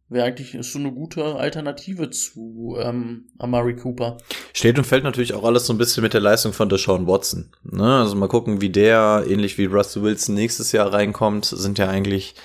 Wäre 0.09 0.27
eigentlich 0.27 0.55
ist 0.55 0.73
so 0.73 0.79
eine 0.79 0.92
gute 0.92 1.35
Alternative 1.35 2.11
zu 2.11 2.77
ähm, 2.79 3.25
Amari 3.38 3.75
Cooper. 3.75 4.19
Steht 4.53 4.79
und 4.79 4.85
fällt 4.85 5.03
natürlich 5.03 5.35
auch 5.35 5.42
alles 5.42 5.66
so 5.66 5.73
ein 5.73 5.79
bisschen 5.79 6.05
mit 6.05 6.14
der 6.14 6.21
Leistung 6.21 6.53
von 6.53 6.69
Deshaun 6.69 7.09
Watson. 7.09 7.51
Ne? 7.64 8.01
Also 8.01 8.14
mal 8.14 8.29
gucken, 8.29 8.61
wie 8.61 8.71
der, 8.71 9.25
ähnlich 9.29 9.59
wie 9.59 9.64
Russell 9.64 10.05
Wilson, 10.05 10.37
nächstes 10.37 10.71
Jahr 10.71 10.92
reinkommt. 10.92 11.47
Sind 11.47 11.79
ja 11.79 11.88
eigentlich 11.88 12.37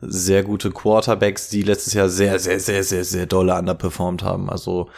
sehr 0.00 0.42
gute 0.42 0.70
Quarterbacks, 0.70 1.50
die 1.50 1.60
letztes 1.60 1.92
Jahr 1.92 2.08
sehr, 2.08 2.38
sehr, 2.38 2.58
sehr, 2.58 2.82
sehr, 2.84 3.04
sehr 3.04 3.26
dolle 3.26 3.54
underperformed 3.54 4.22
haben. 4.22 4.48
Also 4.48 4.88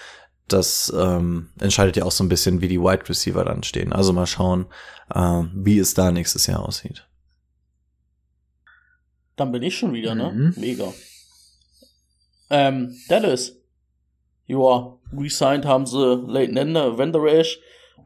das 0.47 0.93
ähm, 0.97 1.49
entscheidet 1.59 1.97
ja 1.97 2.05
auch 2.05 2.13
so 2.13 2.23
ein 2.23 2.29
bisschen, 2.29 2.61
wie 2.61 2.69
die 2.69 2.81
Wide 2.81 3.09
Receiver 3.09 3.45
dann 3.45 3.65
stehen. 3.65 3.93
Also 3.93 4.13
mal 4.13 4.27
schauen, 4.27 4.67
ähm, 5.13 5.51
wie 5.55 5.79
es 5.79 5.95
da 5.95 6.13
nächstes 6.13 6.47
Jahr 6.47 6.65
aussieht. 6.65 7.09
Dann 9.35 9.51
bin 9.51 9.63
ich 9.65 9.77
schon 9.77 9.93
wieder, 9.93 10.15
ne? 10.15 10.31
Mhm. 10.31 10.55
Mega. 10.57 10.93
Ähm, 12.53 12.95
Dallas. 13.09 13.61
Joa, 14.47 15.01
resigned 15.13 15.65
haben 15.65 15.87
sie 15.87 16.23
Leighton 16.27 16.57
Ender, 16.57 16.99
Vanderash 16.99 17.59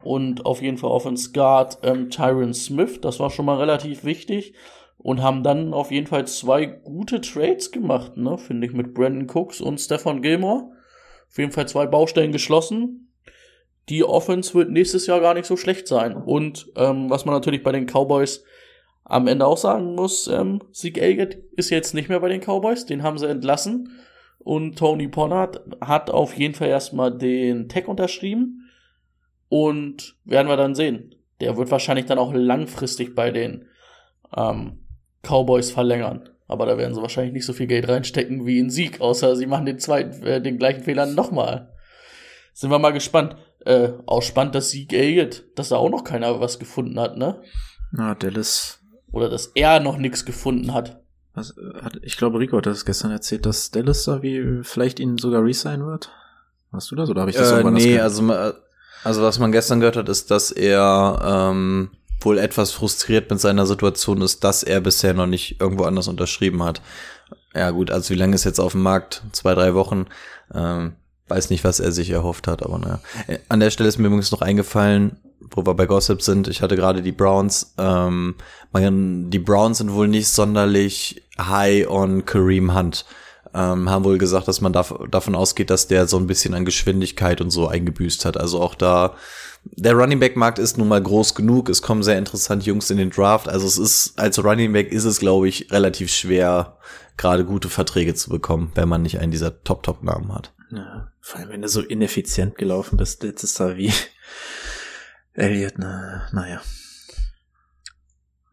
und 0.03 0.45
auf 0.45 0.61
jeden 0.61 0.77
Fall 0.77 0.89
Offense 0.89 1.31
Guard 1.31 1.77
ähm, 1.83 2.09
Tyron 2.09 2.53
Smith. 2.53 3.01
Das 3.01 3.19
war 3.19 3.29
schon 3.29 3.45
mal 3.45 3.57
relativ 3.57 4.03
wichtig. 4.03 4.55
und 4.97 5.21
haben 5.21 5.43
dann 5.43 5.73
auf 5.73 5.91
jeden 5.91 6.07
Fall 6.07 6.27
zwei 6.27 6.65
gute 6.65 7.21
Trades 7.21 7.71
gemacht, 7.71 8.17
ne, 8.17 8.37
finde 8.37 8.67
ich, 8.67 8.73
mit 8.73 8.93
Brandon 8.93 9.29
Cooks 9.29 9.61
und 9.61 9.79
Stefan 9.79 10.21
Gilmore. 10.21 10.71
Auf 11.29 11.37
jeden 11.37 11.51
Fall 11.51 11.67
zwei 11.67 11.85
Baustellen 11.85 12.31
geschlossen. 12.31 13.13
Die 13.89 14.03
Offense 14.03 14.53
wird 14.53 14.69
nächstes 14.69 15.07
Jahr 15.07 15.21
gar 15.21 15.33
nicht 15.33 15.45
so 15.45 15.55
schlecht 15.55 15.87
sein. 15.87 16.15
Und 16.15 16.67
ähm, 16.75 17.09
was 17.09 17.25
man 17.25 17.35
natürlich 17.35 17.63
bei 17.63 17.71
den 17.71 17.85
Cowboys 17.85 18.43
am 19.05 19.27
Ende 19.27 19.45
auch 19.45 19.57
sagen 19.57 19.95
muss, 19.95 20.27
ähm, 20.27 20.61
Zeke 20.73 20.99
Elliott 20.99 21.37
ist 21.55 21.69
jetzt 21.69 21.93
nicht 21.93 22.09
mehr 22.09 22.19
bei 22.19 22.29
den 22.29 22.41
Cowboys, 22.41 22.85
den 22.85 23.03
haben 23.03 23.17
sie 23.17 23.29
entlassen. 23.29 23.97
Und 24.47 24.79
Tony 24.79 25.09
Pollard 25.09 25.59
hat 25.81 26.09
auf 26.09 26.33
jeden 26.37 26.53
Fall 26.53 26.69
erstmal 26.69 27.11
den 27.11 27.67
Tag 27.67 27.89
unterschrieben. 27.89 28.69
Und 29.49 30.15
werden 30.23 30.47
wir 30.47 30.55
dann 30.55 30.73
sehen. 30.73 31.15
Der 31.41 31.57
wird 31.57 31.69
wahrscheinlich 31.69 32.05
dann 32.05 32.17
auch 32.17 32.33
langfristig 32.33 33.13
bei 33.13 33.29
den 33.31 33.65
ähm, 34.33 34.85
Cowboys 35.21 35.71
verlängern. 35.71 36.29
Aber 36.47 36.65
da 36.65 36.77
werden 36.77 36.95
sie 36.95 37.01
wahrscheinlich 37.01 37.33
nicht 37.33 37.45
so 37.45 37.51
viel 37.51 37.67
Geld 37.67 37.89
reinstecken 37.89 38.45
wie 38.45 38.59
in 38.59 38.69
Sieg, 38.69 39.01
außer 39.01 39.35
sie 39.35 39.47
machen 39.47 39.65
den 39.65 39.79
zweiten, 39.79 40.25
äh, 40.25 40.41
den 40.41 40.57
gleichen 40.57 40.83
Fehler 40.83 41.07
nochmal. 41.07 41.73
Sind 42.53 42.69
wir 42.69 42.79
mal 42.79 42.93
gespannt. 42.93 43.35
Äh, 43.65 43.89
auch 44.05 44.21
spannend, 44.21 44.55
dass 44.55 44.69
Sieg 44.69 44.93
Elliott, 44.93 45.43
dass 45.55 45.69
da 45.69 45.75
auch 45.75 45.89
noch 45.89 46.05
keiner 46.05 46.39
was 46.39 46.57
gefunden 46.57 46.97
hat, 47.01 47.17
ne? 47.17 47.41
Na, 47.91 48.15
Dallas. 48.15 48.79
Oder 49.11 49.27
dass 49.27 49.47
er 49.47 49.81
noch 49.81 49.97
nichts 49.97 50.23
gefunden 50.23 50.73
hat. 50.73 50.96
Was, 51.37 51.51
äh, 51.51 51.81
hat 51.83 51.99
ich 52.01 52.17
glaube, 52.17 52.39
Rico 52.39 52.57
hat 52.57 52.65
das 52.65 52.83
gestern 52.83 53.11
erzählt, 53.11 53.45
dass 53.45 53.69
Dallas 53.69 54.03
da 54.05 54.23
wie 54.23 54.61
vielleicht 54.63 54.99
ihn 54.99 55.19
sogar 55.19 55.43
resignen 55.43 55.85
wird. 55.85 56.09
Hast 56.73 56.89
du 56.89 56.95
das 56.95 57.09
oder 57.09 57.21
habe 57.21 57.29
ich 57.29 57.37
das 57.37 57.51
äh, 57.51 57.57
irgendwann 57.57 57.75
Nee, 57.75 57.99
also, 57.99 58.23
also 59.03 59.21
was 59.21 59.37
man 59.37 59.51
gestern 59.51 59.79
gehört 59.79 59.97
hat, 59.97 60.09
ist, 60.09 60.31
dass 60.31 60.51
er 60.51 61.21
ähm, 61.23 61.91
wohl 62.21 62.39
etwas 62.39 62.71
frustriert 62.71 63.29
mit 63.29 63.39
seiner 63.39 63.67
Situation 63.67 64.21
ist, 64.21 64.43
dass 64.43 64.63
er 64.63 64.81
bisher 64.81 65.13
noch 65.13 65.27
nicht 65.27 65.61
irgendwo 65.61 65.83
anders 65.83 66.07
unterschrieben 66.07 66.63
hat. 66.63 66.81
Ja 67.53 67.69
gut, 67.69 67.91
also 67.91 68.09
wie 68.09 68.17
lange 68.17 68.33
ist 68.33 68.43
jetzt 68.43 68.59
auf 68.59 68.71
dem 68.71 68.81
Markt? 68.81 69.21
Zwei, 69.31 69.53
drei 69.53 69.75
Wochen. 69.75 70.07
Ähm, 70.55 70.93
weiß 71.27 71.51
nicht, 71.51 71.63
was 71.63 71.79
er 71.79 71.91
sich 71.91 72.09
erhofft 72.09 72.47
hat, 72.47 72.63
aber 72.63 72.79
naja. 72.79 72.99
Äh, 73.27 73.37
an 73.47 73.59
der 73.59 73.69
Stelle 73.69 73.89
ist 73.89 73.99
mir 73.99 74.07
übrigens 74.07 74.31
noch 74.31 74.41
eingefallen, 74.41 75.17
wo 75.39 75.65
wir 75.65 75.73
bei 75.73 75.85
Gossip 75.85 76.21
sind, 76.21 76.47
ich 76.47 76.61
hatte 76.61 76.75
gerade 76.75 77.01
die 77.01 77.11
Browns, 77.11 77.73
ähm, 77.77 78.35
man, 78.71 79.29
die 79.29 79.39
Browns 79.39 79.79
sind 79.79 79.93
wohl 79.93 80.07
nicht 80.07 80.29
sonderlich 80.29 81.23
high 81.37 81.87
on 81.87 82.25
Kareem 82.25 82.75
Hunt. 82.75 83.05
Ähm, 83.53 83.89
haben 83.89 84.03
wohl 84.03 84.17
gesagt, 84.17 84.47
dass 84.47 84.61
man 84.61 84.73
dav 84.73 84.93
davon 85.09 85.33
ausgeht, 85.33 85.69
dass 85.69 85.87
der 85.87 86.07
so 86.07 86.17
ein 86.17 86.27
bisschen 86.27 86.53
an 86.53 86.65
Geschwindigkeit 86.65 87.39
und 87.39 87.49
so 87.49 87.67
eingebüßt 87.67 88.25
hat. 88.25 88.37
Also 88.37 88.61
auch 88.61 88.75
da 88.75 89.15
der 89.63 89.93
Running 89.93 90.19
Back 90.19 90.35
Markt 90.35 90.59
ist 90.59 90.77
nun 90.77 90.87
mal 90.87 91.01
groß 91.01 91.33
genug. 91.33 91.69
Es 91.69 91.81
kommen 91.81 92.03
sehr 92.03 92.17
interessante 92.17 92.65
Jungs 92.65 92.89
in 92.89 92.97
den 92.97 93.09
Draft. 93.09 93.47
Also 93.47 93.65
es 93.65 93.77
ist 93.77 94.19
als 94.19 94.43
Running 94.43 94.73
Back 94.73 94.91
ist 94.91 95.05
es 95.05 95.19
glaube 95.19 95.47
ich 95.47 95.71
relativ 95.71 96.11
schwer 96.11 96.77
gerade 97.15 97.45
gute 97.45 97.69
Verträge 97.69 98.13
zu 98.13 98.29
bekommen, 98.29 98.71
wenn 98.75 98.89
man 98.89 99.01
nicht 99.01 99.19
einen 99.19 99.31
dieser 99.31 99.63
Top 99.63 99.81
Top 99.81 100.03
Namen 100.03 100.33
hat. 100.33 100.53
Ja, 100.69 101.11
vor 101.21 101.39
allem 101.39 101.49
wenn 101.49 101.61
du 101.61 101.69
so 101.69 101.81
ineffizient 101.81 102.57
gelaufen 102.57 102.97
bist 102.97 103.23
letztes 103.23 103.57
Jahr 103.57 103.77
wie 103.77 103.93
Elliot, 105.37 105.77
na, 105.77 106.27
naja. 106.31 106.61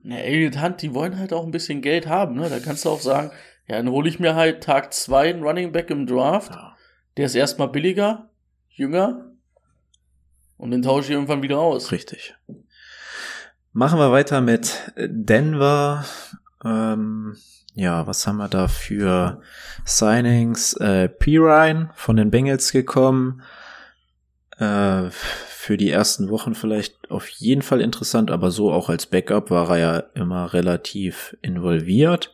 Ja, 0.02 0.16
Elliot 0.16 0.60
Hunt, 0.60 0.82
die 0.82 0.94
wollen 0.94 1.18
halt 1.18 1.32
auch 1.32 1.44
ein 1.44 1.50
bisschen 1.50 1.80
Geld 1.80 2.06
haben, 2.06 2.36
ne? 2.36 2.48
Da 2.50 2.60
kannst 2.60 2.84
du 2.84 2.90
auch 2.90 3.00
sagen, 3.00 3.30
ja, 3.66 3.76
dann 3.76 3.88
hole 3.88 4.08
ich 4.08 4.20
mir 4.20 4.34
halt 4.34 4.62
Tag 4.62 4.92
zwei 4.92 5.30
einen 5.30 5.42
Running 5.42 5.72
Back 5.72 5.90
im 5.90 6.06
Draft. 6.06 6.52
Ja. 6.52 6.76
Der 7.16 7.26
ist 7.26 7.34
erstmal 7.34 7.68
billiger, 7.68 8.28
jünger, 8.68 9.34
und 10.56 10.70
den 10.70 10.82
tausche 10.82 11.06
ich 11.06 11.10
irgendwann 11.12 11.42
wieder 11.42 11.58
aus. 11.58 11.92
Richtig. 11.92 12.34
Machen 13.72 13.98
wir 13.98 14.12
weiter 14.12 14.40
mit 14.40 14.92
Denver. 14.96 16.04
Ähm, 16.64 17.36
ja, 17.74 18.06
was 18.06 18.26
haben 18.26 18.36
wir 18.36 18.48
da 18.48 18.68
für 18.68 19.42
Signings? 19.84 20.74
Äh, 20.74 21.08
Pirine 21.08 21.90
von 21.94 22.16
den 22.16 22.30
Bengals 22.30 22.72
gekommen. 22.72 23.42
Äh, 24.58 25.10
für 25.10 25.76
die 25.76 25.90
ersten 25.90 26.30
Wochen 26.30 26.54
vielleicht 26.54 27.10
auf 27.10 27.28
jeden 27.28 27.62
Fall 27.62 27.80
interessant, 27.80 28.30
aber 28.30 28.50
so 28.50 28.72
auch 28.72 28.88
als 28.88 29.06
Backup 29.06 29.50
war 29.50 29.70
er 29.70 29.78
ja 29.78 29.98
immer 30.14 30.52
relativ 30.52 31.36
involviert. 31.42 32.32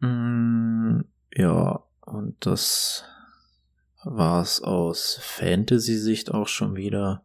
Mm, 0.00 1.00
ja, 1.34 1.84
und 2.04 2.34
das 2.44 3.04
war 4.04 4.42
es 4.42 4.62
aus 4.62 5.18
Fantasy-Sicht 5.22 6.32
auch 6.32 6.48
schon 6.48 6.76
wieder. 6.76 7.24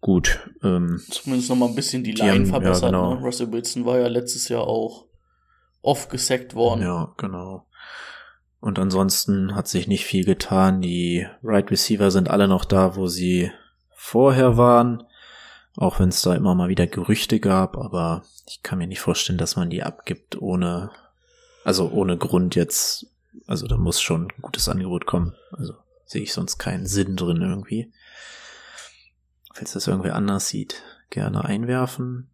Gut. 0.00 0.50
Ähm, 0.62 1.00
Zumindest 1.10 1.50
noch 1.50 1.56
mal 1.56 1.68
ein 1.68 1.74
bisschen 1.74 2.02
die, 2.02 2.14
die 2.14 2.22
Line 2.22 2.32
haben, 2.32 2.46
verbessert. 2.46 2.82
Ja, 2.82 2.88
genau. 2.88 3.14
ne? 3.14 3.20
Russell 3.20 3.52
Wilson 3.52 3.84
war 3.84 3.98
ja 3.98 4.08
letztes 4.08 4.48
Jahr 4.48 4.62
auch 4.62 5.06
oft 5.82 6.10
gesackt 6.10 6.54
worden. 6.54 6.82
Ja, 6.82 7.12
genau. 7.16 7.66
Und 8.60 8.78
ansonsten 8.78 9.54
hat 9.54 9.68
sich 9.68 9.88
nicht 9.88 10.04
viel 10.04 10.24
getan. 10.24 10.80
Die 10.82 11.26
Right 11.42 11.70
Receiver 11.70 12.10
sind 12.10 12.28
alle 12.28 12.46
noch 12.46 12.64
da, 12.64 12.96
wo 12.96 13.06
sie 13.06 13.50
vorher 13.94 14.56
waren. 14.56 15.04
Auch 15.76 15.98
wenn 15.98 16.10
es 16.10 16.20
da 16.22 16.34
immer 16.34 16.54
mal 16.54 16.68
wieder 16.68 16.86
Gerüchte 16.86 17.40
gab, 17.40 17.78
aber 17.78 18.22
ich 18.46 18.62
kann 18.62 18.78
mir 18.78 18.86
nicht 18.86 19.00
vorstellen, 19.00 19.38
dass 19.38 19.56
man 19.56 19.70
die 19.70 19.82
abgibt 19.82 20.40
ohne, 20.42 20.90
also 21.64 21.90
ohne 21.90 22.18
Grund 22.18 22.54
jetzt 22.54 23.06
also 23.46 23.66
da 23.66 23.76
muss 23.76 24.00
schon 24.00 24.28
ein 24.28 24.42
gutes 24.42 24.68
Angebot 24.68 25.06
kommen. 25.06 25.34
Also 25.52 25.74
sehe 26.04 26.22
ich 26.22 26.32
sonst 26.32 26.58
keinen 26.58 26.86
Sinn 26.86 27.16
drin 27.16 27.42
irgendwie. 27.42 27.92
Falls 29.54 29.72
das 29.72 29.86
irgendwer 29.86 30.14
anders 30.14 30.48
sieht, 30.48 30.82
gerne 31.10 31.44
einwerfen. 31.44 32.30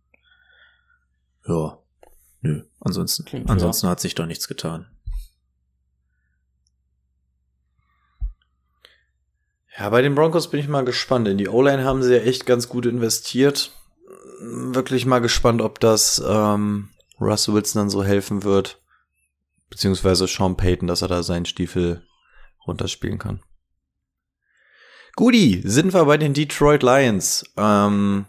Ja, 1.46 1.78
nö. 2.40 2.64
Ansonsten, 2.80 3.24
Klingt 3.24 3.50
ansonsten 3.50 3.88
hat 3.88 4.00
sich 4.00 4.14
doch 4.14 4.26
nichts 4.26 4.48
getan. 4.48 4.86
Ja, 9.78 9.90
bei 9.90 10.02
den 10.02 10.14
Broncos 10.14 10.50
bin 10.50 10.60
ich 10.60 10.68
mal 10.68 10.84
gespannt. 10.84 11.28
In 11.28 11.38
die 11.38 11.48
O-Line 11.48 11.84
haben 11.84 12.02
sie 12.02 12.14
ja 12.14 12.22
echt 12.22 12.46
ganz 12.46 12.68
gut 12.68 12.86
investiert. 12.86 13.72
Wirklich 14.40 15.06
mal 15.06 15.20
gespannt, 15.20 15.60
ob 15.60 15.80
das 15.80 16.22
ähm, 16.26 16.90
Russell 17.20 17.54
Wilson 17.54 17.80
dann 17.80 17.90
so 17.90 18.04
helfen 18.04 18.42
wird 18.42 18.80
beziehungsweise 19.70 20.26
Sean 20.26 20.56
Payton, 20.56 20.88
dass 20.88 21.02
er 21.02 21.08
da 21.08 21.22
seinen 21.22 21.46
Stiefel 21.46 22.02
runterspielen 22.66 23.18
kann. 23.18 23.40
Guti, 25.16 25.62
sind 25.64 25.94
wir 25.94 26.04
bei 26.04 26.18
den 26.18 26.34
Detroit 26.34 26.82
Lions. 26.82 27.44
Ähm, 27.56 28.26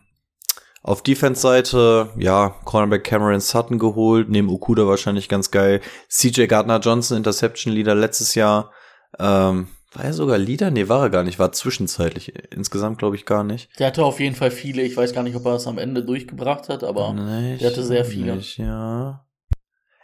auf 0.81 1.03
Defense-Seite, 1.03 2.13
ja, 2.17 2.55
Cornerback 2.63 3.03
Cameron 3.03 3.41
Sutton 3.41 3.77
geholt, 3.77 4.29
neben 4.29 4.49
Okuda 4.49 4.87
wahrscheinlich 4.87 5.27
ganz 5.27 5.51
geil. 5.51 5.81
CJ 6.09 6.45
Gardner 6.45 6.79
Johnson, 6.79 7.17
Interception-Leader 7.17 7.93
letztes 7.93 8.35
Jahr. 8.35 8.71
Ähm, 9.19 9.67
war 9.93 10.05
er 10.05 10.13
sogar 10.13 10.37
Leader? 10.37 10.69
Nee, 10.69 10.89
war 10.89 11.03
er 11.03 11.09
gar 11.09 11.23
nicht, 11.23 11.39
war 11.39 11.51
zwischenzeitlich. 11.51 12.33
Insgesamt 12.51 12.97
glaube 12.97 13.15
ich 13.15 13.25
gar 13.25 13.43
nicht. 13.43 13.69
Der 13.79 13.87
hatte 13.87 14.03
auf 14.03 14.19
jeden 14.19 14.35
Fall 14.35 14.51
viele. 14.51 14.81
Ich 14.83 14.97
weiß 14.97 15.13
gar 15.13 15.23
nicht, 15.23 15.35
ob 15.35 15.45
er 15.45 15.55
es 15.55 15.67
am 15.67 15.77
Ende 15.77 16.03
durchgebracht 16.03 16.69
hat, 16.69 16.83
aber 16.83 17.13
nicht, 17.13 17.61
der 17.61 17.71
hatte 17.71 17.83
sehr 17.83 18.05
viele. 18.05 18.35
Nicht, 18.35 18.57
ja. 18.57 19.25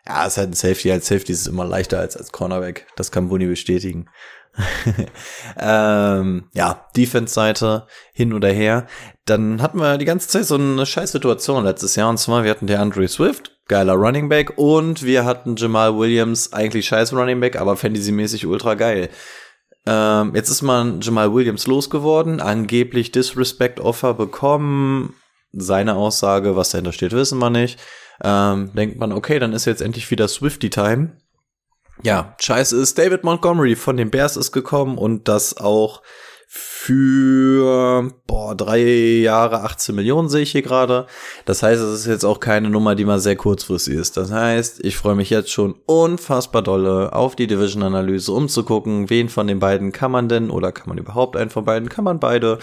Ja, 0.06 0.26
ist 0.26 0.38
halt 0.38 0.50
ein 0.50 0.54
Safety. 0.54 0.92
Als 0.92 1.08
Safety 1.08 1.32
ist 1.32 1.42
es 1.42 1.48
immer 1.48 1.66
leichter 1.66 2.00
als 2.00 2.18
als 2.18 2.32
Cornerback. 2.32 2.88
Das 2.96 3.12
kann 3.12 3.30
Buni 3.30 3.46
bestätigen. 3.46 4.10
ähm, 5.60 6.50
ja, 6.54 6.86
Defense-Seite 6.96 7.88
hin 8.14 8.34
oder 8.34 8.50
her. 8.50 8.88
Dann 9.26 9.62
hatten 9.62 9.80
wir 9.80 9.98
die 9.98 10.06
ganze 10.06 10.28
Zeit 10.28 10.46
so 10.46 10.56
eine 10.56 10.86
Scheißsituation 10.86 11.64
letztes 11.64 11.96
Jahr. 11.96 12.10
Und 12.10 12.18
zwar, 12.18 12.44
wir 12.44 12.52
hatten 12.52 12.68
der 12.68 12.82
Andre 12.82 13.08
Swift, 13.08 13.58
geiler 13.68 13.94
Running 13.94 14.30
Back. 14.30 14.58
Und 14.58 15.04
wir 15.04 15.26
hatten 15.26 15.56
Jamal 15.56 15.98
Williams, 15.98 16.54
eigentlich 16.54 16.86
scheiß 16.86 17.14
Running 17.14 17.40
Back, 17.40 17.60
aber 17.60 17.78
Fantasy-mäßig 17.78 18.46
ultra 18.46 18.76
geil. 18.76 19.10
Ähm, 19.86 20.34
jetzt 20.36 20.50
ist 20.50 20.62
man 20.62 21.02
Jamal 21.02 21.34
Williams 21.34 21.68
losgeworden, 21.68 22.40
angeblich 22.40 23.12
Disrespect-Offer 23.12 24.14
bekommen. 24.14 25.16
Seine 25.52 25.96
Aussage, 25.96 26.56
was 26.56 26.70
dahinter 26.70 26.94
steht, 26.94 27.12
wissen 27.12 27.40
wir 27.40 27.50
nicht 27.50 27.80
ähm, 28.22 28.72
denkt 28.74 29.00
man, 29.00 29.12
okay, 29.12 29.40
dann 29.40 29.54
ist 29.54 29.66
jetzt 29.66 29.82
endlich 29.82 30.10
wieder 30.12 30.28
Swifty-Time. 30.28 31.18
Ja, 32.02 32.36
scheiße 32.40 32.76
ist, 32.78 32.98
David 32.98 33.24
Montgomery 33.24 33.76
von 33.76 33.98
den 33.98 34.12
Bears 34.12 34.38
ist 34.38 34.52
gekommen 34.52 34.98
und 34.98 35.28
das 35.28 35.58
auch 35.58 36.02
für 36.86 38.10
boah, 38.28 38.56
drei 38.56 38.82
Jahre 38.82 39.62
18 39.62 39.96
Millionen 39.96 40.28
sehe 40.28 40.42
ich 40.42 40.52
hier 40.52 40.64
gerade. 40.64 41.08
Das 41.46 41.64
heißt, 41.64 41.82
es 41.82 42.02
ist 42.02 42.08
jetzt 42.08 42.26
auch 42.26 42.42
keine 42.42 42.70
Nummer, 42.70 42.94
die 42.96 43.06
mal 43.06 43.22
sehr 43.22 43.38
kurzfristig 43.38 43.94
ist. 43.94 44.18
Das 44.18 44.34
heißt, 44.34 44.84
ich 44.84 44.98
freue 44.98 45.16
mich 45.16 45.30
jetzt 45.30 45.50
schon 45.50 45.76
unfassbar 45.86 46.62
dolle 46.62 47.14
auf 47.14 47.38
die 47.38 47.48
Division-Analyse, 47.48 48.34
um 48.34 48.50
zu 48.50 48.66
gucken, 48.66 49.10
wen 49.10 49.30
von 49.30 49.48
den 49.48 49.60
beiden 49.60 49.94
kann 49.94 50.12
man 50.12 50.28
denn 50.28 50.50
oder 50.50 50.74
kann 50.74 50.90
man 50.90 50.98
überhaupt 50.98 51.38
einen 51.38 51.50
von 51.50 51.64
beiden, 51.64 51.88
kann 51.88 52.04
man 52.04 52.20
beide. 52.20 52.60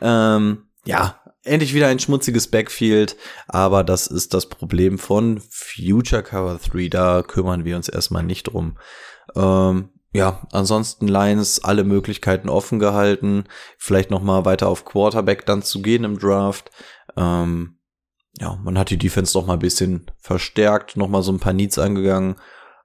Ähm, 0.00 0.68
ja, 0.84 1.18
endlich 1.42 1.74
wieder 1.74 1.88
ein 1.88 1.98
schmutziges 1.98 2.46
Backfield, 2.46 3.16
aber 3.48 3.82
das 3.82 4.06
ist 4.06 4.34
das 4.34 4.48
Problem 4.48 5.00
von 5.00 5.42
Future 5.50 6.22
Cover 6.22 6.60
3, 6.64 6.90
da 6.90 7.22
kümmern 7.22 7.64
wir 7.64 7.74
uns 7.74 7.88
erstmal 7.88 8.22
nicht 8.22 8.44
drum. 8.44 8.78
Ähm, 9.34 9.88
ja, 10.14 10.46
ansonsten 10.52 11.08
Lions 11.08 11.64
alle 11.64 11.82
Möglichkeiten 11.82 12.48
offen 12.48 12.78
gehalten, 12.78 13.44
vielleicht 13.78 14.12
noch 14.12 14.22
mal 14.22 14.44
weiter 14.44 14.68
auf 14.68 14.84
Quarterback 14.84 15.44
dann 15.44 15.62
zu 15.62 15.82
gehen 15.82 16.04
im 16.04 16.20
Draft. 16.20 16.70
Ähm, 17.16 17.80
ja, 18.38 18.56
man 18.62 18.78
hat 18.78 18.90
die 18.90 18.96
Defense 18.96 19.32
doch 19.32 19.44
mal 19.44 19.54
ein 19.54 19.58
bisschen 19.58 20.06
verstärkt, 20.20 20.96
noch 20.96 21.08
mal 21.08 21.22
so 21.22 21.32
ein 21.32 21.40
paar 21.40 21.52
Needs 21.52 21.78
angegangen. 21.78 22.36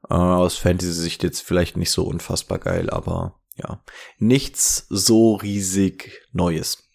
Äh, 0.09 0.15
aus 0.15 0.57
Fantasy-Sicht 0.57 1.21
jetzt 1.21 1.41
vielleicht 1.41 1.77
nicht 1.77 1.91
so 1.91 2.03
unfassbar 2.03 2.57
geil, 2.57 2.89
aber 2.89 3.39
ja, 3.57 3.83
nichts 4.17 4.87
so 4.89 5.35
riesig 5.35 6.21
Neues. 6.31 6.89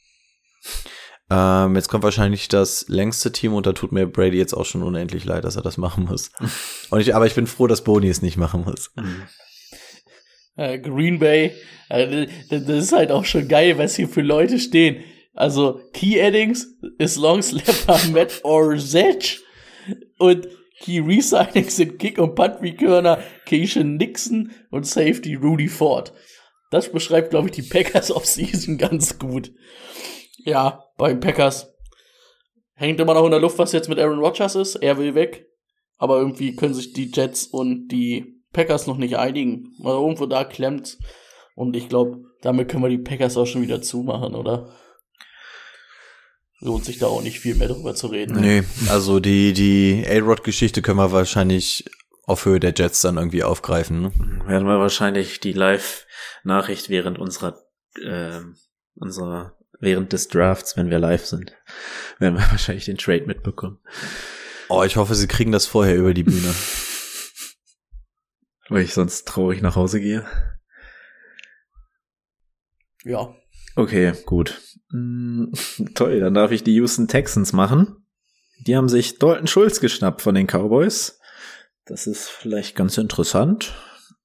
Ähm, 1.30 1.76
jetzt 1.76 1.88
kommt 1.88 2.02
wahrscheinlich 2.02 2.48
das 2.48 2.88
längste 2.88 3.30
Team 3.30 3.54
und 3.54 3.66
da 3.66 3.72
tut 3.72 3.92
mir 3.92 4.08
Brady 4.08 4.38
jetzt 4.38 4.54
auch 4.54 4.66
schon 4.66 4.82
unendlich 4.82 5.24
leid, 5.24 5.44
dass 5.44 5.54
er 5.54 5.62
das 5.62 5.76
machen 5.76 6.06
muss. 6.06 6.32
und 6.90 6.98
ich, 6.98 7.14
aber 7.14 7.26
ich 7.26 7.36
bin 7.36 7.46
froh, 7.46 7.68
dass 7.68 7.84
Boni 7.84 8.08
es 8.08 8.20
nicht 8.20 8.36
machen 8.36 8.64
muss. 8.64 8.90
Äh, 10.56 10.78
Green 10.78 11.18
Bay, 11.18 11.52
äh, 11.88 12.26
das 12.48 12.62
ist 12.62 12.92
halt 12.92 13.10
auch 13.10 13.24
schon 13.24 13.48
geil, 13.48 13.76
was 13.78 13.96
hier 13.96 14.08
für 14.08 14.22
Leute 14.22 14.58
stehen. 14.58 15.02
Also 15.32 15.80
Key 15.92 16.20
Addings 16.20 16.76
ist 16.98 17.16
Long 17.16 17.42
Slapper 17.42 17.98
Matt 18.12 18.40
Orzech 18.44 19.40
und 20.18 20.46
Key 20.80 21.00
Resignings 21.00 21.76
sind 21.76 21.98
Kick- 21.98 22.18
und 22.18 22.34
Punt-Returner 22.34 23.22
Keishan 23.46 23.96
Nixon 23.96 24.52
und 24.70 24.86
Safety 24.86 25.34
Rudy 25.34 25.68
Ford. 25.68 26.12
Das 26.70 26.90
beschreibt, 26.90 27.30
glaube 27.30 27.48
ich, 27.48 27.52
die 27.52 27.62
Packers 27.62 28.10
Offseason 28.14 28.78
ganz 28.78 29.18
gut. 29.18 29.52
Ja, 30.38 30.84
bei 30.98 31.14
Packers 31.14 31.72
hängt 32.74 33.00
immer 33.00 33.14
noch 33.14 33.24
in 33.24 33.30
der 33.30 33.40
Luft, 33.40 33.58
was 33.58 33.72
jetzt 33.72 33.88
mit 33.88 33.98
Aaron 33.98 34.18
Rodgers 34.18 34.54
ist. 34.56 34.76
Er 34.76 34.98
will 34.98 35.14
weg. 35.14 35.46
Aber 35.96 36.18
irgendwie 36.18 36.54
können 36.54 36.74
sich 36.74 36.92
die 36.92 37.10
Jets 37.10 37.46
und 37.46 37.88
die 37.88 38.33
Packers 38.54 38.86
noch 38.86 38.96
nicht 38.96 39.18
einigen. 39.18 39.74
Also 39.80 40.00
irgendwo 40.00 40.24
da 40.24 40.44
klemmt. 40.44 40.96
Und 41.54 41.76
ich 41.76 41.90
glaube, 41.90 42.22
damit 42.40 42.70
können 42.70 42.82
wir 42.82 42.88
die 42.88 42.98
Packers 42.98 43.36
auch 43.36 43.46
schon 43.46 43.62
wieder 43.62 43.82
zumachen, 43.82 44.34
oder? 44.34 44.70
Lohnt 46.60 46.86
sich 46.86 46.98
da 46.98 47.06
auch 47.06 47.22
nicht 47.22 47.40
viel 47.40 47.54
mehr 47.56 47.68
drüber 47.68 47.94
zu 47.94 48.06
reden. 48.06 48.40
Nee, 48.40 48.62
also 48.88 49.20
die, 49.20 49.52
die 49.52 50.04
A-Rod-Geschichte 50.08 50.80
können 50.80 50.98
wir 50.98 51.12
wahrscheinlich 51.12 51.84
auf 52.26 52.46
Höhe 52.46 52.58
der 52.58 52.72
Jets 52.74 53.02
dann 53.02 53.18
irgendwie 53.18 53.42
aufgreifen. 53.42 54.00
Ne? 54.00 54.12
Werden 54.46 54.66
wir 54.66 54.78
wahrscheinlich 54.78 55.40
die 55.40 55.52
Live-Nachricht 55.52 56.88
während 56.88 57.18
unserer, 57.18 57.62
äh, 58.02 58.40
unserer, 58.94 59.58
während 59.78 60.12
des 60.12 60.28
Drafts, 60.28 60.76
wenn 60.76 60.90
wir 60.90 60.98
live 60.98 61.26
sind, 61.26 61.52
werden 62.18 62.38
wir 62.38 62.50
wahrscheinlich 62.50 62.86
den 62.86 62.96
Trade 62.98 63.26
mitbekommen. 63.26 63.78
Oh, 64.70 64.82
ich 64.82 64.96
hoffe, 64.96 65.14
sie 65.14 65.28
kriegen 65.28 65.52
das 65.52 65.66
vorher 65.66 65.96
über 65.96 66.14
die 66.14 66.24
Bühne. 66.24 66.54
Weil 68.68 68.82
ich 68.82 68.94
sonst 68.94 69.28
traurig 69.28 69.60
nach 69.62 69.76
Hause 69.76 70.00
gehe. 70.00 70.26
Ja. 73.04 73.34
Okay, 73.76 74.12
gut. 74.24 74.60
Mm, 74.90 75.46
toll, 75.94 76.20
dann 76.20 76.34
darf 76.34 76.50
ich 76.50 76.64
die 76.64 76.74
Houston 76.74 77.08
Texans 77.08 77.52
machen. 77.52 78.06
Die 78.66 78.76
haben 78.76 78.88
sich 78.88 79.18
Dalton 79.18 79.46
Schulz 79.46 79.80
geschnappt 79.80 80.22
von 80.22 80.34
den 80.34 80.46
Cowboys. 80.46 81.20
Das 81.84 82.06
ist 82.06 82.28
vielleicht 82.28 82.76
ganz 82.76 82.96
interessant. 82.96 83.74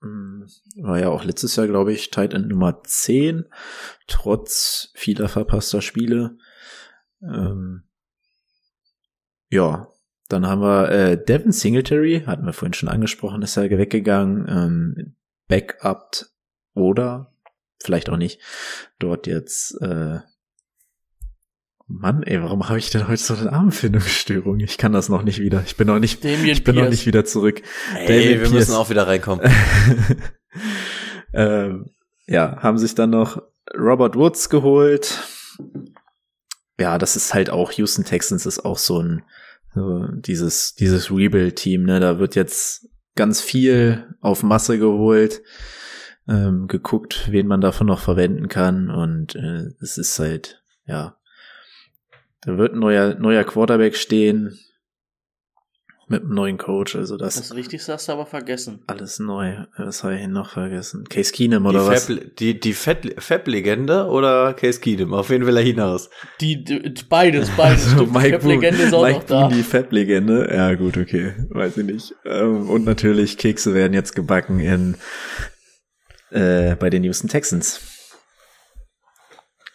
Mm, 0.01 0.43
War 0.77 0.99
ja 0.99 1.09
auch 1.09 1.25
letztes 1.25 1.57
Jahr, 1.57 1.67
glaube 1.67 1.91
ich, 1.91 2.09
Tight 2.09 2.33
End 2.33 2.47
Nummer 2.47 2.81
10, 2.83 3.45
trotz 4.07 4.91
vieler 4.95 5.27
verpasster 5.27 5.81
Spiele. 5.81 6.37
Ähm, 7.21 7.83
ja, 9.49 9.91
dann 10.29 10.47
haben 10.47 10.61
wir 10.61 10.89
äh, 10.89 11.23
Devin 11.23 11.51
Singletary, 11.51 12.23
hatten 12.25 12.45
wir 12.45 12.53
vorhin 12.53 12.73
schon 12.73 12.87
angesprochen, 12.87 13.41
ist 13.41 13.55
ja 13.55 13.69
weggegangen. 13.69 14.45
Ähm, 14.47 15.15
Backup 15.47 16.27
oder 16.75 17.33
vielleicht 17.81 18.09
auch 18.09 18.17
nicht. 18.17 18.39
Dort 18.99 19.27
jetzt, 19.27 19.81
äh, 19.81 20.19
Mann, 21.87 22.21
ey, 22.21 22.41
warum 22.43 22.69
habe 22.69 22.77
ich 22.77 22.91
denn 22.91 23.07
heute 23.07 23.21
so 23.21 23.33
eine 23.33 23.51
Armfindungsstörung? 23.51 24.59
Ich 24.59 24.77
kann 24.77 24.93
das 24.93 25.09
noch 25.09 25.23
nicht 25.23 25.39
wieder. 25.39 25.63
Ich 25.65 25.75
bin 25.75 25.87
noch 25.87 25.97
nicht, 25.97 26.23
Damien 26.23 26.45
ich 26.45 26.63
bin 26.63 26.75
noch 26.75 26.89
nicht 26.89 27.07
wieder 27.07 27.25
zurück. 27.25 27.63
Ey, 27.95 28.29
wir 28.29 28.37
Pierce. 28.37 28.51
müssen 28.51 28.75
auch 28.75 28.91
wieder 28.91 29.07
reinkommen. 29.07 29.51
ähm, 31.33 31.89
ja, 32.27 32.61
haben 32.61 32.77
sich 32.77 32.93
dann 32.93 33.09
noch 33.09 33.41
Robert 33.75 34.15
Woods 34.15 34.49
geholt. 34.49 35.27
Ja, 36.79 36.99
das 36.99 37.15
ist 37.15 37.33
halt 37.33 37.49
auch, 37.49 37.71
Houston 37.71 38.05
Texans 38.05 38.45
ist 38.45 38.63
auch 38.63 38.77
so 38.77 39.01
ein, 39.01 39.23
so 39.73 40.07
dieses, 40.11 40.75
dieses 40.75 41.11
Rebuild-Team, 41.11 41.83
ne, 41.83 41.99
da 41.99 42.19
wird 42.19 42.35
jetzt 42.35 42.89
ganz 43.15 43.41
viel 43.41 44.15
auf 44.21 44.43
Masse 44.43 44.79
geholt, 44.79 45.41
ähm, 46.27 46.67
geguckt, 46.67 47.27
wen 47.31 47.47
man 47.47 47.61
davon 47.61 47.87
noch 47.87 47.99
verwenden 47.99 48.47
kann 48.47 48.89
und 48.89 49.35
äh, 49.35 49.67
es 49.81 49.97
ist 49.97 50.17
halt, 50.19 50.63
ja, 50.85 51.17
da 52.41 52.57
wird 52.57 52.73
ein 52.73 52.79
neuer, 52.79 53.15
neuer 53.15 53.43
Quarterback 53.43 53.95
stehen 53.95 54.57
mit 56.09 56.23
einem 56.23 56.33
neuen 56.33 56.57
Coach, 56.57 56.95
also 56.95 57.17
das, 57.17 57.35
Das 57.35 57.55
Wichtigste 57.55 57.93
hast 57.93 58.07
du 58.07 58.13
aber 58.13 58.25
vergessen. 58.25 58.79
alles 58.87 59.19
neu. 59.19 59.65
Was 59.77 60.03
habe 60.03 60.15
ich 60.15 60.21
denn 60.21 60.31
noch 60.31 60.49
vergessen? 60.51 61.03
Case 61.07 61.31
Keenum 61.31 61.63
Die 61.63 61.69
oder 61.69 61.87
was? 61.87 62.05
Fab, 62.07 62.17
die, 62.39 62.59
die 62.59 62.73
Fett- 62.73 63.15
Fab-Legende 63.21 64.05
oder 64.07 64.53
Case 64.53 64.79
Keenum? 64.79 65.13
Auf 65.13 65.29
wen 65.29 65.45
will 65.45 65.55
er 65.55 65.63
hinaus? 65.63 66.09
Die, 66.41 66.63
die 66.63 66.91
beides, 67.07 67.49
beides. 67.57 67.93
Also 67.93 68.05
Stimmt, 68.07 68.23
die 68.25 68.29
Cap-Legende 68.31 68.83
ist 68.83 68.93
auch 68.93 69.03
Mike 69.03 69.19
noch 69.19 69.23
da. 69.25 69.41
Boone, 69.43 69.55
die 69.55 69.63
Fab-Legende. 69.63 70.49
Ja, 70.53 70.73
gut, 70.75 70.97
okay. 70.97 71.33
Weiß 71.49 71.77
ich 71.77 71.85
nicht. 71.85 72.15
Ähm, 72.25 72.69
und 72.69 72.85
natürlich, 72.85 73.37
Kekse 73.37 73.73
werden 73.73 73.93
jetzt 73.93 74.15
gebacken 74.15 74.59
in 74.59 74.95
äh, 76.31 76.75
bei 76.75 76.89
den 76.89 77.03
Houston 77.03 77.27
Texans. 77.27 77.81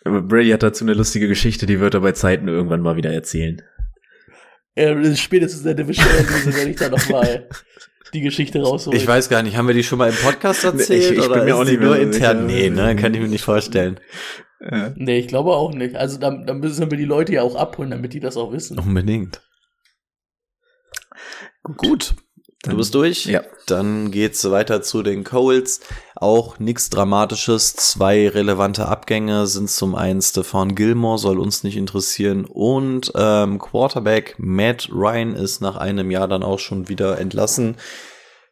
Aber 0.04 0.20
Brady 0.20 0.50
hat 0.50 0.62
dazu 0.62 0.84
eine 0.84 0.92
lustige 0.94 1.28
Geschichte, 1.28 1.64
die 1.66 1.80
wird 1.80 1.94
er 1.94 2.00
bei 2.00 2.12
Zeiten 2.12 2.46
irgendwann 2.48 2.80
mal 2.82 2.96
wieder 2.96 3.12
erzählen. 3.12 3.62
Äh, 4.76 5.14
spätestens 5.16 5.60
in 5.60 5.66
der 5.66 5.74
Division-Analyse 5.74 6.54
werde 6.54 6.70
ich 6.70 6.76
da 6.76 6.88
nochmal 6.88 7.48
die 8.12 8.20
Geschichte 8.20 8.60
rausholen. 8.60 8.98
Ich 8.98 9.06
weiß 9.06 9.28
gar 9.28 9.42
nicht, 9.42 9.56
haben 9.56 9.66
wir 9.68 9.74
die 9.74 9.84
schon 9.84 9.98
mal 9.98 10.10
im 10.10 10.16
Podcast 10.16 10.64
Nee, 10.64 10.70
erzählt 10.70 11.12
ich- 11.12 11.18
ich 11.18 11.24
oder 11.24 11.36
bin 11.36 11.44
mir 11.44 11.56
auch 11.56 11.64
nicht 11.64 11.80
nur 11.80 11.96
intern? 11.98 12.48
sicher. 12.48 12.60
Nee, 12.60 12.70
ne, 12.70 12.96
kann 12.96 13.14
ich 13.14 13.20
mir 13.20 13.28
nicht 13.28 13.44
vorstellen. 13.44 14.00
Ja. 14.60 14.92
Nee, 14.96 15.18
ich 15.18 15.28
glaube 15.28 15.50
auch 15.52 15.72
nicht. 15.74 15.94
Also 15.96 16.18
dann, 16.18 16.46
dann 16.46 16.58
müssen 16.60 16.90
wir 16.90 16.96
die 16.98 17.04
Leute 17.04 17.32
ja 17.34 17.42
auch 17.42 17.54
abholen, 17.54 17.90
damit 17.90 18.12
die 18.14 18.20
das 18.20 18.36
auch 18.36 18.52
wissen. 18.52 18.78
Unbedingt. 18.78 19.42
Gut. 21.76 22.14
Du 22.64 22.70
Dann- 22.70 22.76
bist 22.78 22.94
durch? 22.94 23.26
Ja. 23.26 23.42
Dann 23.66 24.10
geht's 24.10 24.50
weiter 24.50 24.82
zu 24.82 25.02
den 25.02 25.22
Coles. 25.24 25.80
Auch 26.16 26.58
nichts 26.58 26.90
Dramatisches. 26.90 27.74
Zwei 27.76 28.28
relevante 28.28 28.88
Abgänge 28.88 29.46
sind 29.46 29.70
zum 29.70 29.94
einen 29.94 30.20
Stefan 30.22 30.74
Gilmore, 30.74 31.18
soll 31.18 31.38
uns 31.38 31.62
nicht 31.62 31.76
interessieren. 31.76 32.44
Und 32.46 33.12
ähm, 33.14 33.58
Quarterback 33.58 34.34
Matt 34.38 34.88
Ryan 34.92 35.34
ist 35.34 35.60
nach 35.60 35.76
einem 35.76 36.10
Jahr 36.10 36.26
dann 36.26 36.42
auch 36.42 36.58
schon 36.58 36.88
wieder 36.88 37.18
entlassen. 37.18 37.76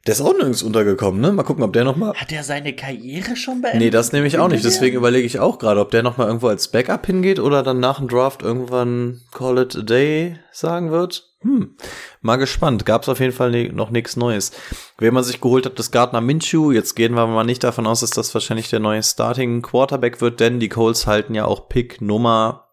Der 0.07 0.13
ist 0.15 0.21
auch 0.21 0.33
nirgends 0.35 0.63
untergekommen, 0.65 1.21
ne? 1.21 1.31
Mal 1.33 1.45
gucken, 1.45 1.63
ob 1.63 1.73
der 1.73 1.85
noch 1.85 1.95
mal 1.97 2.13
Hat 2.15 2.33
er 2.33 2.43
seine 2.43 2.75
Karriere 2.75 3.37
schon 3.37 3.63
beendet? 3.63 3.81
Nee, 3.81 3.91
das 3.91 4.13
nehme 4.13 4.27
ich 4.27 4.37
auch 4.39 4.49
nicht. 4.49 4.65
Deswegen 4.65 4.97
überlege 4.97 5.25
ich 5.27 5.39
auch 5.39 5.59
gerade, 5.59 5.81
ob 5.81 5.91
der 5.93 6.03
noch 6.03 6.17
mal 6.17 6.27
irgendwo 6.27 6.49
als 6.49 6.69
Backup 6.69 7.07
hingeht 7.07 7.39
oder 7.39 7.63
dann 7.63 7.79
nach 7.81 7.99
dem 7.99 8.09
Draft 8.09 8.43
irgendwann 8.43 9.21
Call 9.33 9.59
it 9.59 9.77
a 9.77 9.83
day 9.83 10.39
sagen 10.51 10.91
wird. 10.91 11.32
Hm, 11.43 11.77
mal 12.21 12.37
gespannt. 12.37 12.87
Gab's 12.87 13.09
auf 13.09 13.21
jeden 13.21 13.33
Fall 13.33 13.51
ne- 13.51 13.73
noch 13.73 13.91
nichts 13.91 14.17
Neues. 14.17 14.53
Wer 14.99 15.13
man 15.13 15.25
sich 15.25 15.41
geholt 15.41 15.67
hat, 15.67 15.79
ist 15.79 15.91
Gardner 15.91 16.21
Minshew. 16.21 16.71
Jetzt 16.73 16.95
gehen 16.95 17.15
wir 17.15 17.27
mal 17.27 17.45
nicht 17.45 17.65
davon 17.65 17.87
aus, 17.87 18.01
dass 18.01 18.11
das 18.11 18.33
wahrscheinlich 18.35 18.71
der 18.71 18.81
neue 18.81 19.03
Starting 19.03 19.63
Quarterback 19.63 20.21
wird, 20.21 20.41
denn 20.41 20.61
die 20.61 20.69
Colts 20.69 21.07
halten 21.07 21.35
ja 21.35 21.45
auch 21.45 21.69
Pick 21.69 22.01
Nummer 22.01 22.69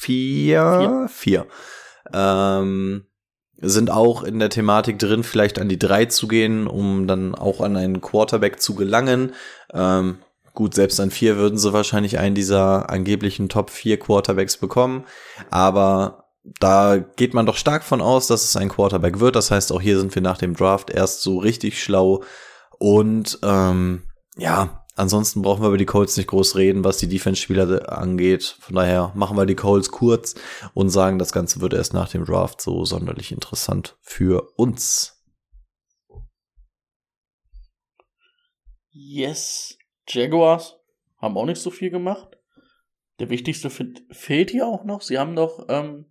vier. 0.00 1.06
Vier. 1.12 1.46
Ähm, 2.12 3.04
sind 3.60 3.90
auch 3.90 4.22
in 4.22 4.38
der 4.38 4.48
Thematik 4.48 4.98
drin, 4.98 5.22
vielleicht 5.22 5.58
an 5.58 5.68
die 5.68 5.78
drei 5.78 6.06
zu 6.06 6.26
gehen, 6.28 6.66
um 6.66 7.06
dann 7.06 7.34
auch 7.34 7.60
an 7.60 7.76
einen 7.76 8.00
Quarterback 8.00 8.60
zu 8.60 8.74
gelangen. 8.74 9.34
Ähm, 9.72 10.18
gut, 10.54 10.74
selbst 10.74 10.98
an 10.98 11.10
vier 11.10 11.36
würden 11.36 11.58
sie 11.58 11.72
wahrscheinlich 11.72 12.18
einen 12.18 12.34
dieser 12.34 12.90
angeblichen 12.90 13.48
Top 13.48 13.70
4 13.70 13.98
Quarterbacks 13.98 14.56
bekommen. 14.56 15.04
Aber 15.50 16.29
da 16.42 16.96
geht 16.98 17.34
man 17.34 17.46
doch 17.46 17.56
stark 17.56 17.84
von 17.84 18.00
aus, 18.00 18.26
dass 18.26 18.44
es 18.44 18.56
ein 18.56 18.68
Quarterback 18.68 19.20
wird. 19.20 19.36
Das 19.36 19.50
heißt, 19.50 19.72
auch 19.72 19.80
hier 19.80 19.98
sind 19.98 20.14
wir 20.14 20.22
nach 20.22 20.38
dem 20.38 20.54
Draft 20.54 20.90
erst 20.90 21.22
so 21.22 21.38
richtig 21.38 21.82
schlau. 21.82 22.22
Und 22.78 23.38
ähm, 23.42 24.04
ja, 24.36 24.86
ansonsten 24.96 25.42
brauchen 25.42 25.62
wir 25.62 25.68
über 25.68 25.76
die 25.78 25.86
Colts 25.86 26.16
nicht 26.16 26.28
groß 26.28 26.56
reden, 26.56 26.82
was 26.82 26.96
die 26.96 27.08
Defense-Spieler 27.08 27.92
angeht. 27.92 28.56
Von 28.60 28.76
daher 28.76 29.12
machen 29.14 29.36
wir 29.36 29.44
die 29.44 29.54
Colts 29.54 29.90
kurz 29.90 30.34
und 30.72 30.88
sagen, 30.88 31.18
das 31.18 31.32
Ganze 31.32 31.60
wird 31.60 31.74
erst 31.74 31.92
nach 31.92 32.08
dem 32.08 32.24
Draft 32.24 32.62
so 32.62 32.84
sonderlich 32.84 33.32
interessant 33.32 33.98
für 34.00 34.50
uns. 34.56 35.16
Yes. 38.92 39.76
Jaguars 40.08 40.76
haben 41.18 41.36
auch 41.36 41.44
nicht 41.46 41.60
so 41.60 41.70
viel 41.70 41.90
gemacht. 41.90 42.36
Der 43.18 43.28
wichtigste 43.28 43.68
fe- 43.68 43.92
fehlt 44.10 44.50
hier 44.50 44.66
auch 44.66 44.84
noch. 44.84 45.02
Sie 45.02 45.18
haben 45.18 45.36
doch, 45.36 45.66
ähm, 45.68 46.06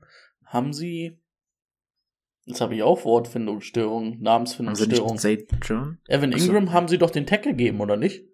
haben 0.49 0.73
sie, 0.73 1.17
jetzt 2.45 2.59
habe 2.61 2.75
ich 2.75 2.83
auch 2.83 3.05
Wortfindungsstörungen, 3.05 4.21
Haben 4.67 4.75
sie 4.75 4.87
nicht 4.87 4.99
John? 5.61 5.99
Evan. 6.07 6.31
Ingram 6.31 6.71
haben 6.73 6.87
sie 6.87 6.97
doch 6.97 7.11
den 7.11 7.25
Tackle 7.27 7.51
gegeben, 7.51 7.79
oder 7.81 7.97
nicht? 7.97 8.25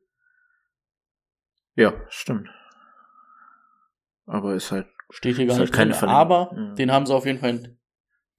Ja, 1.75 1.93
stimmt. 2.09 2.47
Aber 4.25 4.55
ist 4.55 4.71
halt 4.71 4.87
Steht 5.09 5.35
hier 5.35 5.45
gar 5.45 5.55
halt 5.57 5.65
nicht 5.65 5.73
keine 5.73 5.91
drin, 5.91 6.09
aber 6.09 6.51
Ja. 6.55 6.73
den 6.75 6.91
haben 6.91 7.05
sie 7.05 7.13
auf 7.13 7.25
jeden 7.25 7.39
Fall 7.39 7.77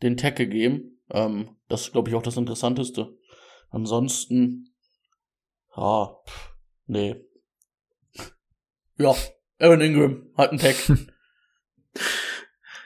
den 0.03 0.17
Tackle 0.17 0.47
geben. 0.49 0.99
Ähm, 1.11 1.57
das 1.69 1.83
ist, 1.83 1.93
glaube 1.93 2.09
ich, 2.09 2.15
auch 2.17 2.23
das 2.23 2.37
Interessanteste. 2.37 3.17
Ansonsten, 3.71 4.75
ja, 5.77 6.17
pff, 6.27 6.55
nee. 6.87 7.23
Ja, 8.99 9.15
Evan 9.59 9.81
Ingram 9.83 10.31
hat 10.37 10.51
einen 10.51 10.59
Tag. 10.59 10.75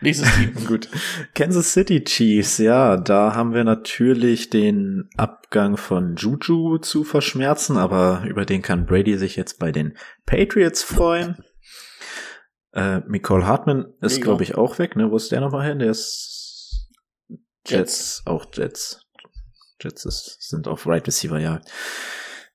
Nächstes 0.00 0.34
Team. 0.34 0.54
Gut. 0.66 0.88
Kansas 1.34 1.72
City 1.72 2.02
Chiefs, 2.04 2.58
ja, 2.58 2.96
da 2.96 3.34
haben 3.34 3.52
wir 3.52 3.64
natürlich 3.64 4.50
den 4.50 5.10
Abgang 5.16 5.76
von 5.76 6.16
Juju 6.16 6.78
zu 6.78 7.04
verschmerzen, 7.04 7.76
aber 7.76 8.24
über 8.26 8.44
den 8.44 8.62
kann 8.62 8.86
Brady 8.86 9.18
sich 9.18 9.36
jetzt 9.36 9.58
bei 9.58 9.72
den 9.72 9.96
Patriots 10.24 10.82
freuen. 10.82 11.36
Äh, 12.72 13.00
Nicole 13.08 13.46
Hartman 13.46 13.92
ist, 14.00 14.22
glaube 14.22 14.42
ich, 14.42 14.54
auch 14.54 14.78
weg, 14.78 14.96
ne? 14.96 15.10
Wo 15.10 15.16
ist 15.16 15.32
der 15.32 15.40
nochmal 15.40 15.66
hin? 15.68 15.80
Der 15.80 15.90
ist 15.90 16.88
Jets, 17.66 17.68
Jets. 17.68 18.22
auch 18.26 18.46
Jets. 18.52 19.06
Jets 19.82 20.04
ist, 20.04 20.36
sind 20.40 20.68
auf 20.68 20.86
Right 20.86 21.06
Receiver, 21.06 21.38
ja. 21.38 21.60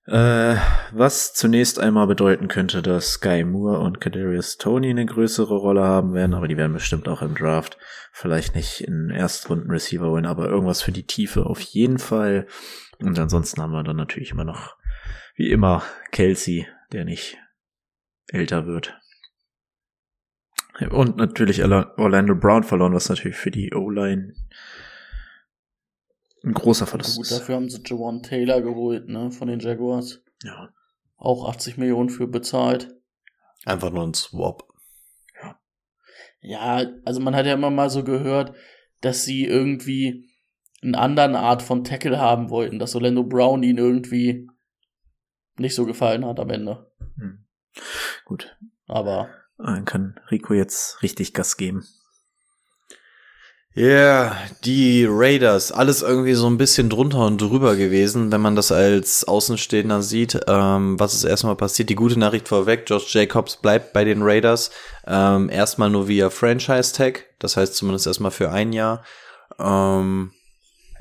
Äh, 0.07 0.57
was 0.91 1.33
zunächst 1.33 1.79
einmal 1.79 2.05
bedeuten 2.05 2.47
könnte, 2.47 2.83
dass 2.83 3.13
Sky 3.13 3.43
Moore 3.43 3.79
und 3.79 3.99
Kadarius 3.99 4.57
Tony 4.57 4.91
eine 4.91 5.05
größere 5.05 5.55
Rolle 5.55 5.83
haben 5.83 6.13
werden, 6.13 6.35
aber 6.35 6.47
die 6.47 6.57
werden 6.57 6.73
bestimmt 6.73 7.07
auch 7.07 7.23
im 7.23 7.33
Draft 7.33 7.77
vielleicht 8.11 8.53
nicht 8.53 8.81
in 8.81 9.09
Erstrunden 9.09 9.71
Receiver 9.71 10.07
holen, 10.07 10.27
aber 10.27 10.47
irgendwas 10.47 10.83
für 10.83 10.91
die 10.91 11.07
Tiefe 11.07 11.47
auf 11.47 11.59
jeden 11.59 11.97
Fall. 11.97 12.45
Und 12.99 13.17
ansonsten 13.17 13.61
haben 13.61 13.71
wir 13.71 13.83
dann 13.83 13.97
natürlich 13.97 14.31
immer 14.31 14.45
noch, 14.45 14.77
wie 15.35 15.49
immer, 15.49 15.81
Kelsey, 16.11 16.67
der 16.91 17.03
nicht 17.03 17.37
älter 18.27 18.67
wird. 18.67 18.97
Und 20.91 21.17
natürlich 21.17 21.63
Orlando 21.63 22.35
Brown 22.35 22.63
verloren, 22.63 22.93
was 22.93 23.09
natürlich 23.09 23.37
für 23.37 23.51
die 23.51 23.73
O-Line 23.73 24.33
ein 26.45 26.53
großer 26.53 26.85
Verlust. 26.85 27.17
Gut, 27.17 27.31
dafür 27.31 27.55
haben 27.55 27.69
sie 27.69 27.81
Jawan 27.83 28.21
Taylor 28.21 28.61
geholt, 28.61 29.07
ne, 29.07 29.31
von 29.31 29.47
den 29.47 29.59
Jaguars. 29.59 30.21
Ja. 30.43 30.69
Auch 31.17 31.49
80 31.49 31.77
Millionen 31.77 32.09
für 32.09 32.27
bezahlt. 32.27 32.95
Einfach 33.65 33.91
nur 33.91 34.05
ein 34.05 34.13
Swap. 34.13 34.63
Ja. 35.41 35.59
Ja, 36.41 36.85
also 37.03 37.19
man 37.19 37.35
hat 37.35 37.45
ja 37.45 37.53
immer 37.53 37.71
mal 37.71 37.89
so 37.89 38.03
gehört, 38.03 38.55
dass 39.01 39.23
sie 39.23 39.45
irgendwie 39.45 40.29
eine 40.83 40.99
andere 40.99 41.39
Art 41.39 41.63
von 41.63 41.83
Tackle 41.83 42.19
haben 42.19 42.49
wollten, 42.49 42.77
dass 42.77 42.95
Orlando 42.95 43.23
Brown 43.23 43.63
ihnen 43.63 43.79
irgendwie 43.79 44.47
nicht 45.57 45.73
so 45.73 45.85
gefallen 45.85 46.25
hat 46.25 46.39
am 46.39 46.49
Ende. 46.49 46.91
Hm. 47.17 47.45
Gut. 48.25 48.55
Aber. 48.87 49.29
Dann 49.57 49.85
kann 49.85 50.19
Rico 50.29 50.53
jetzt 50.53 51.01
richtig 51.01 51.33
Gas 51.33 51.57
geben. 51.57 51.85
Ja, 53.78 53.88
yeah, 53.88 54.38
die 54.63 55.05
Raiders, 55.05 55.73
alles 55.73 56.01
irgendwie 56.01 56.34
so 56.34 56.47
ein 56.47 56.57
bisschen 56.57 56.89
drunter 56.89 57.26
und 57.26 57.41
drüber 57.41 57.76
gewesen, 57.76 58.32
wenn 58.32 58.39
man 58.39 58.55
das 58.55 58.71
als 58.71 59.26
Außenstehender 59.26 60.01
sieht. 60.01 60.39
Ähm, 60.47 60.97
was 60.97 61.13
ist 61.13 61.26
erstmal 61.26 61.57
passiert? 61.57 61.89
Die 61.89 61.95
gute 61.95 62.17
Nachricht 62.17 62.47
vorweg, 62.47 62.86
Josh 62.88 63.13
Jacobs 63.13 63.57
bleibt 63.57 63.91
bei 63.91 64.05
den 64.05 64.21
Raiders. 64.21 64.71
Ähm, 65.05 65.49
erstmal 65.49 65.89
nur 65.89 66.07
via 66.07 66.30
Franchise-Tag, 66.30 67.26
das 67.38 67.57
heißt 67.57 67.76
zumindest 67.76 68.07
erstmal 68.07 68.32
für 68.32 68.49
ein 68.49 68.71
Jahr. 68.71 69.03
Ähm, 69.59 70.32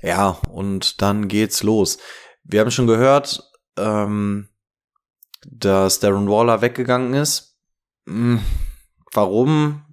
ja, 0.03 0.41
und 0.51 1.01
dann 1.01 1.29
geht's 1.29 1.63
los. 1.63 1.99
Wir 2.43 2.59
haben 2.59 2.73
schon 2.73 2.89
gehört, 2.89 3.53
ähm, 3.79 4.49
dass 5.47 6.01
Darren 6.01 6.29
Waller 6.29 6.61
weggegangen 6.61 7.15
ist. 7.15 7.57
Hm, 8.09 8.41
warum? 9.13 9.84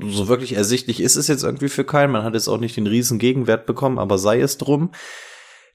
So 0.00 0.28
wirklich 0.28 0.54
ersichtlich 0.54 1.00
ist 1.00 1.16
es 1.16 1.28
jetzt 1.28 1.44
irgendwie 1.44 1.68
für 1.68 1.84
keinen. 1.84 2.12
Man 2.12 2.24
hat 2.24 2.34
jetzt 2.34 2.48
auch 2.48 2.58
nicht 2.58 2.76
den 2.76 2.86
riesen 2.86 3.18
Gegenwert 3.18 3.66
bekommen, 3.66 3.98
aber 3.98 4.18
sei 4.18 4.40
es 4.40 4.58
drum. 4.58 4.90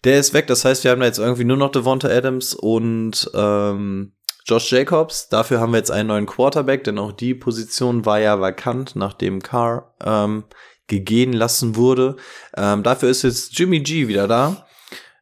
Der 0.03 0.19
ist 0.19 0.33
weg, 0.33 0.47
das 0.47 0.63
heißt, 0.63 0.83
wir 0.83 0.91
haben 0.91 1.01
da 1.01 1.07
jetzt 1.07 1.19
irgendwie 1.19 1.43
nur 1.43 1.57
noch 1.57 1.71
Devonta 1.71 2.07
Adams 2.07 2.53
und 2.53 3.29
ähm, 3.33 4.13
Josh 4.45 4.71
Jacobs. 4.71 5.29
Dafür 5.29 5.59
haben 5.59 5.73
wir 5.73 5.77
jetzt 5.77 5.91
einen 5.91 6.07
neuen 6.07 6.25
Quarterback, 6.25 6.83
denn 6.85 6.97
auch 6.97 7.11
die 7.11 7.35
Position 7.35 8.05
war 8.05 8.19
ja 8.19 8.39
vakant, 8.39 8.95
nachdem 8.95 9.41
Carr 9.41 9.93
ähm, 10.03 10.45
gegehen 10.87 11.33
lassen 11.33 11.75
wurde. 11.75 12.15
Ähm, 12.55 12.83
dafür 12.83 13.09
ist 13.09 13.23
jetzt 13.23 13.57
Jimmy 13.57 13.81
G 13.81 14.07
wieder 14.07 14.27
da. 14.27 14.65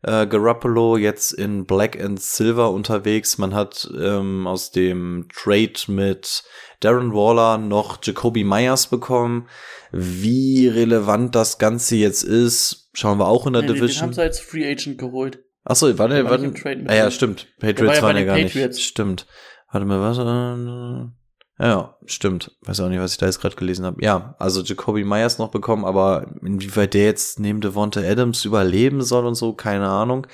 Äh, 0.04 0.28
Garoppolo 0.28 0.96
jetzt 0.96 1.34
in 1.34 1.66
Black 1.66 2.00
and 2.02 2.22
Silver 2.22 2.72
unterwegs. 2.72 3.38
Man 3.38 3.54
hat 3.54 3.90
ähm, 4.00 4.48
aus 4.48 4.72
dem 4.72 5.28
Trade 5.34 5.74
mit 5.88 6.44
Darren 6.80 7.14
Waller 7.14 7.58
noch 7.58 8.00
Jacoby 8.02 8.44
Myers 8.44 8.88
bekommen. 8.88 9.48
Wie 9.92 10.68
relevant 10.68 11.34
das 11.36 11.58
Ganze 11.58 11.96
jetzt 11.96 12.24
ist, 12.24 12.90
schauen 12.94 13.20
wir 13.20 13.28
auch 13.28 13.48
in 13.48 13.54
der 13.54 13.64
nee, 13.64 13.70
Division. 13.70 13.90
Den 13.90 14.02
haben 14.02 14.14
sie 14.14 14.22
als 14.22 14.40
Free 14.40 14.70
Agent 14.70 14.98
geholt. 14.98 15.44
Achso, 15.64 15.98
warte, 15.98 16.16
der 16.16 16.30
warte. 16.30 16.54
Ah, 16.88 16.96
ja, 16.96 17.12
stimmt. 17.12 17.48
Patriots 17.60 17.98
war 17.98 18.10
waren 18.10 18.18
ja 18.18 18.24
gar 18.24 18.38
Patriots. 18.38 18.78
nicht. 18.78 18.88
Stimmt. 18.88 19.28
Warte 19.72 19.86
mal, 19.86 20.00
was? 20.00 20.18
Äh, 20.18 21.66
ja, 21.66 21.98
stimmt. 22.06 22.56
Weiß 22.62 22.80
auch 22.80 22.90
nicht, 22.90 23.00
was 23.00 23.14
ich 23.14 23.18
da 23.18 23.26
jetzt 23.26 23.42
gerade 23.42 23.56
gelesen 23.56 23.86
habe. 23.86 24.02
Ja, 24.04 24.36
also 24.38 24.62
Jacoby 24.62 25.04
Myers 25.04 25.40
noch 25.40 25.50
bekommen, 25.50 25.84
aber 25.84 26.28
inwieweit 26.42 26.94
der 26.94 27.06
jetzt 27.06 27.40
neben 27.40 27.62
Devonta 27.62 28.02
Adams 28.02 28.46
überleben 28.46 29.02
soll 29.02 29.26
und 29.26 29.36
so, 29.36 29.54
keine 29.54 29.88
Ahnung. 29.88 30.28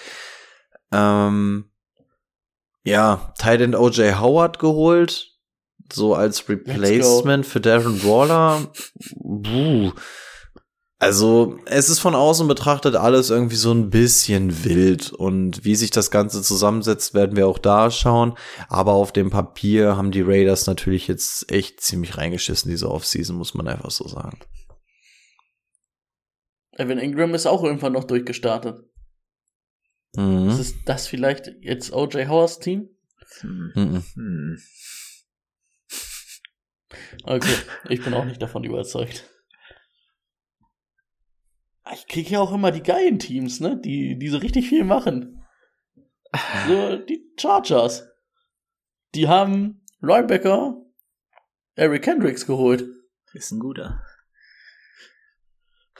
Ähm, 0.91 1.71
ja, 2.83 3.33
Titan 3.39 3.73
OJ 3.75 4.15
Howard 4.19 4.59
geholt 4.59 5.32
so 5.93 6.15
als 6.15 6.47
Replacement 6.49 7.45
für 7.45 7.61
Darren 7.61 8.03
Waller. 8.03 8.67
Buh. 9.15 9.91
Also, 10.99 11.59
es 11.65 11.89
ist 11.89 11.99
von 11.99 12.15
außen 12.15 12.47
betrachtet 12.47 12.95
alles 12.95 13.29
irgendwie 13.29 13.57
so 13.57 13.73
ein 13.73 13.89
bisschen 13.89 14.63
wild 14.63 15.11
und 15.11 15.65
wie 15.65 15.75
sich 15.75 15.91
das 15.91 16.11
Ganze 16.11 16.41
zusammensetzt, 16.41 17.13
werden 17.13 17.35
wir 17.35 17.45
auch 17.45 17.57
da 17.57 17.91
schauen. 17.91 18.37
Aber 18.69 18.93
auf 18.93 19.11
dem 19.11 19.29
Papier 19.29 19.97
haben 19.97 20.11
die 20.11 20.21
Raiders 20.21 20.65
natürlich 20.65 21.09
jetzt 21.09 21.51
echt 21.51 21.81
ziemlich 21.81 22.17
reingeschissen, 22.17 22.71
diese 22.71 22.89
Offseason, 22.89 23.35
muss 23.35 23.53
man 23.53 23.67
einfach 23.67 23.91
so 23.91 24.07
sagen. 24.07 24.39
Evan 26.77 26.99
Ingram 26.99 27.35
ist 27.35 27.47
auch 27.47 27.63
irgendwann 27.63 27.93
noch 27.93 28.05
durchgestartet. 28.05 28.79
Mhm. 30.15 30.49
Ist 30.49 30.77
das 30.85 31.07
vielleicht 31.07 31.51
jetzt 31.59 31.91
OJ 31.91 32.27
Howards 32.27 32.59
Team? 32.59 32.89
Mhm. 33.41 34.03
Mhm. 34.15 34.57
Okay, 37.23 37.55
ich 37.89 38.03
bin 38.03 38.13
auch 38.13 38.25
nicht 38.25 38.41
davon 38.41 38.63
überzeugt. 38.63 39.29
Ich 41.93 42.07
kriege 42.07 42.31
ja 42.31 42.39
auch 42.39 42.53
immer 42.53 42.71
die 42.71 42.83
geilen 42.83 43.19
Teams, 43.19 43.59
ne? 43.59 43.79
Die, 43.79 44.17
die 44.17 44.29
so 44.29 44.37
richtig 44.37 44.69
viel 44.69 44.83
machen. 44.83 45.43
So, 46.67 46.97
die 46.97 47.23
Chargers. 47.37 48.07
Die 49.13 49.27
haben 49.27 49.85
Linebacker 49.99 50.83
Eric 51.75 52.05
Hendricks 52.07 52.45
geholt. 52.45 52.85
Ist 53.33 53.51
ein 53.51 53.59
guter. 53.59 54.01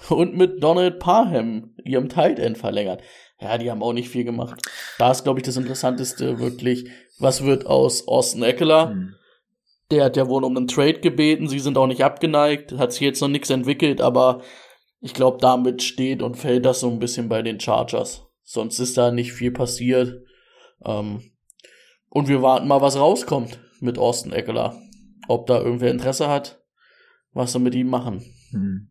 Und 0.10 0.36
mit 0.36 0.62
Donald 0.62 1.00
Parham, 1.00 1.76
ihrem 1.84 2.10
Tight 2.10 2.40
End, 2.40 2.58
verlängert. 2.58 3.02
Ja, 3.40 3.58
die 3.58 3.72
haben 3.72 3.82
auch 3.82 3.94
nicht 3.94 4.10
viel 4.10 4.24
gemacht. 4.24 4.62
Da 5.00 5.12
ist, 5.12 5.24
glaube 5.24 5.40
ich, 5.40 5.46
das 5.46 5.58
Interessanteste 5.58 6.40
wirklich, 6.40 6.90
was 7.20 7.44
wird 7.44 7.66
aus 7.66 8.08
Austin 8.08 8.44
Eckler? 8.44 8.90
Hm. 8.90 9.16
Der 9.94 10.06
hat 10.06 10.18
ja 10.18 10.28
wohl 10.28 10.44
um 10.44 10.58
einen 10.58 10.68
Trade 10.68 11.00
gebeten. 11.02 11.48
Sie 11.48 11.60
sind 11.60 11.78
auch 11.78 11.86
nicht 11.86 12.04
abgeneigt. 12.04 12.72
Hat 12.74 12.94
sich 12.94 13.02
jetzt 13.02 13.22
noch 13.22 13.28
nichts 13.28 13.52
entwickelt, 13.52 14.02
aber 14.02 14.42
ich 15.02 15.14
glaube, 15.14 15.38
damit 15.40 15.84
steht 15.84 16.24
und 16.24 16.36
fällt 16.36 16.66
das 16.66 16.80
so 16.80 16.90
ein 16.90 16.98
bisschen 16.98 17.30
bei 17.30 17.44
den 17.44 17.60
Chargers. 17.60 18.26
Sonst 18.42 18.80
ist 18.80 18.98
da 18.98 19.12
nicht 19.12 19.34
viel 19.34 19.52
passiert. 19.52 20.24
Ähm, 20.84 21.22
und 22.10 22.28
wir 22.28 22.42
warten 22.42 22.68
mal, 22.68 22.82
was 22.82 22.98
rauskommt 22.98 23.60
mit 23.82 24.00
Austin 24.00 24.32
Eckler. 24.32 24.82
Ob 25.28 25.46
da 25.46 25.62
irgendwer 25.62 25.92
Interesse 25.92 26.28
hat, 26.28 26.64
was 27.34 27.54
wir 27.54 27.60
mit 27.60 27.76
ihm 27.76 27.88
machen. 27.88 28.24
Hm. 28.50 28.90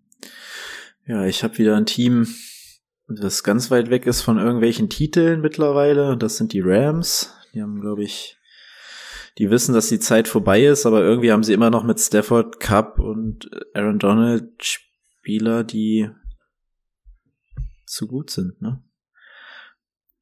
Ja, 1.09 1.27
ich 1.27 1.43
habe 1.43 1.59
wieder 1.59 1.77
ein 1.77 1.87
Team, 1.87 2.29
das 3.09 3.43
ganz 3.43 3.73
weit 3.73 3.91
weg 3.91 4.07
ist 4.07 4.23
von 4.23 4.39
irgendwelchen 4.39 4.89
Titeln 4.89 5.41
mittlerweile. 5.41 6.17
Das 6.17 6.37
sind 6.37 6.53
die 6.53 6.61
Rams. 6.61 7.35
Die 7.53 7.61
haben, 7.61 7.81
glaube 7.81 8.05
ich, 8.05 8.39
die 9.39 9.51
wissen, 9.51 9.75
dass 9.75 9.89
die 9.89 10.01
Zeit 10.01 10.29
vorbei 10.29 10.65
ist, 10.65 10.87
aber 10.87 11.01
irgendwie 11.03 11.33
haben 11.33 11.45
sie 11.45 11.53
immer 11.53 11.71
noch 11.71 11.85
mit 11.85 11.99
Stafford, 12.01 12.61
Cup 12.61 12.99
und 12.99 13.51
Aaron 13.75 13.99
Donald 13.99 14.63
Spieler, 14.63 15.65
die 15.65 16.11
zu 17.87 18.07
gut 18.07 18.31
sind, 18.31 18.61
ne? 18.61 18.83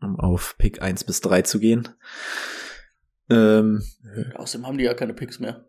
Um 0.00 0.18
auf 0.18 0.56
Pick 0.58 0.80
1 0.80 1.04
bis 1.04 1.20
3 1.20 1.42
zu 1.42 1.58
gehen. 1.58 1.88
Ähm, 3.28 3.82
Außerdem 4.34 4.66
haben 4.66 4.78
die 4.78 4.84
ja 4.84 4.94
keine 4.94 5.14
Picks 5.14 5.38
mehr. 5.38 5.68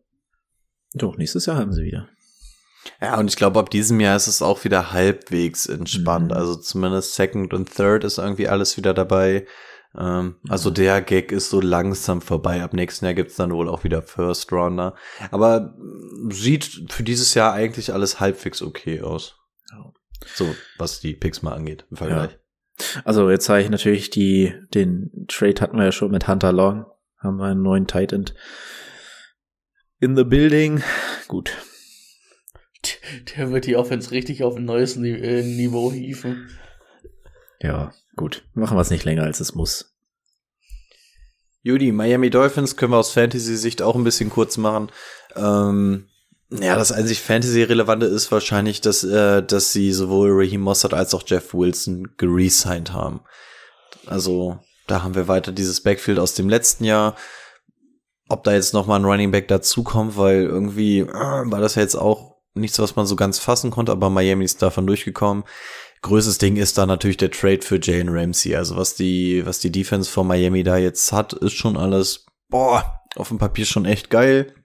Doch, 0.94 1.18
nächstes 1.18 1.46
Jahr 1.46 1.58
haben 1.58 1.74
sie 1.74 1.84
wieder. 1.84 2.10
Ja, 3.02 3.20
und 3.20 3.28
ich 3.28 3.36
glaube, 3.36 3.60
ab 3.60 3.70
diesem 3.70 4.00
Jahr 4.00 4.16
ist 4.16 4.28
es 4.28 4.42
auch 4.42 4.64
wieder 4.64 4.92
halbwegs 4.92 5.68
entspannt. 5.68 6.32
Mhm. 6.32 6.38
Also 6.38 6.56
zumindest 6.56 7.16
Second 7.16 7.54
und 7.54 7.74
Third 7.74 8.04
ist 8.04 8.18
irgendwie 8.18 8.48
alles 8.48 8.78
wieder 8.78 8.94
dabei. 8.94 9.46
Ähm, 9.98 10.36
also 10.48 10.70
der 10.70 11.02
Gag 11.02 11.32
ist 11.32 11.50
so 11.50 11.62
langsam 11.62 12.22
vorbei. 12.22 12.64
Ab 12.64 12.74
nächsten 12.74 13.06
Jahr 13.06 13.14
gibt's 13.14 13.36
dann 13.36 13.52
wohl 13.52 13.70
auch 13.70 13.84
wieder 13.84 14.02
First 14.02 14.52
Rounder. 14.52 14.96
Aber 15.32 15.76
sieht 16.30 16.92
für 16.92 17.04
dieses 17.04 17.34
Jahr 17.34 17.54
eigentlich 17.54 17.94
alles 17.94 18.20
halbwegs 18.20 18.62
okay 18.62 19.02
aus. 19.02 19.38
So, 20.36 20.56
was 20.78 21.00
die 21.00 21.16
Picks 21.16 21.42
mal 21.42 21.54
angeht 21.54 21.86
im 21.90 21.98
Vergleich. 21.98 22.32
Ja. 22.32 23.02
Also 23.06 23.30
jetzt 23.30 23.46
zeige 23.46 23.64
ich 23.64 23.70
natürlich 23.70 24.10
die, 24.10 24.54
den 24.74 25.26
Trade 25.28 25.62
hatten 25.62 25.78
wir 25.78 25.86
ja 25.86 25.92
schon 25.92 26.12
mit 26.12 26.28
Hunter 26.28 26.52
Long. 26.52 26.86
Haben 27.18 27.38
wir 27.38 27.46
einen 27.46 27.62
neuen 27.62 27.88
Tight 27.88 28.14
End 28.14 28.34
in 30.00 30.16
the 30.16 30.24
building. 30.24 30.82
Gut. 31.28 31.58
Der 33.36 33.52
wird 33.52 33.68
die 33.68 33.76
Offense 33.76 34.12
richtig 34.12 34.44
auf 34.44 34.56
ein 34.56 34.66
neues 34.66 34.98
äh, 34.98 35.44
Niveau 35.44 35.92
hieven. 35.92 36.50
Ja, 37.60 37.94
gut. 38.16 38.44
Machen 38.54 38.78
wir 38.78 38.82
es 38.82 38.90
nicht 38.90 39.06
länger, 39.06 39.24
als 39.24 39.40
es 39.40 39.56
muss. 39.56 39.94
Judy, 41.64 41.92
Miami 41.92 42.30
Dolphins 42.30 42.76
können 42.76 42.94
wir 42.94 42.98
aus 42.98 43.12
Fantasy-Sicht 43.12 43.82
auch 43.82 43.96
ein 43.96 44.04
bisschen 44.04 44.30
kurz 44.30 44.58
machen. 44.58 44.92
Ähm, 45.36 46.08
ja, 46.50 46.76
das 46.76 46.92
einzig 46.92 47.22
Fantasy-Relevante 47.22 48.08
ist 48.08 48.32
wahrscheinlich, 48.32 48.82
dass, 48.82 49.04
äh, 49.04 49.44
dass 49.44 49.72
sie 49.72 49.94
sowohl 49.94 50.32
Raheem 50.32 50.62
Mossad 50.62 50.94
als 50.94 51.14
auch 51.14 51.24
Jeff 51.26 51.54
Wilson 51.54 52.16
geresigned 52.18 52.94
haben. 52.94 53.22
Also, 54.08 54.60
da 54.88 55.04
haben 55.04 55.16
wir 55.16 55.28
weiter 55.28 55.52
dieses 55.52 55.82
Backfield 55.82 56.20
aus 56.20 56.34
dem 56.34 56.50
letzten 56.50 56.84
Jahr. 56.84 57.16
Ob 58.28 58.44
da 58.44 58.54
jetzt 58.54 58.74
noch 58.74 58.88
mal 58.88 58.96
ein 58.96 59.06
Running 59.06 59.32
Back 59.32 59.48
dazukommt, 59.48 60.18
weil 60.18 60.44
irgendwie 60.44 61.00
äh, 61.00 61.08
war 61.14 61.62
das 61.62 61.76
ja 61.76 61.84
jetzt 61.84 61.96
auch 61.96 62.38
nichts, 62.54 62.80
was 62.80 62.96
man 62.96 63.06
so 63.06 63.16
ganz 63.16 63.40
fassen 63.40 63.72
konnte, 63.72 63.92
aber 63.92 64.10
Miami 64.10 64.46
ist 64.46 64.62
davon 64.62 64.88
durchgekommen. 64.88 65.44
Größtes 66.02 66.40
Ding 66.40 66.58
ist 66.58 66.78
da 66.78 66.86
natürlich 66.86 67.18
der 67.18 67.32
Trade 67.32 67.62
für 67.62 67.80
Jalen 67.80 68.10
Ramsey. 68.10 68.56
Also 68.56 68.76
was 68.76 68.96
die, 68.96 69.46
was 69.46 69.60
die 69.60 69.72
Defense 69.72 70.10
von 70.10 70.28
Miami 70.28 70.64
da 70.64 70.78
jetzt 70.78 71.12
hat, 71.12 71.34
ist 71.34 71.54
schon 71.54 71.78
alles, 71.78 72.26
boah, 72.50 73.02
auf 73.16 73.28
dem 73.28 73.38
Papier 73.38 73.66
schon 73.66 73.86
echt 73.86 74.10
geil. 74.10 74.56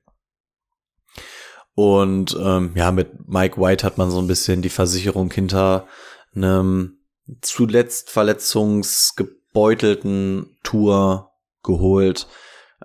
Und 1.74 2.34
ähm, 2.40 2.72
ja, 2.74 2.90
mit 2.90 3.28
Mike 3.28 3.60
White 3.60 3.84
hat 3.84 3.98
man 3.98 4.10
so 4.10 4.18
ein 4.18 4.26
bisschen 4.26 4.62
die 4.62 4.70
Versicherung 4.70 5.30
hinter 5.30 5.86
einem 6.34 7.00
zuletzt 7.42 8.08
verletzungsgebeutelten 8.08 10.56
Tour 10.62 11.32
geholt. 11.62 12.28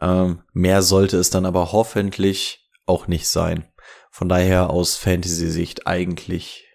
Ähm, 0.02 0.42
mehr 0.52 0.82
sollte 0.82 1.16
es 1.18 1.30
dann 1.30 1.46
aber 1.46 1.72
hoffentlich 1.72 2.70
auch 2.86 3.08
nicht 3.08 3.30
sein. 3.30 3.72
Von 4.12 4.28
daher 4.28 4.70
aus 4.70 4.98
Fantasy-Sicht 4.98 5.88
eigentlich 5.88 6.66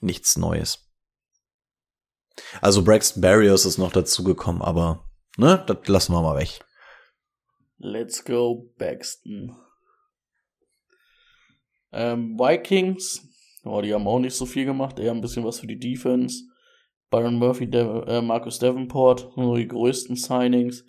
nichts 0.00 0.38
Neues. 0.38 0.91
Also 2.60 2.82
Braxton 2.82 3.20
Barriers 3.20 3.64
ist 3.64 3.78
noch 3.78 3.92
dazugekommen, 3.92 4.62
aber 4.62 5.04
ne, 5.36 5.62
das 5.66 5.88
lassen 5.88 6.12
wir 6.12 6.22
mal 6.22 6.38
weg. 6.38 6.60
Let's 7.78 8.24
go 8.24 8.72
Baxton. 8.78 9.56
Ähm, 11.92 12.38
Vikings, 12.38 13.28
oh, 13.64 13.80
die 13.82 13.92
haben 13.92 14.06
auch 14.06 14.18
nicht 14.18 14.34
so 14.34 14.46
viel 14.46 14.64
gemacht, 14.64 14.98
eher 14.98 15.10
ein 15.10 15.20
bisschen 15.20 15.44
was 15.44 15.60
für 15.60 15.66
die 15.66 15.78
Defense. 15.78 16.44
Byron 17.10 17.34
Murphy, 17.34 17.68
De 17.68 18.04
äh, 18.06 18.22
Marcus 18.22 18.58
Davenport, 18.58 19.32
so 19.36 19.54
die 19.54 19.68
größten 19.68 20.16
Signings. 20.16 20.84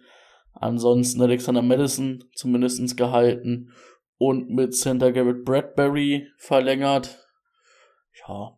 Ansonsten 0.54 1.22
Alexander 1.22 1.62
Madison 1.62 2.24
zumindest 2.34 2.96
gehalten 2.96 3.74
und 4.18 4.50
mit 4.50 4.74
Center 4.74 5.12
Garrett 5.12 5.44
Bradbury 5.44 6.30
verlängert. 6.38 7.20
Ja, 8.26 8.58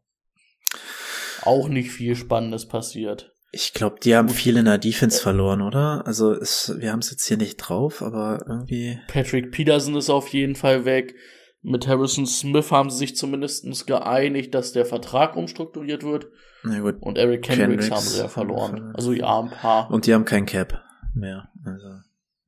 auch 1.45 1.67
nicht 1.67 1.91
viel 1.91 2.15
Spannendes 2.15 2.67
passiert. 2.67 3.33
Ich 3.51 3.73
glaube, 3.73 3.97
die 4.03 4.15
haben 4.15 4.27
viel 4.27 4.57
in 4.57 4.65
der 4.65 4.77
Defense 4.77 5.21
verloren, 5.21 5.61
oder? 5.61 6.05
Also 6.05 6.33
ist, 6.33 6.73
wir 6.77 6.91
haben 6.91 6.99
es 6.99 7.11
jetzt 7.11 7.25
hier 7.25 7.37
nicht 7.37 7.55
drauf, 7.55 8.01
aber 8.01 8.43
irgendwie. 8.47 8.99
Patrick 9.07 9.51
Peterson 9.51 9.95
ist 9.95 10.09
auf 10.09 10.27
jeden 10.29 10.55
Fall 10.55 10.83
weg. 10.83 11.15
Mit 11.61 11.87
Harrison 11.87 12.27
Smith 12.27 12.71
haben 12.71 12.89
sie 12.89 12.97
sich 12.97 13.15
zumindest 13.15 13.87
geeinigt, 13.87 14.53
dass 14.53 14.73
der 14.73 14.85
Vertrag 14.85 15.35
umstrukturiert 15.35 16.03
wird. 16.03 16.27
Na 16.63 16.79
gut. 16.79 16.97
Und 16.99 17.17
Eric 17.17 17.43
Kendricks, 17.43 17.87
Kendricks 17.87 17.91
haben 17.91 18.05
sie 18.05 18.19
ja 18.19 18.27
verloren. 18.27 18.93
Also 18.93 19.13
ja, 19.13 19.39
ein 19.39 19.49
paar. 19.49 19.89
Und 19.89 20.05
die 20.05 20.13
haben 20.13 20.25
kein 20.25 20.45
Cap 20.45 20.83
mehr. 21.13 21.49
Also. 21.63 21.87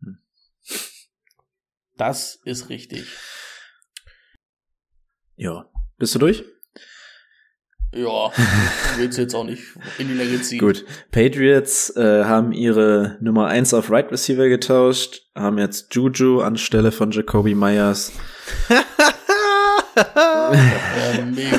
Hm. 0.01 0.17
Das 1.95 2.39
ist 2.43 2.69
richtig. 2.69 3.07
Ja. 5.35 5.69
Bist 5.97 6.13
du 6.15 6.19
durch? 6.19 6.43
Ja, 7.93 8.31
willst 8.97 9.17
du 9.17 9.21
jetzt 9.21 9.33
auch 9.33 9.45
nicht 9.45 9.63
in 9.97 10.09
die 10.09 10.13
Länge 10.13 10.41
ziehen. 10.41 10.59
Gut. 10.59 10.85
Patriots 11.11 11.95
äh, 11.95 12.25
haben 12.25 12.51
ihre 12.51 13.17
Nummer 13.21 13.47
1 13.47 13.73
auf 13.73 13.89
Right 13.89 14.11
Receiver 14.11 14.49
getauscht, 14.49 15.21
haben 15.35 15.57
jetzt 15.57 15.93
Juju 15.95 16.41
anstelle 16.41 16.91
von 16.91 17.11
Jacoby 17.11 17.55
Myers. 17.55 18.11
ja, 20.05 20.51
mega. 21.25 21.57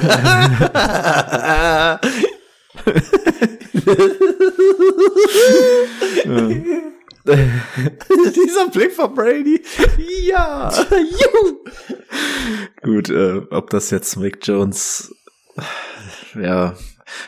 Dieser 8.35 8.69
Blick 8.73 8.93
von 8.93 9.15
Brady. 9.15 9.61
Ja. 10.23 10.73
Gut, 12.83 13.11
äh, 13.11 13.43
ob 13.51 13.71
das 13.71 13.91
jetzt 13.91 14.17
Mick 14.17 14.47
Jones 14.47 15.15
ja, 16.41 16.77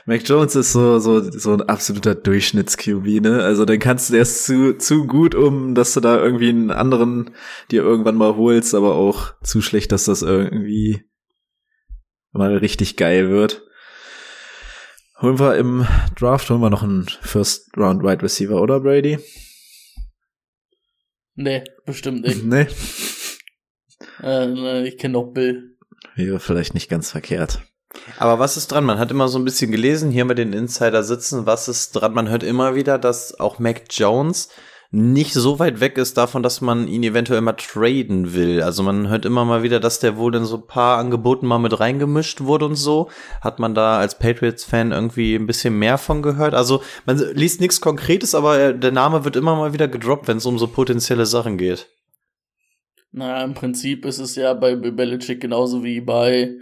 Mac 0.07 0.29
Jones 0.29 0.55
ist 0.57 0.73
so, 0.73 0.99
so, 0.99 1.21
so 1.31 1.53
ein 1.53 1.63
absoluter 1.63 2.15
Durchschnitts-QB, 2.15 3.23
ne? 3.23 3.43
Also 3.43 3.65
den 3.65 3.81
kannst 3.81 4.09
du, 4.09 4.15
der 4.15 4.23
ist 4.23 4.45
zu, 4.45 4.77
zu 4.77 5.07
gut, 5.07 5.35
um, 5.35 5.75
dass 5.75 5.95
du 5.95 6.01
da 6.01 6.23
irgendwie 6.23 6.51
einen 6.51 6.71
anderen 6.71 7.31
dir 7.71 7.83
irgendwann 7.83 8.17
mal 8.17 8.37
holst, 8.37 8.75
aber 8.75 8.95
auch 8.95 9.35
zu 9.43 9.63
schlecht, 9.63 9.93
dass 9.93 10.05
das 10.05 10.23
irgendwie 10.23 11.05
mal 12.33 12.57
richtig 12.57 12.97
geil 12.97 13.31
wird. 13.31 13.63
Holen 15.21 15.39
wir 15.39 15.57
im 15.57 15.87
Draft, 16.17 16.49
holen 16.49 16.63
wir 16.63 16.71
noch 16.71 16.83
einen 16.83 17.07
First 17.21 17.77
Round 17.77 18.03
Wide 18.03 18.23
Receiver, 18.23 18.61
oder 18.61 18.81
Brady? 18.81 19.19
Nee, 21.35 21.65
bestimmt 21.85 22.23
nicht. 22.23 22.45
nee. 22.45 22.67
Äh, 24.23 24.87
ich 24.87 24.99
kenne 24.99 25.15
doch 25.15 25.33
Bill. 25.33 25.79
Wäre 26.15 26.41
vielleicht 26.41 26.75
nicht 26.75 26.89
ganz 26.89 27.11
verkehrt. 27.11 27.63
Aber 28.19 28.39
was 28.39 28.57
ist 28.57 28.69
dran? 28.69 28.85
Man 28.85 28.99
hat 28.99 29.11
immer 29.11 29.29
so 29.29 29.39
ein 29.39 29.45
bisschen 29.45 29.71
gelesen, 29.71 30.11
hier 30.11 30.25
mit 30.25 30.39
den 30.39 30.53
Insider 30.53 31.03
sitzen, 31.03 31.47
was 31.47 31.69
ist 31.69 31.93
dran? 31.93 32.15
Man 32.15 32.29
hört 32.29 32.43
immer 32.43 32.75
wieder, 32.75 32.99
dass 32.99 33.39
auch 33.41 33.59
Mac 33.59 33.85
Jones 33.91 34.49
nicht 34.93 35.35
so 35.35 35.61
weit 35.61 35.79
weg 35.79 35.99
ist 35.99 36.17
davon, 36.17 36.43
dass 36.43 36.61
man 36.61 36.89
ihn 36.89 37.05
eventuell 37.05 37.41
mal 37.43 37.53
traden 37.53 38.35
will. 38.35 38.61
Also 38.61 38.83
man 38.83 39.09
hört 39.09 39.25
immer 39.25 39.45
mal 39.45 39.63
wieder, 39.63 39.79
dass 39.79 40.01
der 40.01 40.17
wohl 40.17 40.35
in 40.35 40.45
so 40.45 40.57
ein 40.57 40.67
paar 40.67 40.99
Angeboten 40.99 41.47
mal 41.47 41.59
mit 41.59 41.79
reingemischt 41.79 42.41
wurde 42.41 42.67
und 42.67 42.75
so. 42.75 43.09
Hat 43.41 43.61
man 43.61 43.75
da 43.75 43.99
als 43.99 44.19
Patriots-Fan 44.19 44.91
irgendwie 44.91 45.37
ein 45.37 45.47
bisschen 45.47 45.79
mehr 45.79 45.97
von 45.97 46.23
gehört? 46.23 46.55
Also 46.55 46.83
man 47.07 47.19
liest 47.35 47.61
nichts 47.61 47.81
Konkretes, 47.81 48.35
aber 48.35 48.73
der 48.73 48.91
Name 48.91 49.25
wird 49.25 49.37
immer 49.37 49.55
mal 49.55 49.73
wieder 49.73 49.87
gedroppt, 49.87 50.27
wenn 50.27 50.39
es 50.39 50.47
um 50.47 50.59
so 50.59 50.67
potenzielle 50.67 51.27
Sachen 51.27 51.57
geht. 51.57 51.89
Naja, 53.13 53.45
im 53.45 53.55
Prinzip 53.55 54.05
ist 54.05 54.19
es 54.19 54.35
ja 54.35 54.55
bei 54.55 54.75
Belichick 54.75 55.41
genauso 55.41 55.85
wie 55.85 56.01
bei 56.01 56.57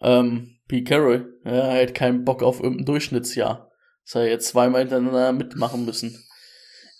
ähm, 0.00 0.55
Pete 0.68 0.84
Carroll, 0.84 1.38
er 1.44 1.82
hat 1.82 1.94
keinen 1.94 2.24
Bock 2.24 2.42
auf 2.42 2.60
irgendein 2.60 2.86
Durchschnittsjahr. 2.86 3.70
Das 4.04 4.14
hat 4.14 4.22
er 4.22 4.30
jetzt 4.30 4.48
zweimal 4.48 4.80
hintereinander 4.80 5.32
mitmachen 5.32 5.84
müssen. 5.84 6.24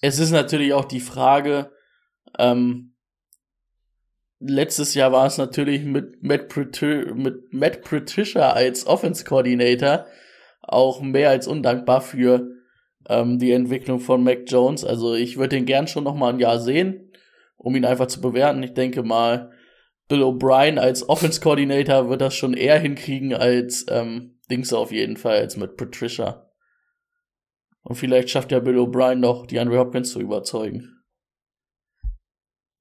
Es 0.00 0.18
ist 0.18 0.30
natürlich 0.30 0.72
auch 0.72 0.84
die 0.84 1.00
Frage, 1.00 1.72
ähm, 2.38 2.94
letztes 4.38 4.94
Jahr 4.94 5.12
war 5.12 5.26
es 5.26 5.38
natürlich 5.38 5.82
mit 5.84 6.22
Matt, 6.22 6.48
Patri 6.48 7.12
mit 7.14 7.52
Matt 7.52 7.82
Patricia 7.82 8.50
als 8.50 8.86
Offense 8.86 9.24
Coordinator 9.24 10.06
auch 10.62 11.00
mehr 11.00 11.30
als 11.30 11.46
undankbar 11.46 12.00
für 12.00 12.48
ähm, 13.08 13.38
die 13.38 13.52
Entwicklung 13.52 14.00
von 14.00 14.22
Mac 14.22 14.40
Jones. 14.46 14.84
Also 14.84 15.14
ich 15.14 15.36
würde 15.36 15.56
den 15.56 15.66
gern 15.66 15.86
schon 15.86 16.04
noch 16.04 16.14
mal 16.14 16.32
ein 16.32 16.40
Jahr 16.40 16.58
sehen, 16.58 17.12
um 17.56 17.76
ihn 17.76 17.84
einfach 17.84 18.06
zu 18.06 18.20
bewerten. 18.20 18.62
Ich 18.62 18.74
denke 18.74 19.02
mal, 19.02 19.52
Bill 20.08 20.22
O'Brien 20.22 20.78
als 20.78 21.08
Offense 21.08 21.40
Coordinator 21.40 22.08
wird 22.08 22.20
das 22.20 22.34
schon 22.34 22.54
eher 22.54 22.78
hinkriegen 22.78 23.34
als 23.34 23.86
ähm, 23.88 24.38
Dings 24.50 24.72
auf 24.72 24.92
jeden 24.92 25.16
Fall, 25.16 25.38
als 25.38 25.56
mit 25.56 25.76
Patricia. 25.76 26.48
Und 27.82 27.96
vielleicht 27.96 28.30
schafft 28.30 28.52
ja 28.52 28.60
Bill 28.60 28.78
O'Brien 28.78 29.16
noch, 29.16 29.46
die 29.46 29.58
Andrew 29.58 29.78
Hopkins 29.78 30.10
zu 30.10 30.20
überzeugen. 30.20 30.92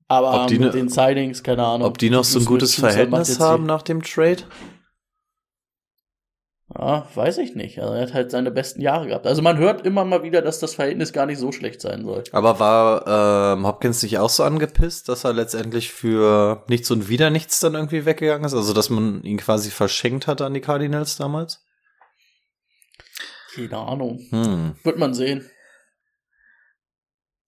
Aber 0.08 0.44
ob 0.44 0.48
die 0.48 0.60
mit 0.60 0.74
ne, 0.74 0.80
den 0.80 0.90
Sightings, 0.90 1.42
keine 1.42 1.64
Ahnung. 1.64 1.88
Ob 1.88 1.98
die 1.98 2.12
noch 2.12 2.24
so 2.24 2.40
ein 2.40 2.46
gutes 2.46 2.76
Verhältnis 2.76 3.40
haben 3.40 3.66
nach 3.66 3.82
dem 3.82 4.04
Trade? 4.04 4.44
Ja, 6.78 7.08
weiß 7.16 7.38
ich 7.38 7.56
nicht. 7.56 7.80
Also 7.80 7.94
er 7.94 8.02
hat 8.02 8.14
halt 8.14 8.32
seine 8.32 8.52
besten 8.52 8.82
Jahre 8.82 9.08
gehabt. 9.08 9.26
Also 9.26 9.42
man 9.42 9.58
hört 9.58 9.86
immer 9.86 10.04
mal 10.04 10.24
wieder, 10.24 10.42
dass 10.42 10.60
das 10.60 10.76
Verhältnis 10.76 11.14
gar 11.14 11.26
nicht 11.26 11.40
so 11.40 11.54
schlecht 11.54 11.80
sein 11.80 12.04
soll. 12.04 12.24
Aber 12.34 12.60
war 12.60 13.54
ähm, 13.56 13.66
Hopkins 13.66 14.02
sich 14.02 14.18
auch 14.18 14.30
so 14.30 14.44
angepisst, 14.44 15.08
dass 15.08 15.24
er 15.24 15.32
letztendlich 15.32 15.92
für 15.92 16.66
nichts 16.68 16.92
und 16.92 17.08
wieder 17.08 17.30
nichts 17.30 17.62
dann 17.62 17.76
irgendwie 17.76 18.06
weggegangen 18.06 18.46
ist? 18.46 18.54
Also 18.54 18.74
dass 18.74 18.90
man 18.90 19.24
ihn 19.24 19.38
quasi 19.38 19.70
verschenkt 19.72 20.28
hat 20.28 20.42
an 20.42 20.54
die 20.54 20.62
Cardinals 20.62 21.16
damals? 21.16 21.64
Keine 23.56 23.78
Ahnung. 23.78 24.20
Hm. 24.32 24.76
Wird 24.84 24.98
man 24.98 25.14
sehen. 25.14 25.50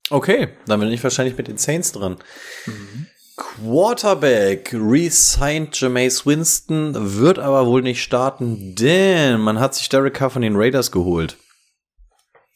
Okay, 0.09 0.49
dann 0.67 0.80
bin 0.80 0.89
ich 0.89 1.03
wahrscheinlich 1.03 1.38
mit 1.38 1.49
den 1.49 1.57
Saints 1.57 1.91
dran. 1.91 2.17
Mhm. 2.65 3.07
Quarterback 3.38 4.74
re-signed 4.74 5.80
Jameis 5.80 6.26
Winston, 6.26 6.94
wird 7.20 7.38
aber 7.38 7.68
wohl 7.68 7.84
nicht 7.84 8.02
starten, 8.02 8.74
denn 8.74 9.40
man 9.40 9.60
hat 9.60 9.76
sich 9.76 9.90
Derek 9.90 10.16
Carr 10.16 10.32
von 10.32 10.42
den 10.42 10.56
Raiders 10.56 10.92
geholt. 10.92 11.38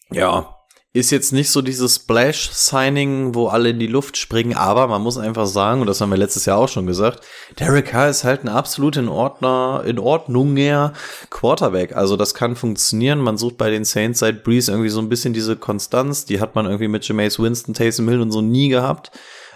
Ja, 0.10 0.56
ist 0.94 1.12
jetzt 1.12 1.32
nicht 1.32 1.52
so 1.52 1.62
dieses 1.62 1.96
Splash-Signing, 1.96 3.34
wo 3.34 3.48
alle 3.48 3.70
in 3.70 3.80
die 3.80 3.88
Luft 3.88 4.18
springen, 4.18 4.58
aber 4.58 4.88
man 4.88 5.02
muss 5.02 5.18
einfach 5.18 5.46
sagen, 5.46 5.82
und 5.82 5.88
das 5.88 6.02
haben 6.02 6.10
wir 6.10 6.18
letztes 6.18 6.46
Jahr 6.46 6.58
auch 6.58 6.68
schon 6.68 6.88
gesagt, 6.88 7.24
Derek 7.60 7.86
Carr 7.86 8.10
ist 8.10 8.24
halt 8.24 8.44
ein 8.44 8.50
absolut 8.50 8.98
in 8.98 9.08
Ordner, 9.08 9.84
in 9.86 10.00
Ordnunger 10.00 10.94
Quarterback. 11.30 11.96
Also 11.96 12.18
das 12.18 12.34
kann 12.34 12.58
funktionieren. 12.58 13.20
Man 13.20 13.38
sucht 13.38 13.58
bei 13.58 13.70
den 13.70 13.86
Saints 13.86 14.20
seit 14.20 14.44
Breeze 14.44 14.72
irgendwie 14.72 14.90
so 14.90 15.00
ein 15.00 15.08
bisschen 15.08 15.32
diese 15.32 15.56
Konstanz. 15.56 16.26
Die 16.26 16.42
hat 16.42 16.56
man 16.56 16.66
irgendwie 16.66 16.90
mit 16.90 17.08
Jameis 17.08 17.40
Winston, 17.40 17.74
Taysom 17.74 18.10
Hill 18.10 18.20
und 18.20 18.32
so 18.32 18.42
nie 18.42 18.68
gehabt. 18.68 19.12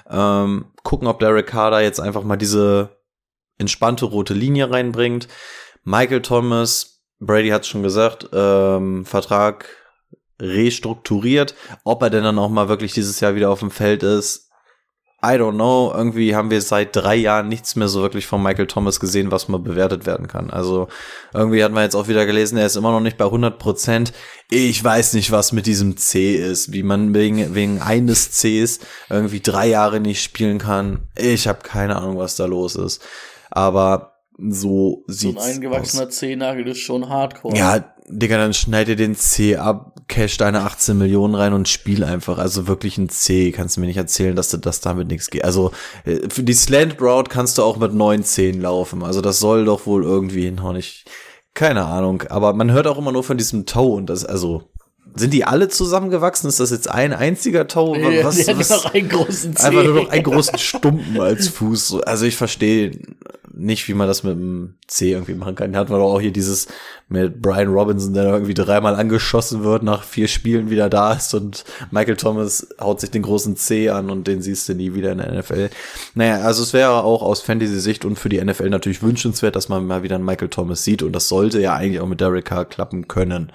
Ähm, 0.09 0.71
gucken, 0.83 1.07
ob 1.07 1.19
Derek 1.19 1.47
Carr 1.47 1.71
da 1.71 1.81
jetzt 1.81 1.99
einfach 1.99 2.23
mal 2.23 2.37
diese 2.37 2.97
entspannte 3.57 4.05
rote 4.05 4.33
Linie 4.33 4.71
reinbringt. 4.71 5.27
Michael 5.83 6.21
Thomas, 6.21 7.03
Brady 7.19 7.49
hat 7.49 7.65
schon 7.65 7.83
gesagt, 7.83 8.29
ähm, 8.33 9.05
Vertrag 9.05 9.67
restrukturiert. 10.39 11.55
Ob 11.83 12.01
er 12.01 12.09
denn 12.09 12.23
dann 12.23 12.39
auch 12.39 12.49
mal 12.49 12.67
wirklich 12.67 12.93
dieses 12.93 13.19
Jahr 13.19 13.35
wieder 13.35 13.49
auf 13.49 13.59
dem 13.59 13.71
Feld 13.71 14.03
ist, 14.03 14.51
I 15.25 15.37
don't 15.37 15.55
know. 15.55 15.91
Irgendwie 15.95 16.35
haben 16.35 16.51
wir 16.51 16.61
seit 16.61 16.95
drei 16.95 17.15
Jahren 17.15 17.47
nichts 17.47 17.75
mehr 17.75 17.87
so 17.87 18.01
wirklich 18.01 18.27
von 18.27 18.43
Michael 18.43 18.67
Thomas 18.67 18.99
gesehen, 18.99 19.31
was 19.31 19.47
mal 19.47 19.59
bewertet 19.59 20.05
werden 20.05 20.27
kann. 20.27 20.49
Also 20.49 20.87
irgendwie 21.33 21.63
hat 21.63 21.71
man 21.71 21.83
jetzt 21.83 21.95
auch 21.95 22.07
wieder 22.07 22.25
gelesen, 22.25 22.57
er 22.57 22.67
ist 22.67 22.75
immer 22.75 22.91
noch 22.91 22.99
nicht 22.99 23.17
bei 23.17 23.25
100 23.25 23.57
Prozent. 23.57 24.13
Ich 24.51 24.83
weiß 24.83 25.13
nicht, 25.13 25.31
was 25.31 25.51
mit 25.51 25.65
diesem 25.65 25.97
C 25.97 26.35
ist, 26.35 26.71
wie 26.71 26.83
man 26.83 27.13
wegen, 27.13 27.55
wegen 27.55 27.81
eines 27.81 28.31
Cs 28.31 28.79
irgendwie 29.09 29.39
drei 29.39 29.67
Jahre 29.67 29.99
nicht 29.99 30.21
spielen 30.21 30.59
kann. 30.59 31.07
Ich 31.17 31.47
habe 31.47 31.59
keine 31.63 31.95
Ahnung, 31.95 32.17
was 32.17 32.35
da 32.35 32.45
los 32.45 32.75
ist. 32.75 33.01
Aber 33.49 34.13
so 34.37 35.03
sieht 35.07 35.39
So 35.39 35.45
ein 35.45 35.55
eingewachsener 35.55 36.09
C-Nagel 36.09 36.67
ist 36.67 36.79
schon 36.79 37.09
hardcore. 37.09 37.57
Ja, 37.57 37.94
Digga, 38.07 38.37
dann 38.37 38.53
schneid 38.53 38.87
dir 38.87 38.95
den 38.95 39.15
C 39.15 39.55
ab, 39.55 39.95
cash 40.07 40.37
deine 40.37 40.61
18 40.61 40.97
Millionen 40.97 41.33
rein 41.33 41.53
und 41.53 41.67
spiel 41.67 42.03
einfach. 42.03 42.37
Also 42.37 42.67
wirklich 42.67 42.97
ein 42.97 43.09
C. 43.09 43.51
Kannst 43.51 43.77
du 43.77 43.81
mir 43.81 43.87
nicht 43.87 43.97
erzählen, 43.97 44.35
dass 44.35 44.49
du 44.49 44.57
das 44.57 44.79
damit 44.79 45.07
nichts 45.07 45.29
geht. 45.29 45.43
Also 45.43 45.71
äh, 46.05 46.29
für 46.29 46.43
die 46.43 46.53
Slant 46.53 47.01
Route 47.01 47.29
kannst 47.29 47.57
du 47.57 47.63
auch 47.63 47.77
mit 47.77 47.93
9 47.93 48.23
10 48.23 48.61
laufen. 48.61 49.03
Also 49.03 49.21
das 49.21 49.39
soll 49.39 49.65
doch 49.65 49.85
wohl 49.87 50.03
irgendwie 50.03 50.45
hinhauen. 50.45 50.75
Ich, 50.75 51.05
keine 51.55 51.85
Ahnung. 51.85 52.23
Aber 52.29 52.53
man 52.53 52.71
hört 52.71 52.85
auch 52.87 52.97
immer 52.97 53.11
nur 53.11 53.23
von 53.23 53.37
diesem 53.37 53.65
Toe 53.65 53.95
und 53.95 54.07
das, 54.07 54.23
also 54.23 54.63
sind 55.15 55.33
die 55.33 55.45
alle 55.45 55.69
zusammengewachsen? 55.69 56.49
Ist 56.49 56.59
das 56.59 56.71
jetzt 56.71 56.89
ein 56.89 57.13
einziger? 57.13 57.63
Nee, 57.63 58.23
was, 58.23 58.47
hat 58.47 58.59
was, 58.59 58.69
noch 58.69 58.93
einen 58.93 59.07
großen 59.07 59.55
Zeh. 59.55 59.67
Einfach 59.67 59.83
nur 59.83 60.03
noch 60.03 60.09
einen 60.09 60.23
großen 60.23 60.57
Stumpen 60.57 61.19
als 61.21 61.47
Fuß. 61.47 62.01
Also 62.03 62.25
ich 62.25 62.35
verstehe 62.35 62.99
nicht, 63.57 63.87
wie 63.87 63.93
man 63.93 64.07
das 64.07 64.23
mit 64.23 64.33
dem 64.33 64.75
C 64.87 65.11
irgendwie 65.11 65.33
machen 65.33 65.55
kann. 65.55 65.71
Da 65.71 65.79
hat 65.79 65.89
man 65.89 65.99
doch 65.99 66.13
auch 66.13 66.19
hier 66.19 66.31
dieses 66.31 66.67
mit 67.07 67.41
Brian 67.41 67.69
Robinson, 67.69 68.13
der 68.13 68.25
irgendwie 68.25 68.53
dreimal 68.53 68.95
angeschossen 68.95 69.63
wird, 69.63 69.83
nach 69.83 70.03
vier 70.03 70.27
Spielen 70.27 70.69
wieder 70.69 70.89
da 70.89 71.13
ist 71.13 71.33
und 71.33 71.63
Michael 71.91 72.17
Thomas 72.17 72.67
haut 72.79 72.99
sich 72.99 73.11
den 73.11 73.21
großen 73.21 73.55
C 73.55 73.89
an 73.89 74.09
und 74.09 74.27
den 74.27 74.41
siehst 74.41 74.67
du 74.67 74.73
nie 74.73 74.93
wieder 74.93 75.11
in 75.11 75.19
der 75.19 75.31
NFL. 75.31 75.69
Naja, 76.15 76.41
also 76.41 76.63
es 76.63 76.73
wäre 76.73 77.03
auch 77.03 77.21
aus 77.21 77.41
Fantasy-Sicht 77.41 78.05
und 78.05 78.19
für 78.19 78.29
die 78.29 78.43
NFL 78.43 78.69
natürlich 78.69 79.01
wünschenswert, 79.01 79.55
dass 79.55 79.69
man 79.69 79.85
mal 79.87 80.03
wieder 80.03 80.15
einen 80.15 80.25
Michael 80.25 80.49
Thomas 80.49 80.83
sieht 80.83 81.01
und 81.01 81.13
das 81.13 81.29
sollte 81.29 81.61
ja 81.61 81.75
eigentlich 81.75 82.01
auch 82.01 82.07
mit 82.07 82.21
Derek 82.21 82.45
Carr 82.45 82.65
klappen 82.65 83.07
können. 83.07 83.51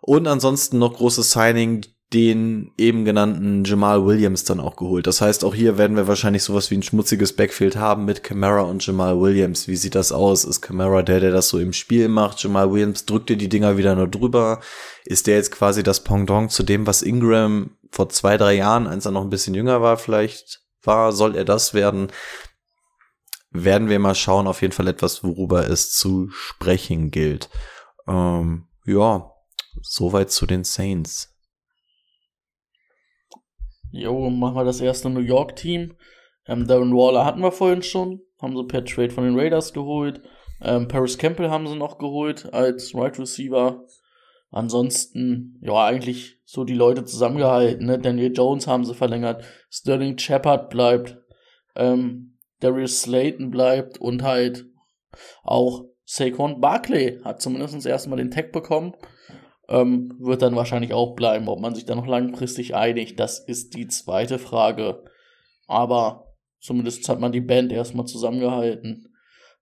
Und 0.00 0.26
ansonsten 0.28 0.78
noch 0.78 0.94
großes 0.94 1.30
Signing, 1.30 1.84
den 2.12 2.72
eben 2.76 3.04
genannten 3.04 3.62
Jamal 3.64 4.04
Williams 4.04 4.42
dann 4.42 4.58
auch 4.58 4.74
geholt. 4.74 5.06
Das 5.06 5.20
heißt, 5.20 5.44
auch 5.44 5.54
hier 5.54 5.78
werden 5.78 5.96
wir 5.96 6.08
wahrscheinlich 6.08 6.42
sowas 6.42 6.68
wie 6.70 6.76
ein 6.76 6.82
schmutziges 6.82 7.36
Backfield 7.36 7.76
haben 7.76 8.04
mit 8.04 8.24
Camara 8.24 8.62
und 8.62 8.84
Jamal 8.84 9.20
Williams. 9.20 9.68
Wie 9.68 9.76
sieht 9.76 9.94
das 9.94 10.10
aus? 10.10 10.44
Ist 10.44 10.60
Camara 10.60 11.02
der, 11.02 11.20
der 11.20 11.30
das 11.30 11.48
so 11.48 11.60
im 11.60 11.72
Spiel 11.72 12.08
macht? 12.08 12.42
Jamal 12.42 12.72
Williams 12.72 13.06
drückt 13.06 13.28
dir 13.28 13.36
die 13.36 13.48
Dinger 13.48 13.76
wieder 13.76 13.94
nur 13.94 14.08
drüber. 14.08 14.60
Ist 15.04 15.28
der 15.28 15.36
jetzt 15.36 15.52
quasi 15.52 15.84
das 15.84 16.02
Pendant 16.02 16.50
zu 16.50 16.64
dem, 16.64 16.84
was 16.84 17.02
Ingram 17.02 17.76
vor 17.92 18.08
zwei, 18.08 18.36
drei 18.36 18.54
Jahren, 18.54 18.88
als 18.88 19.06
er 19.06 19.12
noch 19.12 19.22
ein 19.22 19.30
bisschen 19.30 19.54
jünger 19.54 19.80
war, 19.80 19.96
vielleicht 19.96 20.62
war? 20.82 21.12
Soll 21.12 21.36
er 21.36 21.44
das 21.44 21.74
werden? 21.74 22.08
Werden 23.52 23.88
wir 23.88 24.00
mal 24.00 24.16
schauen. 24.16 24.48
Auf 24.48 24.62
jeden 24.62 24.72
Fall 24.72 24.88
etwas, 24.88 25.22
worüber 25.22 25.68
es 25.70 25.92
zu 25.92 26.28
sprechen 26.30 27.12
gilt. 27.12 27.50
Ähm, 28.08 28.66
ja, 28.84 29.30
soweit 29.80 30.32
zu 30.32 30.46
den 30.46 30.64
Saints. 30.64 31.29
Jo, 33.92 34.30
machen 34.30 34.56
wir 34.56 34.64
das 34.64 34.80
erste 34.80 35.10
New 35.10 35.20
York-Team. 35.20 35.94
Ähm, 36.46 36.66
Darren 36.66 36.94
Waller 36.94 37.24
hatten 37.24 37.42
wir 37.42 37.52
vorhin 37.52 37.82
schon. 37.82 38.20
Haben 38.40 38.56
sie 38.56 38.64
per 38.64 38.84
Trade 38.84 39.10
von 39.10 39.24
den 39.24 39.38
Raiders 39.38 39.72
geholt. 39.72 40.22
Ähm, 40.62 40.88
Paris 40.88 41.18
Campbell 41.18 41.50
haben 41.50 41.66
sie 41.66 41.76
noch 41.76 41.98
geholt 41.98 42.52
als 42.52 42.94
Right 42.94 43.18
Receiver. 43.18 43.84
Ansonsten, 44.50 45.58
ja, 45.62 45.84
eigentlich 45.84 46.38
so 46.44 46.64
die 46.64 46.74
Leute 46.74 47.04
zusammengehalten. 47.04 47.86
Ne? 47.86 47.98
Daniel 47.98 48.32
Jones 48.34 48.66
haben 48.66 48.84
sie 48.84 48.94
verlängert. 48.94 49.44
Sterling 49.70 50.18
Shepard 50.18 50.70
bleibt. 50.70 51.18
Ähm, 51.76 52.38
Darius 52.60 53.02
Slayton 53.02 53.50
bleibt. 53.50 53.98
Und 53.98 54.22
halt 54.22 54.66
auch 55.42 55.84
Saquon 56.04 56.60
Barkley 56.60 57.20
hat 57.24 57.40
zumindest 57.40 57.86
erstmal 57.86 58.18
den 58.18 58.30
Tag 58.30 58.52
bekommen 58.52 58.94
ähm, 59.70 60.16
wird 60.18 60.42
dann 60.42 60.56
wahrscheinlich 60.56 60.92
auch 60.92 61.14
bleiben. 61.14 61.48
Ob 61.48 61.60
man 61.60 61.74
sich 61.74 61.86
da 61.86 61.94
noch 61.94 62.06
langfristig 62.06 62.74
einigt, 62.74 63.18
das 63.20 63.38
ist 63.38 63.74
die 63.74 63.86
zweite 63.86 64.38
Frage. 64.38 65.04
Aber 65.66 66.34
zumindest 66.60 67.08
hat 67.08 67.20
man 67.20 67.32
die 67.32 67.40
Band 67.40 67.72
erstmal 67.72 68.06
zusammengehalten 68.06 69.14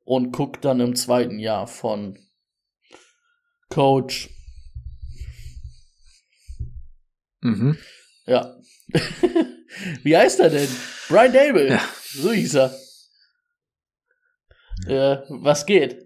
und 0.05 0.33
guckt 0.33 0.65
dann 0.65 0.81
im 0.81 0.97
zweiten 0.97 1.39
Jahr 1.39 1.67
von 1.67 2.19
Coach. 3.69 4.31
Mhm. 7.43 7.77
Ja. 8.27 8.57
Wie 10.03 10.17
heißt 10.17 10.41
er 10.41 10.49
denn? 10.49 10.69
Brian 11.09 11.33
Dable. 11.33 11.69
Ja. 11.69 11.83
So 12.03 12.33
hieß 12.33 12.55
er. 12.55 12.75
Äh, 14.87 15.19
was 15.29 15.67
geht? 15.67 16.03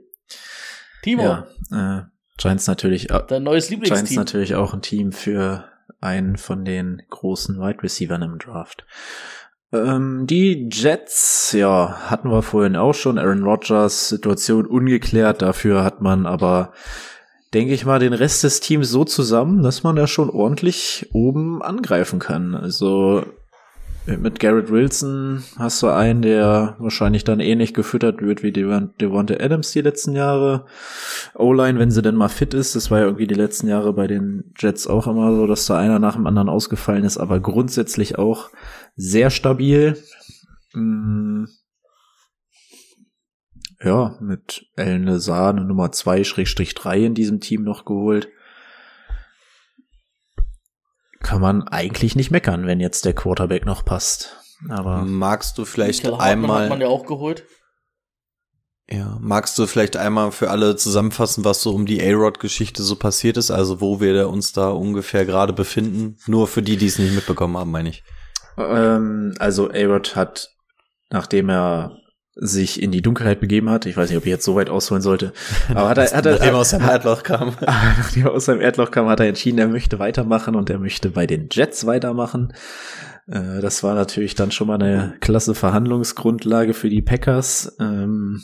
Timo. 1.03 1.23
Ja, 1.23 1.47
äh, 1.71 2.12
Giants 2.39 2.67
natürlich, 2.67 3.09
Dein 3.29 3.43
neues 3.43 3.71
Lieblingsteam. 3.71 4.05
Giants 4.05 4.17
natürlich 4.17 4.55
auch 4.55 4.75
ein 4.75 4.83
Team 4.83 5.13
für 5.13 5.65
einen 6.01 6.37
von 6.37 6.65
den 6.65 7.03
großen 7.11 7.61
Wide 7.61 7.83
Receivern 7.83 8.23
im 8.23 8.39
Draft. 8.39 8.85
Ähm, 9.73 10.27
die 10.27 10.69
Jets, 10.71 11.53
ja, 11.53 12.11
hatten 12.11 12.31
wir 12.31 12.43
vorhin 12.43 12.77
auch 12.77 12.95
schon. 12.95 13.19
Aaron 13.19 13.45
Rodgers, 13.45 14.09
Situation 14.09 14.67
ungeklärt. 14.67 15.43
Dafür 15.43 15.83
hat 15.83 16.03
man 16.03 16.27
aber, 16.27 16.73
denke 17.55 17.73
ich 17.73 17.87
mal, 17.87 17.99
den 17.99 18.13
Rest 18.13 18.45
des 18.45 18.61
Teams 18.61 18.91
so 18.91 19.05
zusammen, 19.05 19.63
dass 19.63 19.83
man 19.83 19.97
da 19.97 20.07
schon 20.07 20.29
ordentlich 20.29 21.09
oben 21.13 21.63
angreifen 21.63 22.19
kann. 22.19 22.55
Also 22.55 23.25
mit 24.07 24.41
Garrett 24.41 24.71
Wilson 24.71 25.45
hast 25.57 25.83
du 25.83 25.89
einen, 25.89 26.23
der 26.23 26.77
wahrscheinlich 26.79 27.23
dann 27.23 27.39
ähnlich 27.39 27.73
gefüttert 27.73 28.21
wird 28.21 28.43
wie 28.43 28.51
Devonta 28.53 29.35
Adams 29.35 29.71
die 29.73 29.81
letzten 29.81 30.17
Jahre. 30.17 30.67
O-Line, 31.35 31.79
wenn 31.79 31.93
sie 31.93 32.03
denn 32.03 32.17
mal 32.17 32.29
fit 32.29 32.53
ist, 32.53 32.75
das 32.75 32.91
war 32.91 32.99
ja 32.99 33.05
irgendwie 33.05 33.29
die 33.29 33.35
letzten 33.35 33.69
Jahre 33.69 33.93
bei 33.93 34.09
den 34.09 34.53
Jets 34.59 34.89
auch 34.89 35.07
immer 35.07 35.35
so, 35.35 35.47
dass 35.47 35.67
da 35.67 35.79
einer 35.79 36.01
nach 36.01 36.17
dem 36.17 36.27
anderen 36.27 36.49
ausgefallen 36.49 37.05
ist, 37.05 37.19
aber 37.19 37.39
grundsätzlich 37.39 38.19
auch 38.19 38.51
sehr 38.97 39.31
stabil. 39.31 39.97
Mm. 40.75 41.45
Ja, 43.85 44.17
mit 44.21 44.67
Ellen 44.77 45.05
Lazar 45.05 45.51
eine 45.51 45.65
Nummer 45.65 45.91
2 45.91 46.25
Schrägstrich 46.25 46.75
3 46.75 47.07
in 47.07 47.15
diesem 47.15 47.41
Team 47.41 47.63
noch 47.63 47.85
geholt 47.85 48.29
kann 51.23 51.41
man 51.41 51.67
eigentlich 51.69 52.17
nicht 52.17 52.31
meckern, 52.31 52.67
wenn 52.67 52.81
jetzt 52.81 53.05
der 53.05 53.15
Quarterback 53.15 53.67
noch 53.67 53.85
passt. 53.85 54.37
Aber 54.69 55.03
magst 55.03 55.59
du 55.59 55.65
vielleicht 55.65 56.05
Michael 56.05 56.21
einmal 56.21 56.63
hat 56.63 56.69
man 56.71 56.81
ja 56.81 56.89
auch 56.89 57.07
geholt. 57.07 57.45
ja, 58.89 59.19
magst 59.21 59.59
du 59.59 59.67
vielleicht 59.67 59.97
einmal 59.97 60.31
für 60.33 60.51
alle 60.51 60.77
zusammenfassen, 60.77 61.45
was 61.45 61.63
so 61.63 61.75
um 61.75 61.87
die 61.87 62.03
A-Rod-Geschichte 62.03 62.83
so 62.83 62.97
passiert 62.97 63.37
ist, 63.37 63.51
also 63.51 63.81
wo 63.81 64.01
wir 64.01 64.29
uns 64.29 64.53
da 64.53 64.71
ungefähr 64.71 65.25
gerade 65.25 65.53
befinden? 65.53 66.17
Nur 66.27 66.47
für 66.47 66.63
die, 66.63 66.77
die 66.77 66.87
es 66.87 66.99
nicht 66.99 67.15
mitbekommen 67.15 67.57
haben, 67.57 67.71
meine 67.71 67.89
ich. 67.89 68.05
ähm, 68.57 69.35
also 69.39 69.71
A-Rod 69.71 70.15
hat, 70.15 70.51
nachdem 71.11 71.49
er 71.49 72.02
sich 72.35 72.83
in 72.83 72.91
die 72.91 73.03
Dunkelheit 73.03 73.41
begeben 73.41 73.69
hat. 73.69 73.85
Ich 73.87 73.97
weiß 73.97 74.09
nicht, 74.09 74.17
ob 74.17 74.25
ich 74.25 74.31
jetzt 74.31 74.45
so 74.45 74.55
weit 74.55 74.71
ausholen 74.71 75.03
sollte. 75.03 75.33
Aber 75.69 75.89
hat 75.89 75.99
er, 75.99 76.11
hat 76.11 76.27
er, 76.27 76.33
Nachdem 76.33 76.55
er 76.55 76.57
aus 76.57 76.71
seinem 76.71 76.89
Erdloch 76.89 77.23
kam. 77.23 77.57
nachdem 77.61 78.27
er 78.27 78.33
aus 78.33 78.47
seinem 78.47 78.61
Erdloch 78.61 78.91
kam, 78.91 79.09
hat 79.09 79.21
er 79.21 79.29
entschieden, 79.29 79.59
er 79.59 79.69
möchte 79.69 79.99
weitermachen 79.99 80.55
und 80.55 80.71
er 80.71 80.79
möchte 80.79 81.11
bei 81.11 81.27
den 81.27 81.49
Jets 81.51 81.87
weitermachen. 81.87 82.55
Äh, 83.27 83.61
das 83.61 83.83
war 83.83 83.95
natürlich 83.95 84.35
dann 84.35 84.51
schon 84.51 84.69
mal 84.69 84.83
eine 84.83 85.15
klasse 85.21 85.55
Verhandlungsgrundlage 85.55 86.73
für 86.73 86.89
die 86.89 87.03
Packers. 87.03 87.77
Ähm, 87.79 88.43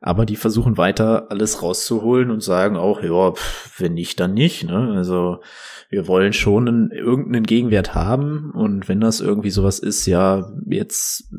Aber 0.00 0.26
die 0.26 0.36
versuchen 0.36 0.76
weiter 0.76 1.30
alles 1.30 1.62
rauszuholen 1.62 2.30
und 2.30 2.42
sagen 2.42 2.76
auch, 2.76 3.02
ja, 3.02 3.32
pff, 3.32 3.80
wenn 3.80 3.94
nicht, 3.94 4.18
dann 4.18 4.34
nicht. 4.34 4.64
Ne? 4.64 4.94
Also 4.96 5.40
wir 5.88 6.08
wollen 6.08 6.32
schon 6.32 6.66
einen, 6.66 6.90
irgendeinen 6.90 7.44
Gegenwert 7.44 7.94
haben 7.94 8.50
und 8.52 8.88
wenn 8.88 9.00
das 9.00 9.20
irgendwie 9.20 9.50
sowas 9.50 9.78
ist, 9.78 10.06
ja, 10.06 10.50
jetzt 10.66 11.30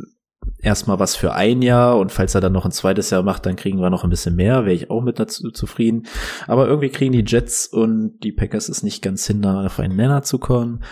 erstmal 0.58 1.00
was 1.00 1.16
für 1.16 1.34
ein 1.34 1.62
Jahr 1.62 1.98
und 1.98 2.12
falls 2.12 2.36
er 2.36 2.42
dann 2.42 2.54
noch 2.54 2.66
ein 2.66 2.72
zweites 2.72 3.10
Jahr 3.10 3.24
macht, 3.24 3.46
dann 3.46 3.56
kriegen 3.56 3.80
wir 3.80 3.90
noch 3.90 4.04
ein 4.04 4.10
bisschen 4.10 4.36
mehr, 4.36 4.66
wäre 4.66 4.74
ich 4.74 4.90
auch 4.90 5.02
mit 5.02 5.20
dazu 5.20 5.52
zufrieden. 5.52 6.08
Aber 6.48 6.68
irgendwie 6.68 6.90
kriegen 6.90 7.12
die 7.12 7.26
Jets 7.26 7.68
und 7.68 8.20
die 8.20 8.32
Packers 8.32 8.70
es 8.70 8.84
nicht 8.84 9.02
ganz 9.02 9.28
hin, 9.28 9.42
da 9.42 9.66
auf 9.66 9.80
einen 9.80 9.96
Nenner 9.96 10.24
zu 10.24 10.40
kommen. 10.40 10.84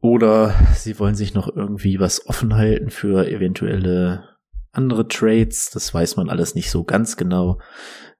Oder 0.00 0.54
sie 0.74 0.98
wollen 0.98 1.16
sich 1.16 1.34
noch 1.34 1.54
irgendwie 1.54 1.98
was 1.98 2.26
offen 2.26 2.54
halten 2.54 2.90
für 2.90 3.28
eventuelle 3.28 4.28
andere 4.70 5.08
Trades. 5.08 5.70
Das 5.70 5.92
weiß 5.92 6.16
man 6.16 6.30
alles 6.30 6.54
nicht 6.54 6.70
so 6.70 6.84
ganz 6.84 7.16
genau. 7.16 7.58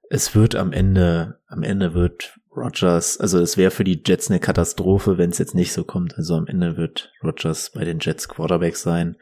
Es 0.09 0.35
wird 0.35 0.55
am 0.55 0.73
Ende, 0.73 1.39
am 1.47 1.63
Ende 1.63 1.93
wird 1.93 2.37
Rogers, 2.55 3.19
also 3.19 3.39
es 3.39 3.57
wäre 3.57 3.71
für 3.71 3.83
die 3.83 4.01
Jets 4.05 4.29
eine 4.29 4.39
Katastrophe, 4.39 5.17
wenn 5.17 5.29
es 5.29 5.37
jetzt 5.37 5.55
nicht 5.55 5.71
so 5.71 5.83
kommt. 5.83 6.17
Also 6.17 6.35
am 6.35 6.47
Ende 6.47 6.75
wird 6.77 7.11
Rogers 7.23 7.71
bei 7.73 7.85
den 7.85 7.99
Jets 7.99 8.27
Quarterback 8.27 8.75
sein. 8.75 9.15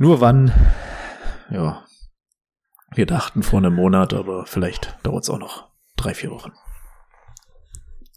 Nur 0.00 0.20
wann? 0.20 0.52
Ja. 1.50 1.84
Wir 2.94 3.04
dachten 3.04 3.42
vor 3.42 3.58
einem 3.58 3.74
Monat, 3.74 4.14
aber 4.14 4.46
vielleicht 4.46 4.96
dauert 5.02 5.24
es 5.24 5.30
auch 5.30 5.38
noch 5.38 5.66
drei, 5.96 6.14
vier 6.14 6.30
Wochen. 6.30 6.52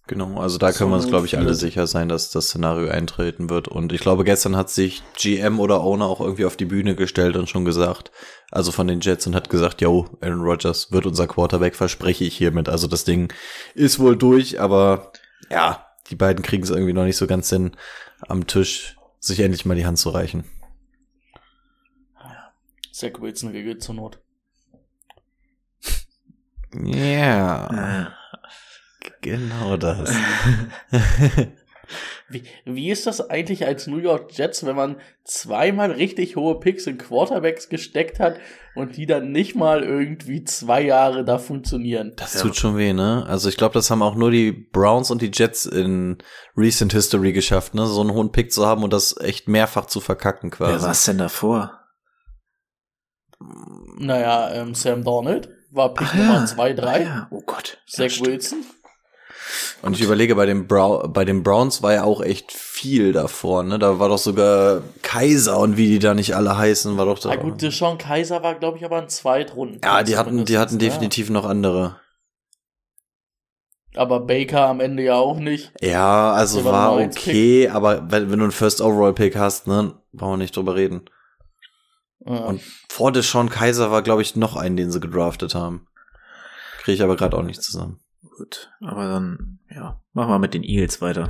Genau, 0.05 0.39
also 0.39 0.59
da 0.59 0.71
können 0.73 0.91
wir 0.91 0.97
uns, 0.97 1.07
glaube 1.07 1.25
ich, 1.25 1.37
alle 1.37 1.55
sicher 1.55 1.87
sein, 1.87 2.07
dass 2.07 2.29
das 2.29 2.49
Szenario 2.49 2.89
eintreten 2.89 3.49
wird. 3.49 3.67
Und 3.67 3.93
ich 3.93 4.01
glaube, 4.01 4.23
gestern 4.23 4.55
hat 4.55 4.69
sich 4.69 5.01
GM 5.17 5.59
oder 5.59 5.81
Owner 5.81 6.05
auch 6.05 6.21
irgendwie 6.21 6.45
auf 6.45 6.55
die 6.55 6.65
Bühne 6.65 6.95
gestellt 6.95 7.35
und 7.35 7.49
schon 7.49 7.65
gesagt, 7.65 8.11
also 8.51 8.71
von 8.71 8.87
den 8.87 8.99
Jets 8.99 9.25
und 9.25 9.35
hat 9.35 9.49
gesagt, 9.49 9.81
yo, 9.81 10.07
Aaron 10.21 10.41
Rodgers 10.41 10.91
wird 10.91 11.07
unser 11.07 11.27
Quarterback, 11.27 11.75
verspreche 11.75 12.25
ich 12.25 12.37
hiermit. 12.37 12.69
Also 12.69 12.87
das 12.87 13.05
Ding 13.05 13.33
ist 13.73 13.97
wohl 13.97 14.15
durch, 14.15 14.59
aber 14.59 15.13
ja, 15.49 15.87
die 16.11 16.15
beiden 16.15 16.43
kriegen 16.43 16.63
es 16.63 16.69
irgendwie 16.69 16.93
noch 16.93 17.05
nicht 17.05 17.17
so 17.17 17.25
ganz 17.25 17.49
hin, 17.49 17.71
am 18.27 18.45
Tisch 18.45 18.97
sich 19.19 19.39
endlich 19.39 19.65
mal 19.65 19.75
die 19.75 19.85
Hand 19.85 19.97
zu 19.97 20.09
reichen. 20.09 20.43
Zach 22.91 23.19
Wilson 23.19 23.51
regelt 23.51 23.81
zur 23.81 23.95
Not. 23.95 24.21
Ja. 26.73 27.71
Yeah. 27.71 28.13
Genau 29.21 29.77
das. 29.77 30.09
wie, 32.29 32.43
wie 32.65 32.89
ist 32.89 33.07
das 33.07 33.29
eigentlich 33.29 33.65
als 33.65 33.87
New 33.87 33.97
York 33.97 34.31
Jets, 34.37 34.65
wenn 34.65 34.75
man 34.75 34.95
zweimal 35.23 35.91
richtig 35.91 36.35
hohe 36.35 36.59
Picks 36.59 36.87
in 36.87 36.97
Quarterbacks 36.97 37.69
gesteckt 37.69 38.19
hat 38.19 38.39
und 38.75 38.97
die 38.97 39.05
dann 39.05 39.31
nicht 39.31 39.55
mal 39.55 39.83
irgendwie 39.83 40.43
zwei 40.43 40.81
Jahre 40.81 41.23
da 41.23 41.37
funktionieren? 41.37 42.13
Das 42.15 42.39
tut 42.39 42.55
schon 42.55 42.77
weh, 42.77 42.93
ne? 42.93 43.25
Also 43.27 43.49
ich 43.49 43.57
glaube, 43.57 43.73
das 43.73 43.91
haben 43.91 44.01
auch 44.01 44.15
nur 44.15 44.31
die 44.31 44.51
Browns 44.51 45.11
und 45.11 45.21
die 45.21 45.31
Jets 45.33 45.65
in 45.65 46.17
Recent 46.55 46.93
History 46.93 47.33
geschafft, 47.33 47.75
ne? 47.75 47.85
So 47.85 48.01
einen 48.01 48.13
hohen 48.13 48.31
Pick 48.31 48.51
zu 48.51 48.65
haben 48.65 48.83
und 48.83 48.93
das 48.93 49.15
echt 49.19 49.47
mehrfach 49.47 49.85
zu 49.85 49.99
verkacken 49.99 50.49
quasi. 50.49 50.73
Wer 50.73 50.81
war's 50.81 51.05
denn 51.05 51.17
davor? 51.17 51.80
Naja, 53.97 54.51
ähm, 54.53 54.73
Sam 54.73 55.03
Donald 55.03 55.49
war 55.71 55.93
Pick 55.93 56.07
Ach, 56.11 56.15
Nummer 56.15 56.45
2, 56.45 56.73
3. 56.73 57.01
Ja. 57.03 57.27
Oh 57.31 57.41
Gott. 57.45 57.77
Zach 57.87 58.11
ja, 58.11 58.25
Wilson. 58.25 58.65
Und 59.81 59.95
ich 59.95 60.01
überlege, 60.01 60.35
bei 60.35 60.45
den, 60.45 60.67
bei 60.67 61.25
den 61.25 61.43
Browns 61.43 61.81
war 61.81 61.93
ja 61.93 62.03
auch 62.03 62.21
echt 62.21 62.51
viel 62.51 63.13
davor, 63.13 63.63
ne? 63.63 63.79
Da 63.79 63.99
war 63.99 64.09
doch 64.09 64.17
sogar 64.17 64.81
Kaiser 65.01 65.57
und 65.59 65.77
wie 65.77 65.87
die 65.87 65.99
da 65.99 66.13
nicht 66.13 66.35
alle 66.35 66.57
heißen, 66.57 66.97
war 66.97 67.05
doch 67.05 67.19
da. 67.19 67.29
Ja 67.29 67.35
gut, 67.35 67.61
Deshaun 67.61 67.97
Kaiser 67.97 68.43
war, 68.43 68.55
glaube 68.55 68.77
ich, 68.77 68.85
aber 68.85 68.97
ein 68.97 69.09
Zweitrunden. 69.09 69.81
Ja, 69.83 70.03
die 70.03 70.17
hatten, 70.17 70.45
die 70.45 70.57
hatten 70.57 70.77
definitiv 70.77 71.27
ja. 71.27 71.33
noch 71.33 71.45
andere. 71.45 71.97
Aber 73.95 74.21
Baker 74.21 74.67
am 74.67 74.79
Ende 74.79 75.03
ja 75.03 75.15
auch 75.15 75.37
nicht. 75.37 75.73
Ja, 75.81 76.31
also 76.31 76.63
war 76.63 76.95
okay, 76.95 77.63
Pick. 77.65 77.75
aber 77.75 78.09
wenn, 78.09 78.31
wenn 78.31 78.39
du 78.39 78.45
einen 78.45 78.51
First 78.53 78.81
Overall 78.81 79.13
Pick 79.13 79.35
hast, 79.35 79.67
ne, 79.67 79.95
brauchen 80.13 80.33
wir 80.33 80.37
nicht 80.37 80.55
drüber 80.55 80.75
reden. 80.75 81.09
Ja. 82.25 82.37
Und 82.37 82.61
vor 82.89 83.11
Deshaun 83.11 83.49
Kaiser 83.49 83.91
war, 83.91 84.01
glaube 84.01 84.21
ich, 84.21 84.35
noch 84.35 84.55
einen, 84.55 84.77
den 84.77 84.91
sie 84.91 84.99
gedraftet 84.99 85.55
haben. 85.55 85.87
Kriege 86.79 86.95
ich 86.95 87.03
aber 87.03 87.15
gerade 87.15 87.37
auch 87.37 87.43
nicht 87.43 87.61
zusammen. 87.61 87.99
Gut, 88.37 88.71
aber 88.81 89.05
dann, 89.07 89.59
ja, 89.69 90.01
machen 90.13 90.29
wir 90.29 90.39
mit 90.39 90.53
den 90.53 90.63
Eagles 90.63 91.01
weiter. 91.01 91.29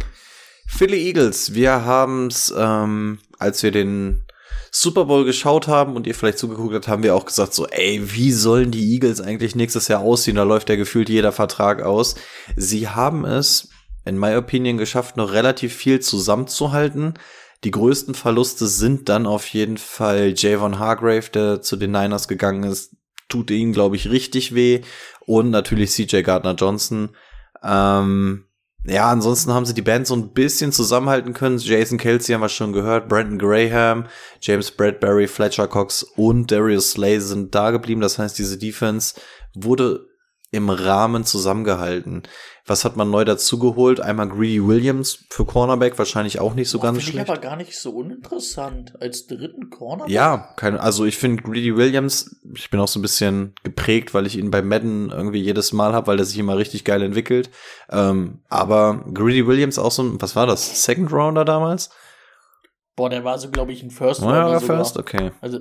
Philly 0.68 1.08
Eagles, 1.08 1.54
wir 1.54 1.84
haben's, 1.86 2.54
ähm, 2.56 3.20
als 3.38 3.64
wir 3.64 3.72
den 3.72 4.26
Super 4.72 5.06
Bowl 5.06 5.26
geschaut 5.26 5.68
haben 5.68 5.96
und 5.96 6.08
ihr 6.08 6.16
vielleicht 6.16 6.38
zugeguckt 6.38 6.74
habt, 6.74 6.88
haben 6.88 7.04
wir 7.04 7.16
auch 7.16 7.26
gesagt 7.26 7.54
so, 7.54 7.68
ey, 7.68 8.02
wie 8.14 8.32
sollen 8.32 8.72
die 8.72 8.94
Eagles 8.94 9.20
eigentlich 9.20 9.56
nächstes 9.56 9.90
Jahr 9.90 10.02
aussehen? 10.02 10.38
Da 10.38 10.44
läuft 10.44 10.70
ja 10.70 10.78
gefühlt 10.78 11.10
jeder 11.10 11.34
Vertrag 11.34 11.82
aus. 11.82 12.16
Sie 12.56 12.88
haben 12.88 13.26
es, 13.26 13.70
in 14.06 14.18
my 14.18 14.36
opinion, 14.36 14.78
geschafft, 14.78 15.18
noch 15.18 15.34
relativ 15.34 15.76
viel 15.76 16.00
zusammenzuhalten. 16.00 17.16
Die 17.64 17.72
größten 17.72 18.16
Verluste 18.16 18.66
sind 18.68 19.08
dann 19.08 19.28
auf 19.28 19.48
jeden 19.48 19.78
Fall 19.78 20.34
Javon 20.36 20.80
Hargrave, 20.80 21.30
der 21.32 21.62
zu 21.62 21.76
den 21.76 21.92
Niners 21.92 22.28
gegangen 22.28 22.64
ist. 22.64 22.96
Tut 23.30 23.52
ihnen, 23.52 23.72
glaube 23.72 23.96
ich, 23.96 24.10
richtig 24.10 24.56
weh 24.56 24.82
und 25.26 25.52
natürlich 25.52 25.92
CJ 25.92 26.22
Gardner 26.24 26.56
Johnson. 26.56 27.10
Ähm, 27.64 28.46
ja, 28.86 29.12
ansonsten 29.12 29.54
haben 29.54 29.66
sie 29.66 29.76
die 29.76 29.84
Band 29.84 30.08
so 30.08 30.16
ein 30.16 30.34
bisschen 30.34 30.72
zusammenhalten 30.72 31.34
können. 31.34 31.60
Jason 31.60 32.00
Kelsey 32.00 32.34
haben 32.34 32.42
wir 32.42 32.50
schon 32.50 32.74
gehört, 32.74 33.08
Brandon 33.08 33.38
Graham, 33.38 34.08
James 34.42 34.72
Bradbury, 34.72 35.28
Fletcher 35.28 35.68
Cox 35.68 36.02
und 36.04 36.52
Darius 36.52 36.92
Slay 36.92 37.20
sind 37.20 37.54
da 37.54 37.70
geblieben. 37.70 38.02
Das 38.02 38.18
heißt, 38.18 38.40
diese 38.40 38.58
Defense 38.58 39.22
wurde 39.54 40.11
im 40.52 40.70
Rahmen 40.70 41.24
zusammengehalten. 41.24 42.24
Was 42.66 42.86
hat 42.86 42.98
man 42.98 43.10
neu 43.10 43.24
dazugeholt? 43.24 44.02
Einmal 44.02 44.28
Greedy 44.28 44.66
Williams 44.66 45.26
für 45.30 45.46
Cornerback, 45.46 45.98
wahrscheinlich 45.98 46.40
auch 46.40 46.54
nicht 46.54 46.70
so 46.70 46.80
Boah, 46.80 46.88
ganz 46.88 47.02
schlecht. 47.02 47.26
Ich 47.26 47.30
aber 47.30 47.40
gar 47.40 47.56
nicht 47.56 47.78
so 47.78 47.92
uninteressant 47.92 49.02
als 49.02 49.28
dritten 49.28 49.70
Cornerback. 49.70 50.14
Ja, 50.14 50.54
kein, 50.58 50.78
also 50.78 51.06
ich 51.06 51.18
finde 51.18 51.42
Greedy 51.42 51.76
Williams, 51.76 52.36
ich 52.54 52.70
bin 52.70 52.82
auch 52.82 52.88
so 52.90 53.00
ein 53.00 53.02
bisschen 53.02 53.56
geprägt, 53.64 54.14
weil 54.14 54.28
ich 54.28 54.38
ihn 54.38 54.52
bei 54.52 54.62
Madden 54.62 55.10
irgendwie 55.10 55.42
jedes 55.42 55.72
Mal 55.72 55.94
habe, 55.94 56.08
weil 56.08 56.18
der 56.18 56.26
sich 56.26 56.38
immer 56.38 56.58
richtig 56.58 56.84
geil 56.84 57.02
entwickelt. 57.02 57.50
Ähm, 57.90 58.44
aber 58.50 59.06
Greedy 59.14 59.48
Williams 59.48 59.80
auch 59.80 59.92
so 59.92 60.04
ein, 60.04 60.22
was 60.22 60.36
war 60.36 60.48
das? 60.48 60.84
Second 60.84 61.12
Rounder 61.14 61.46
damals? 61.46 61.90
Boah, 62.98 63.10
der 63.10 63.24
war 63.24 63.40
so, 63.40 63.50
glaube 63.50 63.72
ich, 63.72 63.82
ein 63.84 63.90
First 63.90 64.22
Rounder. 64.22 64.52
Ja, 64.52 64.60
First, 64.60 64.98
okay. 64.98 65.32
Also 65.40 65.60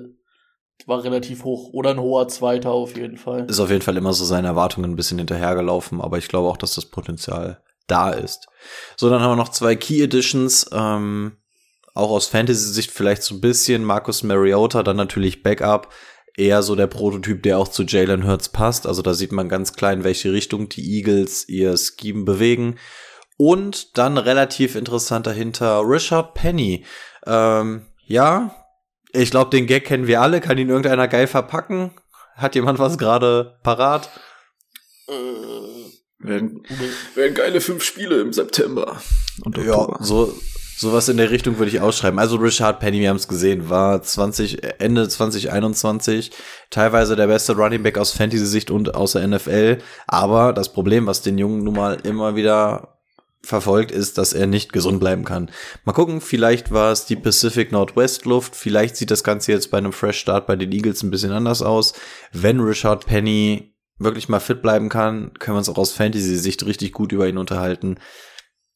war 0.87 1.03
relativ 1.03 1.43
hoch 1.43 1.69
oder 1.73 1.91
ein 1.91 1.99
hoher 1.99 2.27
Zweiter 2.27 2.71
auf 2.71 2.95
jeden 2.95 3.17
Fall. 3.17 3.45
Ist 3.49 3.59
auf 3.59 3.69
jeden 3.69 3.81
Fall 3.81 3.97
immer 3.97 4.13
so 4.13 4.25
seine 4.25 4.47
Erwartungen 4.47 4.91
ein 4.91 4.95
bisschen 4.95 5.17
hinterhergelaufen, 5.17 6.01
aber 6.01 6.17
ich 6.17 6.27
glaube 6.27 6.49
auch, 6.49 6.57
dass 6.57 6.75
das 6.75 6.85
Potenzial 6.85 7.61
da 7.87 8.11
ist. 8.11 8.47
So, 8.95 9.09
dann 9.09 9.21
haben 9.21 9.31
wir 9.31 9.35
noch 9.35 9.49
zwei 9.49 9.75
Key 9.75 10.01
Editions, 10.01 10.69
ähm, 10.71 11.37
auch 11.93 12.11
aus 12.11 12.27
Fantasy-Sicht 12.27 12.91
vielleicht 12.91 13.23
so 13.23 13.35
ein 13.35 13.41
bisschen. 13.41 13.83
Marcus 13.83 14.23
Mariota, 14.23 14.83
dann 14.83 14.97
natürlich 14.97 15.43
Backup. 15.43 15.89
Eher 16.37 16.63
so 16.63 16.75
der 16.75 16.87
Prototyp, 16.87 17.43
der 17.43 17.57
auch 17.57 17.67
zu 17.67 17.83
Jalen 17.83 18.25
Hurts 18.25 18.49
passt. 18.49 18.87
Also 18.87 19.01
da 19.01 19.13
sieht 19.13 19.33
man 19.33 19.49
ganz 19.49 19.73
klein, 19.73 19.99
in 19.99 20.03
welche 20.05 20.31
Richtung 20.31 20.69
die 20.69 20.97
Eagles 20.97 21.49
ihr 21.49 21.75
Scheme 21.77 22.23
bewegen. 22.23 22.77
Und 23.35 23.97
dann 23.97 24.17
relativ 24.17 24.75
interessant 24.75 25.27
dahinter 25.27 25.81
Richard 25.83 26.33
Penny. 26.33 26.85
Ähm, 27.25 27.87
ja, 28.05 28.55
ich 29.13 29.31
glaube, 29.31 29.49
den 29.49 29.67
Gag 29.67 29.85
kennen 29.85 30.07
wir 30.07 30.21
alle. 30.21 30.41
Kann 30.41 30.57
ihn 30.57 30.69
irgendeiner 30.69 31.07
geil 31.07 31.27
verpacken? 31.27 31.91
Hat 32.35 32.55
jemand 32.55 32.79
was 32.79 32.97
gerade 32.97 33.57
parat? 33.63 34.09
Äh, 35.07 35.13
werden, 36.19 36.63
werden 37.15 37.33
geile 37.35 37.61
fünf 37.61 37.83
Spiele 37.83 38.21
im 38.21 38.33
September. 38.33 39.01
Und 39.43 39.57
ja, 39.57 39.97
so 39.99 40.33
sowas 40.81 41.09
in 41.09 41.17
der 41.17 41.29
Richtung 41.29 41.59
würde 41.59 41.69
ich 41.69 41.79
ausschreiben. 41.79 42.19
Also 42.19 42.37
Richard 42.37 42.79
Penny, 42.79 42.99
wir 42.99 43.09
haben 43.09 43.17
es 43.17 43.27
gesehen, 43.27 43.69
war 43.69 44.01
20 44.01 44.79
Ende 44.79 45.07
2021 45.07 46.31
teilweise 46.69 47.15
der 47.15 47.27
beste 47.27 47.55
Running 47.55 47.83
Back 47.83 47.97
aus 47.97 48.11
Fantasy-Sicht 48.13 48.71
und 48.71 48.95
aus 48.95 49.13
der 49.13 49.27
NFL. 49.27 49.77
Aber 50.07 50.53
das 50.53 50.73
Problem, 50.73 51.05
was 51.05 51.21
den 51.21 51.37
Jungen 51.37 51.63
nun 51.63 51.75
mal 51.75 51.97
immer 52.03 52.35
wieder 52.35 52.90
verfolgt, 53.43 53.91
ist, 53.91 54.17
dass 54.17 54.33
er 54.33 54.47
nicht 54.47 54.73
gesund 54.73 54.99
bleiben 54.99 55.25
kann. 55.25 55.49
Mal 55.83 55.93
gucken, 55.93 56.21
vielleicht 56.21 56.71
war 56.71 56.91
es 56.91 57.05
die 57.05 57.15
Pacific 57.15 57.71
Northwest 57.71 58.25
Luft, 58.25 58.55
vielleicht 58.55 58.95
sieht 58.95 59.11
das 59.11 59.23
Ganze 59.23 59.51
jetzt 59.51 59.71
bei 59.71 59.77
einem 59.77 59.93
Fresh 59.93 60.19
Start 60.19 60.47
bei 60.47 60.55
den 60.55 60.71
Eagles 60.71 61.03
ein 61.03 61.11
bisschen 61.11 61.31
anders 61.31 61.61
aus. 61.61 61.93
Wenn 62.31 62.59
Richard 62.59 63.05
Penny 63.05 63.75
wirklich 63.97 64.29
mal 64.29 64.39
fit 64.39 64.61
bleiben 64.61 64.89
kann, 64.89 65.33
können 65.39 65.55
wir 65.55 65.59
uns 65.59 65.69
auch 65.69 65.77
aus 65.77 65.93
Fantasy-Sicht 65.93 66.65
richtig 66.65 66.91
gut 66.91 67.11
über 67.11 67.27
ihn 67.27 67.37
unterhalten. 67.37 67.97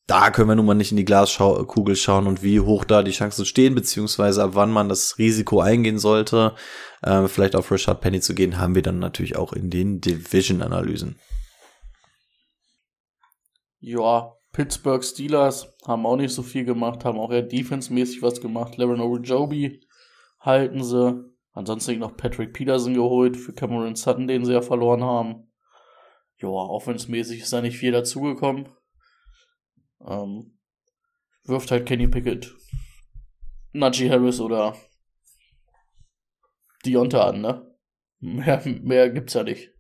Da 0.08 0.30
können 0.30 0.50
wir 0.50 0.56
nun 0.56 0.68
mal 0.68 0.76
nicht 0.76 0.92
in 0.92 0.98
die 0.98 1.06
Glaskugel 1.06 1.96
schauen 1.96 2.28
und 2.28 2.44
wie 2.44 2.60
hoch 2.60 2.84
da 2.84 3.02
die 3.02 3.12
Chancen 3.12 3.44
stehen, 3.44 3.74
beziehungsweise 3.74 4.44
ab 4.44 4.52
wann 4.54 4.72
man 4.72 4.88
das 4.88 5.18
Risiko 5.18 5.62
eingehen 5.62 5.98
sollte, 5.98 6.54
äh, 7.02 7.28
vielleicht 7.28 7.56
auf 7.56 7.72
Richard 7.72 8.02
Penny 8.02 8.22
zu 8.22 8.36
gehen, 8.36 8.60
haben 8.60 8.76
wir 8.76 8.84
dann 8.84 9.00
natürlich 9.00 9.36
auch 9.36 9.52
in 9.54 9.72
den 9.72 10.02
Division-Analysen. 10.02 11.18
Ja, 13.80 14.34
Pittsburgh 14.56 15.04
Steelers 15.04 15.76
haben 15.86 16.06
auch 16.06 16.16
nicht 16.16 16.34
so 16.34 16.42
viel 16.42 16.64
gemacht, 16.64 17.04
haben 17.04 17.20
auch 17.20 17.30
eher 17.30 17.42
defensemäßig 17.42 18.22
was 18.22 18.40
gemacht. 18.40 18.78
Levin 18.78 19.02
Ojobi 19.02 19.86
halten 20.40 20.82
sie. 20.82 21.26
Ansonsten 21.52 22.00
noch 22.00 22.16
Patrick 22.16 22.54
Peterson 22.54 22.94
geholt 22.94 23.36
für 23.36 23.52
Cameron 23.52 23.98
Sutton, 23.98 24.28
den 24.28 24.46
sie 24.46 24.54
ja 24.54 24.62
verloren 24.62 25.04
haben. 25.04 25.52
Joa, 26.38 26.68
offensmäßig 26.68 27.42
ist 27.42 27.52
da 27.52 27.60
nicht 27.60 27.76
viel 27.76 27.92
dazugekommen. 27.92 28.70
Ähm, 30.08 30.58
wirft 31.44 31.72
halt 31.72 31.86
Kenny 31.86 32.08
Pickett, 32.08 32.56
Najee 33.74 34.10
Harris 34.10 34.40
oder 34.40 34.78
Deonta 36.86 37.28
an, 37.28 37.42
ne? 37.42 37.76
Mehr, 38.20 38.64
mehr 38.66 39.10
gibt's 39.10 39.34
ja 39.34 39.44
nicht. 39.44 39.74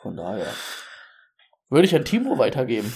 Von 0.00 0.16
daher. 0.16 0.54
Würde 1.70 1.86
ich 1.86 1.94
an 1.94 2.04
Timo 2.04 2.36
weitergeben. 2.36 2.92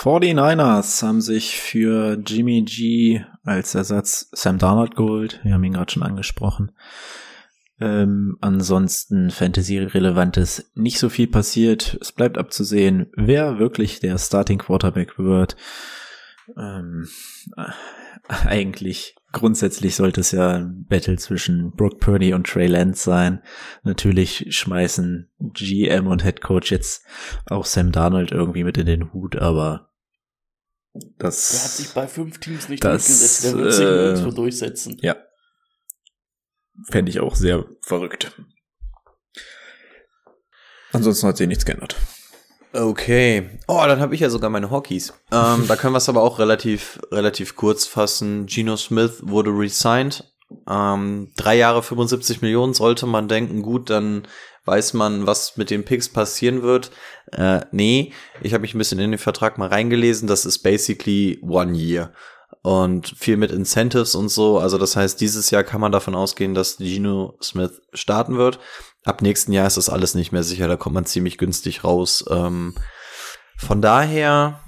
49ers 0.00 1.02
haben 1.02 1.20
sich 1.20 1.58
für 1.58 2.16
Jimmy 2.24 2.62
G 2.62 3.24
als 3.42 3.74
Ersatz 3.74 4.28
Sam 4.32 4.58
Darnold 4.58 4.94
geholt. 4.94 5.40
Wir 5.42 5.54
haben 5.54 5.64
ihn 5.64 5.72
gerade 5.72 5.92
schon 5.92 6.02
angesprochen. 6.02 6.72
Ähm, 7.80 8.38
ansonsten 8.40 9.30
Fantasy-relevantes 9.30 10.70
nicht 10.74 10.98
so 10.98 11.08
viel 11.08 11.26
passiert. 11.26 11.98
Es 12.00 12.12
bleibt 12.12 12.38
abzusehen, 12.38 13.10
wer 13.16 13.58
wirklich 13.58 13.98
der 13.98 14.16
Starting 14.18 14.58
Quarterback 14.58 15.18
wird. 15.18 15.56
Ähm, 16.56 17.08
äh, 17.56 17.72
eigentlich 18.46 19.16
grundsätzlich 19.34 19.94
sollte 19.96 20.22
es 20.22 20.30
ja 20.30 20.52
ein 20.52 20.86
Battle 20.86 21.18
zwischen 21.18 21.72
Brooke 21.72 21.98
Purdy 21.98 22.32
und 22.32 22.46
Trey 22.46 22.66
Lance 22.66 23.04
sein. 23.04 23.42
Natürlich 23.82 24.46
schmeißen 24.48 25.30
GM 25.38 26.06
und 26.06 26.22
Head 26.22 26.40
Coach 26.40 26.72
jetzt 26.72 27.04
auch 27.46 27.66
Sam 27.66 27.92
Darnold 27.92 28.32
irgendwie 28.32 28.64
mit 28.64 28.78
in 28.78 28.86
den 28.86 29.12
Hut, 29.12 29.36
aber 29.36 29.90
das. 31.18 31.50
Der 31.50 31.60
hat 31.60 31.70
sich 31.70 31.88
bei 31.90 32.06
fünf 32.06 32.38
Teams 32.38 32.68
nicht 32.68 32.82
das, 32.82 33.06
durchgesetzt. 33.06 33.44
Der 33.44 33.54
wird 33.54 33.72
sich 33.74 33.84
äh, 33.84 33.90
nirgendwo 33.90 34.30
durchsetzen. 34.30 34.96
Ja. 35.00 35.16
Fände 36.90 37.10
ich 37.10 37.20
auch 37.20 37.34
sehr 37.34 37.66
verrückt. 37.82 38.40
Ansonsten 40.92 41.26
hat 41.26 41.36
sich 41.36 41.48
nichts 41.48 41.64
geändert. 41.64 41.96
Okay. 42.74 43.50
Oh, 43.68 43.82
dann 43.86 44.00
habe 44.00 44.14
ich 44.14 44.20
ja 44.20 44.30
sogar 44.30 44.50
meine 44.50 44.70
Hockeys. 44.70 45.14
Ähm, 45.30 45.66
da 45.68 45.76
können 45.76 45.94
wir 45.94 45.98
es 45.98 46.08
aber 46.08 46.22
auch 46.22 46.40
relativ, 46.40 47.00
relativ 47.12 47.54
kurz 47.54 47.86
fassen. 47.86 48.46
Geno 48.46 48.76
Smith 48.76 49.20
wurde 49.22 49.50
resigned. 49.50 50.24
Ähm, 50.68 51.32
drei 51.36 51.56
Jahre 51.56 51.82
75 51.82 52.42
Millionen 52.42 52.74
sollte 52.74 53.06
man 53.06 53.28
denken, 53.28 53.62
gut, 53.62 53.90
dann 53.90 54.26
weiß 54.64 54.94
man, 54.94 55.26
was 55.26 55.56
mit 55.56 55.70
den 55.70 55.84
Picks 55.84 56.08
passieren 56.08 56.62
wird. 56.62 56.90
Äh, 57.32 57.60
nee, 57.70 58.12
ich 58.42 58.54
habe 58.54 58.62
mich 58.62 58.74
ein 58.74 58.78
bisschen 58.78 58.98
in 58.98 59.12
den 59.12 59.18
Vertrag 59.18 59.56
mal 59.56 59.68
reingelesen. 59.68 60.26
Das 60.26 60.44
ist 60.44 60.58
basically 60.58 61.38
one 61.42 61.76
year. 61.76 62.12
Und 62.62 63.14
viel 63.18 63.36
mit 63.36 63.52
Incentives 63.52 64.14
und 64.14 64.30
so. 64.30 64.58
Also 64.58 64.78
das 64.78 64.96
heißt, 64.96 65.20
dieses 65.20 65.50
Jahr 65.50 65.64
kann 65.64 65.80
man 65.80 65.92
davon 65.92 66.14
ausgehen, 66.14 66.54
dass 66.54 66.78
Geno 66.78 67.36
Smith 67.40 67.82
starten 67.92 68.36
wird. 68.36 68.58
Ab 69.04 69.22
nächsten 69.22 69.52
Jahr 69.52 69.66
ist 69.66 69.76
das 69.76 69.88
alles 69.88 70.14
nicht 70.14 70.32
mehr 70.32 70.42
sicher, 70.42 70.66
da 70.66 70.76
kommt 70.76 70.94
man 70.94 71.04
ziemlich 71.04 71.38
günstig 71.38 71.84
raus. 71.84 72.24
Ähm, 72.30 72.74
von 73.56 73.82
daher, 73.82 74.60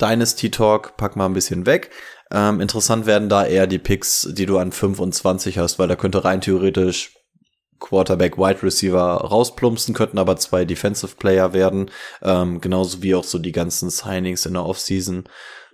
Dynasty 0.00 0.50
Talk, 0.50 0.96
pack 0.96 1.16
mal 1.16 1.26
ein 1.26 1.34
bisschen 1.34 1.66
weg. 1.66 1.90
Ähm, 2.30 2.60
interessant 2.60 3.06
werden 3.06 3.28
da 3.28 3.46
eher 3.46 3.66
die 3.66 3.78
Picks, 3.78 4.28
die 4.32 4.46
du 4.46 4.58
an 4.58 4.72
25 4.72 5.58
hast, 5.58 5.78
weil 5.78 5.88
da 5.88 5.96
könnte 5.96 6.24
rein 6.24 6.40
theoretisch 6.40 7.14
Quarterback, 7.80 8.36
Wide 8.38 8.62
Receiver 8.62 9.00
rausplumpsen, 9.00 9.94
könnten 9.94 10.18
aber 10.18 10.36
zwei 10.36 10.64
Defensive 10.64 11.16
Player 11.16 11.52
werden, 11.52 11.90
ähm, 12.22 12.60
genauso 12.60 13.02
wie 13.02 13.14
auch 13.14 13.24
so 13.24 13.38
die 13.38 13.52
ganzen 13.52 13.90
Signings 13.90 14.46
in 14.46 14.54
der 14.54 14.66
Offseason. 14.66 15.24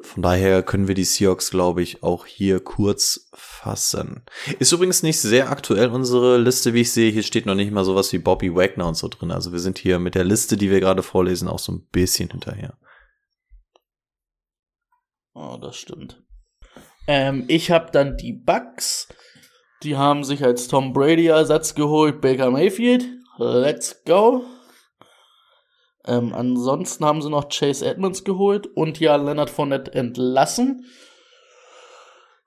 Von 0.04 0.22
daher 0.22 0.62
können 0.62 0.86
wir 0.86 0.94
die 0.94 1.04
Seahawks, 1.04 1.50
glaube 1.50 1.82
ich, 1.82 2.02
auch 2.02 2.26
hier 2.26 2.60
kurz 2.60 3.30
fassen. 3.32 4.22
Ist 4.58 4.70
übrigens 4.70 5.02
nicht 5.02 5.18
sehr 5.18 5.50
aktuell 5.50 5.88
unsere 5.88 6.36
Liste, 6.36 6.74
wie 6.74 6.82
ich 6.82 6.92
sehe. 6.92 7.10
Hier 7.10 7.22
steht 7.22 7.46
noch 7.46 7.54
nicht 7.54 7.72
mal 7.72 7.86
sowas 7.86 8.12
wie 8.12 8.18
Bobby 8.18 8.54
Wagner 8.54 8.86
und 8.86 8.96
so 8.96 9.08
drin. 9.08 9.30
Also 9.30 9.50
wir 9.52 9.60
sind 9.60 9.78
hier 9.78 9.98
mit 9.98 10.14
der 10.14 10.24
Liste, 10.24 10.58
die 10.58 10.70
wir 10.70 10.80
gerade 10.80 11.02
vorlesen, 11.02 11.48
auch 11.48 11.58
so 11.58 11.72
ein 11.72 11.88
bisschen 11.90 12.28
hinterher. 12.28 12.76
Oh, 15.32 15.56
das 15.60 15.76
stimmt. 15.76 16.22
Ähm, 17.06 17.44
ich 17.48 17.70
habe 17.70 17.90
dann 17.90 18.18
die 18.18 18.34
Bucks. 18.34 19.08
Die 19.82 19.96
haben 19.96 20.22
sich 20.22 20.44
als 20.44 20.68
Tom 20.68 20.92
Brady 20.92 21.28
Ersatz 21.28 21.74
geholt, 21.74 22.20
Baker 22.20 22.50
Mayfield. 22.50 23.06
Let's 23.38 24.04
go. 24.04 24.44
Ähm, 26.06 26.34
ansonsten 26.34 27.04
haben 27.04 27.22
sie 27.22 27.30
noch 27.30 27.48
Chase 27.48 27.86
Edmonds 27.86 28.24
geholt 28.24 28.66
und 28.66 29.00
ja 29.00 29.16
Leonard 29.16 29.50
Fournette 29.50 29.94
entlassen. 29.94 30.84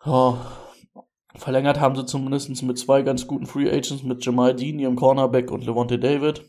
Oh, 0.05 0.37
verlängert 1.35 1.79
haben 1.79 1.95
sie 1.95 2.05
zumindest 2.05 2.61
mit 2.63 2.77
zwei 2.77 3.01
ganz 3.01 3.25
guten 3.27 3.47
Free 3.47 3.69
Agents, 3.69 4.03
mit 4.03 4.23
Jamal 4.23 4.55
Dean, 4.55 4.79
ihrem 4.79 4.95
Cornerback 4.95 5.51
und 5.51 5.65
Levante 5.65 5.97
David. 5.97 6.43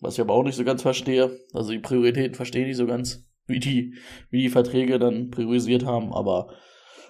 Was 0.00 0.14
ich 0.14 0.20
aber 0.20 0.34
auch 0.34 0.42
nicht 0.42 0.56
so 0.56 0.64
ganz 0.64 0.82
verstehe. 0.82 1.40
Also 1.52 1.72
die 1.72 1.78
Prioritäten 1.78 2.34
verstehe 2.34 2.62
ich 2.62 2.68
nicht 2.68 2.76
so 2.76 2.86
ganz, 2.86 3.24
wie 3.46 3.60
die, 3.60 3.94
wie 4.30 4.42
die 4.42 4.48
Verträge 4.50 4.98
dann 4.98 5.30
priorisiert 5.30 5.84
haben. 5.84 6.12
Aber 6.12 6.48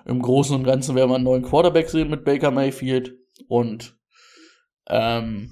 im 0.05 0.22
Großen 0.22 0.55
und 0.55 0.64
Ganzen 0.64 0.94
werden 0.94 1.11
wir 1.11 1.16
einen 1.16 1.24
neuen 1.24 1.42
Quarterback 1.42 1.88
sehen 1.88 2.11
mit 2.11 2.24
Baker 2.24 2.51
Mayfield. 2.51 3.16
Und 3.49 3.97
ähm, 4.88 5.51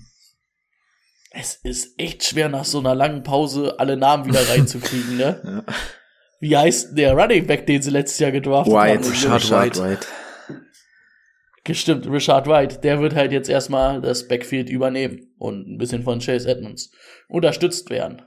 es 1.35 1.57
ist 1.57 1.99
echt 1.99 2.25
schwer, 2.25 2.49
nach 2.49 2.65
so 2.65 2.79
einer 2.79 2.95
langen 2.95 3.23
Pause 3.23 3.79
alle 3.79 3.97
Namen 3.97 4.25
wieder 4.27 4.49
reinzukriegen, 4.49 5.17
ne? 5.17 5.65
Ja. 5.67 5.75
Wie 6.41 6.57
heißt 6.57 6.97
der 6.97 7.15
Running 7.15 7.47
Back, 7.47 7.67
den 7.67 7.83
sie 7.83 7.91
letztes 7.91 8.19
Jahr 8.19 8.31
gedraftet 8.31 8.75
White, 8.75 9.05
haben? 9.05 9.11
Richard 9.11 9.51
White. 9.51 9.83
White. 9.83 10.07
Gestimmt, 11.65 12.07
Richard 12.07 12.47
White. 12.47 12.81
Der 12.83 13.01
wird 13.01 13.15
halt 13.15 13.33
jetzt 13.33 13.49
erstmal 13.49 14.03
das 14.03 14.29
Backfield 14.29 14.69
übernehmen 14.69 15.35
und 15.39 15.67
ein 15.67 15.79
bisschen 15.79 16.03
von 16.03 16.21
Chase 16.21 16.49
Edmonds 16.49 16.91
unterstützt 17.29 17.89
werden. 17.89 18.23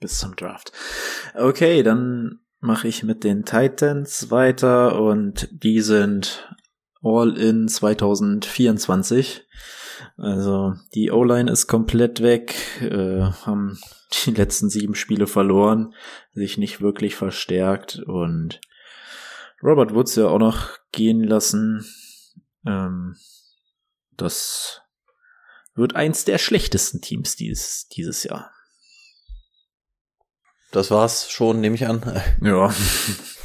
Bis 0.00 0.18
zum 0.18 0.34
Draft. 0.34 0.72
Okay, 1.34 1.84
dann 1.84 2.40
mache 2.58 2.88
ich 2.88 3.04
mit 3.04 3.22
den 3.22 3.44
Titans 3.44 4.32
weiter 4.32 5.00
und 5.00 5.48
die 5.52 5.80
sind 5.80 6.52
all 7.02 7.38
in 7.38 7.68
2024. 7.68 9.46
Also 10.16 10.74
die 10.94 11.10
O-Line 11.10 11.50
ist 11.50 11.66
komplett 11.66 12.22
weg, 12.22 12.54
äh, 12.80 13.20
haben 13.20 13.78
die 14.24 14.32
letzten 14.32 14.70
sieben 14.70 14.94
Spiele 14.94 15.26
verloren, 15.26 15.94
sich 16.32 16.58
nicht 16.58 16.80
wirklich 16.80 17.14
verstärkt 17.14 17.98
und 18.06 18.60
Robert 19.62 19.94
Woods 19.94 20.16
ja 20.16 20.26
auch 20.26 20.38
noch 20.38 20.70
gehen 20.90 21.22
lassen. 21.22 21.84
Ähm, 22.66 23.16
das 24.16 24.82
wird 25.74 25.96
eins 25.96 26.24
der 26.24 26.38
schlechtesten 26.38 27.00
Teams 27.00 27.36
dieses, 27.36 27.88
dieses 27.88 28.24
Jahr. 28.24 28.50
Das 30.72 30.90
war's 30.90 31.30
schon, 31.30 31.60
nehme 31.60 31.76
ich 31.76 31.86
an. 31.86 32.02
Ja. 32.42 32.74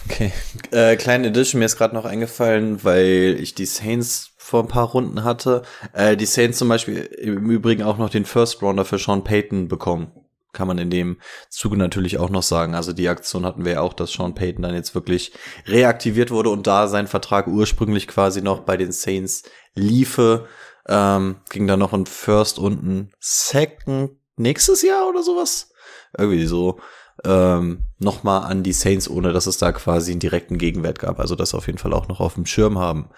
Okay. 0.05 0.31
Äh, 0.71 0.95
kleine 0.95 1.27
Edition, 1.27 1.59
mir 1.59 1.65
ist 1.65 1.75
gerade 1.75 1.93
noch 1.93 2.05
eingefallen, 2.05 2.83
weil 2.85 3.35
ich 3.41 3.55
die 3.55 3.65
Saints 3.65 4.31
vor 4.47 4.63
ein 4.63 4.69
paar 4.69 4.87
Runden 4.87 5.25
hatte. 5.25 5.63
Äh, 5.91 6.15
die 6.15 6.25
Saints 6.25 6.57
zum 6.57 6.69
Beispiel 6.69 6.99
im 6.99 7.49
Übrigen 7.49 7.83
auch 7.83 7.97
noch 7.97 8.09
den 8.09 8.23
First 8.23 8.61
Rounder 8.61 8.85
für 8.85 8.97
Sean 8.97 9.25
Payton 9.25 9.67
bekommen. 9.67 10.13
Kann 10.53 10.69
man 10.69 10.77
in 10.77 10.89
dem 10.89 11.17
Zuge 11.49 11.75
natürlich 11.75 12.17
auch 12.17 12.29
noch 12.29 12.43
sagen. 12.43 12.73
Also 12.73 12.93
die 12.93 13.09
Aktion 13.09 13.45
hatten 13.45 13.65
wir 13.65 13.73
ja 13.73 13.81
auch, 13.81 13.91
dass 13.91 14.13
Sean 14.13 14.35
Payton 14.35 14.61
dann 14.61 14.73
jetzt 14.73 14.95
wirklich 14.95 15.33
reaktiviert 15.65 16.31
wurde 16.31 16.49
und 16.49 16.65
da 16.65 16.87
sein 16.87 17.07
Vertrag 17.07 17.47
ursprünglich 17.47 18.07
quasi 18.07 18.41
noch 18.41 18.61
bei 18.61 18.77
den 18.77 18.93
Saints 18.93 19.43
liefe, 19.75 20.47
ähm, 20.87 21.41
ging 21.49 21.67
dann 21.67 21.79
noch 21.79 21.91
ein 21.91 22.05
First 22.05 22.57
und 22.57 22.81
ein 22.83 23.11
Second 23.19 24.11
nächstes 24.37 24.81
Jahr 24.81 25.09
oder 25.09 25.23
sowas. 25.23 25.73
Irgendwie 26.17 26.45
so 26.45 26.79
ähm, 27.25 27.85
nochmal 27.99 28.49
an 28.49 28.63
die 28.63 28.71
Saints, 28.71 29.09
ohne 29.09 29.33
dass 29.33 29.45
es 29.45 29.57
da 29.57 29.73
quasi 29.73 30.11
einen 30.11 30.21
direkten 30.21 30.57
Gegenwert 30.57 30.99
gab. 30.99 31.19
Also 31.19 31.35
das 31.35 31.53
auf 31.53 31.67
jeden 31.67 31.79
Fall 31.79 31.91
auch 31.91 32.07
noch 32.07 32.21
auf 32.21 32.35
dem 32.35 32.45
Schirm 32.45 32.79
haben. 32.79 33.09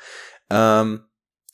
Ähm, 0.50 1.02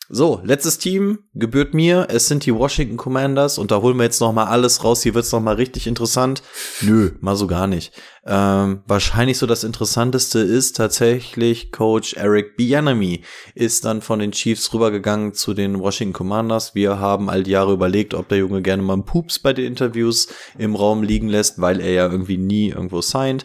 so, 0.08 0.40
letztes 0.44 0.78
Team 0.78 1.20
gebührt 1.34 1.74
mir. 1.74 2.08
Es 2.10 2.28
sind 2.28 2.46
die 2.46 2.54
Washington 2.54 2.96
Commanders 2.96 3.58
und 3.58 3.72
da 3.72 3.82
holen 3.82 3.98
wir 3.98 4.04
jetzt 4.04 4.20
noch 4.20 4.34
mal 4.34 4.46
alles 4.46 4.84
raus. 4.84 5.02
Hier 5.02 5.16
wird's 5.16 5.32
noch 5.32 5.42
mal 5.42 5.56
richtig 5.56 5.88
interessant. 5.88 6.44
Nö, 6.82 7.12
mal 7.22 7.36
so 7.36 7.48
gar 7.48 7.66
nicht. 7.66 7.92
Ähm, 8.28 8.84
wahrscheinlich 8.86 9.40
so 9.40 9.48
das 9.48 9.64
Interessanteste 9.64 10.40
ist 10.40 10.76
tatsächlich 10.76 11.72
Coach 11.72 12.14
Eric 12.14 12.56
Bieniemy 12.56 13.24
ist 13.56 13.86
dann 13.86 14.02
von 14.02 14.20
den 14.20 14.32
Chiefs 14.32 14.72
rübergegangen 14.74 15.34
zu 15.34 15.56
den 15.56 15.80
Washington 15.80 16.14
Commanders. 16.14 16.76
Wir 16.76 17.00
haben 17.00 17.30
all 17.30 17.42
die 17.42 17.52
Jahre 17.52 17.74
überlegt, 17.74 18.14
ob 18.14 18.30
der 18.30 18.38
Junge 18.38 18.62
gerne 18.62 18.84
mal 18.84 18.94
einen 18.94 19.06
Pups 19.06 19.40
bei 19.40 19.54
den 19.54 19.66
Interviews 19.66 20.28
im 20.58 20.76
Raum 20.76 21.02
liegen 21.02 21.30
lässt, 21.30 21.60
weil 21.60 21.80
er 21.80 21.92
ja 21.92 22.12
irgendwie 22.12 22.38
nie 22.38 22.70
irgendwo 22.70 23.02
signed. 23.02 23.44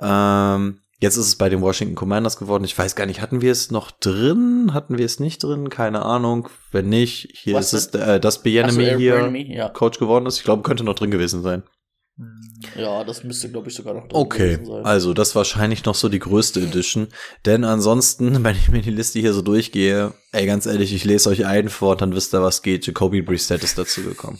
Ähm, 0.00 0.80
Jetzt 1.04 1.18
ist 1.18 1.26
es 1.26 1.36
bei 1.36 1.50
den 1.50 1.60
Washington 1.60 1.96
Commanders 1.96 2.38
geworden. 2.38 2.64
Ich 2.64 2.78
weiß 2.78 2.96
gar 2.96 3.04
nicht, 3.04 3.20
hatten 3.20 3.42
wir 3.42 3.52
es 3.52 3.70
noch 3.70 3.90
drin? 3.90 4.70
Hatten 4.72 4.96
wir 4.96 5.04
es 5.04 5.20
nicht 5.20 5.42
drin? 5.42 5.68
Keine 5.68 6.00
Ahnung. 6.00 6.48
Wenn 6.72 6.88
nicht, 6.88 7.28
hier 7.34 7.56
Was 7.56 7.74
ist 7.74 7.94
es, 7.94 8.00
äh, 8.00 8.18
dass 8.18 8.42
Bienemy 8.42 8.92
so, 8.92 8.96
hier 8.96 9.30
ja. 9.50 9.68
Coach 9.68 9.98
geworden 9.98 10.24
ist. 10.24 10.38
Ich 10.38 10.44
glaube, 10.44 10.62
könnte 10.62 10.82
noch 10.82 10.94
drin 10.94 11.10
gewesen 11.10 11.42
sein. 11.42 11.62
Ja, 12.74 13.04
das 13.04 13.22
müsste, 13.22 13.50
glaube 13.50 13.68
ich, 13.68 13.74
sogar 13.74 13.92
noch 13.92 14.08
drin 14.08 14.12
Okay, 14.14 14.54
gewesen 14.54 14.64
sein. 14.64 14.86
also 14.86 15.12
das 15.12 15.28
ist 15.28 15.34
wahrscheinlich 15.34 15.84
noch 15.84 15.94
so 15.94 16.08
die 16.08 16.20
größte 16.20 16.62
Edition. 16.62 17.08
Denn 17.44 17.64
ansonsten, 17.64 18.42
wenn 18.42 18.56
ich 18.56 18.70
mir 18.70 18.80
die 18.80 18.90
Liste 18.90 19.18
hier 19.18 19.34
so 19.34 19.42
durchgehe, 19.42 20.14
ey, 20.32 20.46
ganz 20.46 20.64
ehrlich, 20.64 20.94
ich 20.94 21.04
lese 21.04 21.28
euch 21.28 21.44
einen 21.44 21.68
vor, 21.68 21.96
dann 21.98 22.14
wisst 22.14 22.32
ihr, 22.34 22.40
was 22.40 22.62
geht. 22.62 22.86
Jacoby 22.86 23.20
Brissett 23.20 23.62
ist 23.62 23.76
dazu 23.76 24.02
gekommen. 24.04 24.38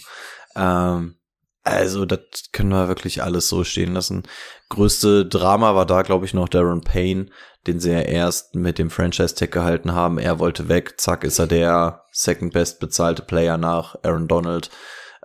Ähm, 0.56 1.16
also, 1.64 2.04
das 2.04 2.20
können 2.52 2.68
wir 2.68 2.88
wirklich 2.88 3.22
alles 3.22 3.48
so 3.48 3.64
stehen 3.64 3.94
lassen. 3.94 4.24
Größte 4.68 5.24
Drama 5.24 5.74
war 5.74 5.86
da, 5.86 6.02
glaube 6.02 6.26
ich, 6.26 6.34
noch 6.34 6.50
Darren 6.50 6.82
Payne, 6.82 7.30
den 7.66 7.80
sie 7.80 7.90
ja 7.90 8.00
erst 8.00 8.54
mit 8.54 8.78
dem 8.78 8.90
Franchise-Tag 8.90 9.50
gehalten 9.50 9.92
haben. 9.92 10.18
Er 10.18 10.38
wollte 10.38 10.68
weg, 10.68 11.00
zack, 11.00 11.24
ist 11.24 11.38
er 11.38 11.46
der 11.46 12.04
second 12.12 12.52
best 12.52 12.80
bezahlte 12.80 13.22
Player 13.22 13.56
nach 13.56 13.96
Aaron 14.02 14.28
Donald 14.28 14.70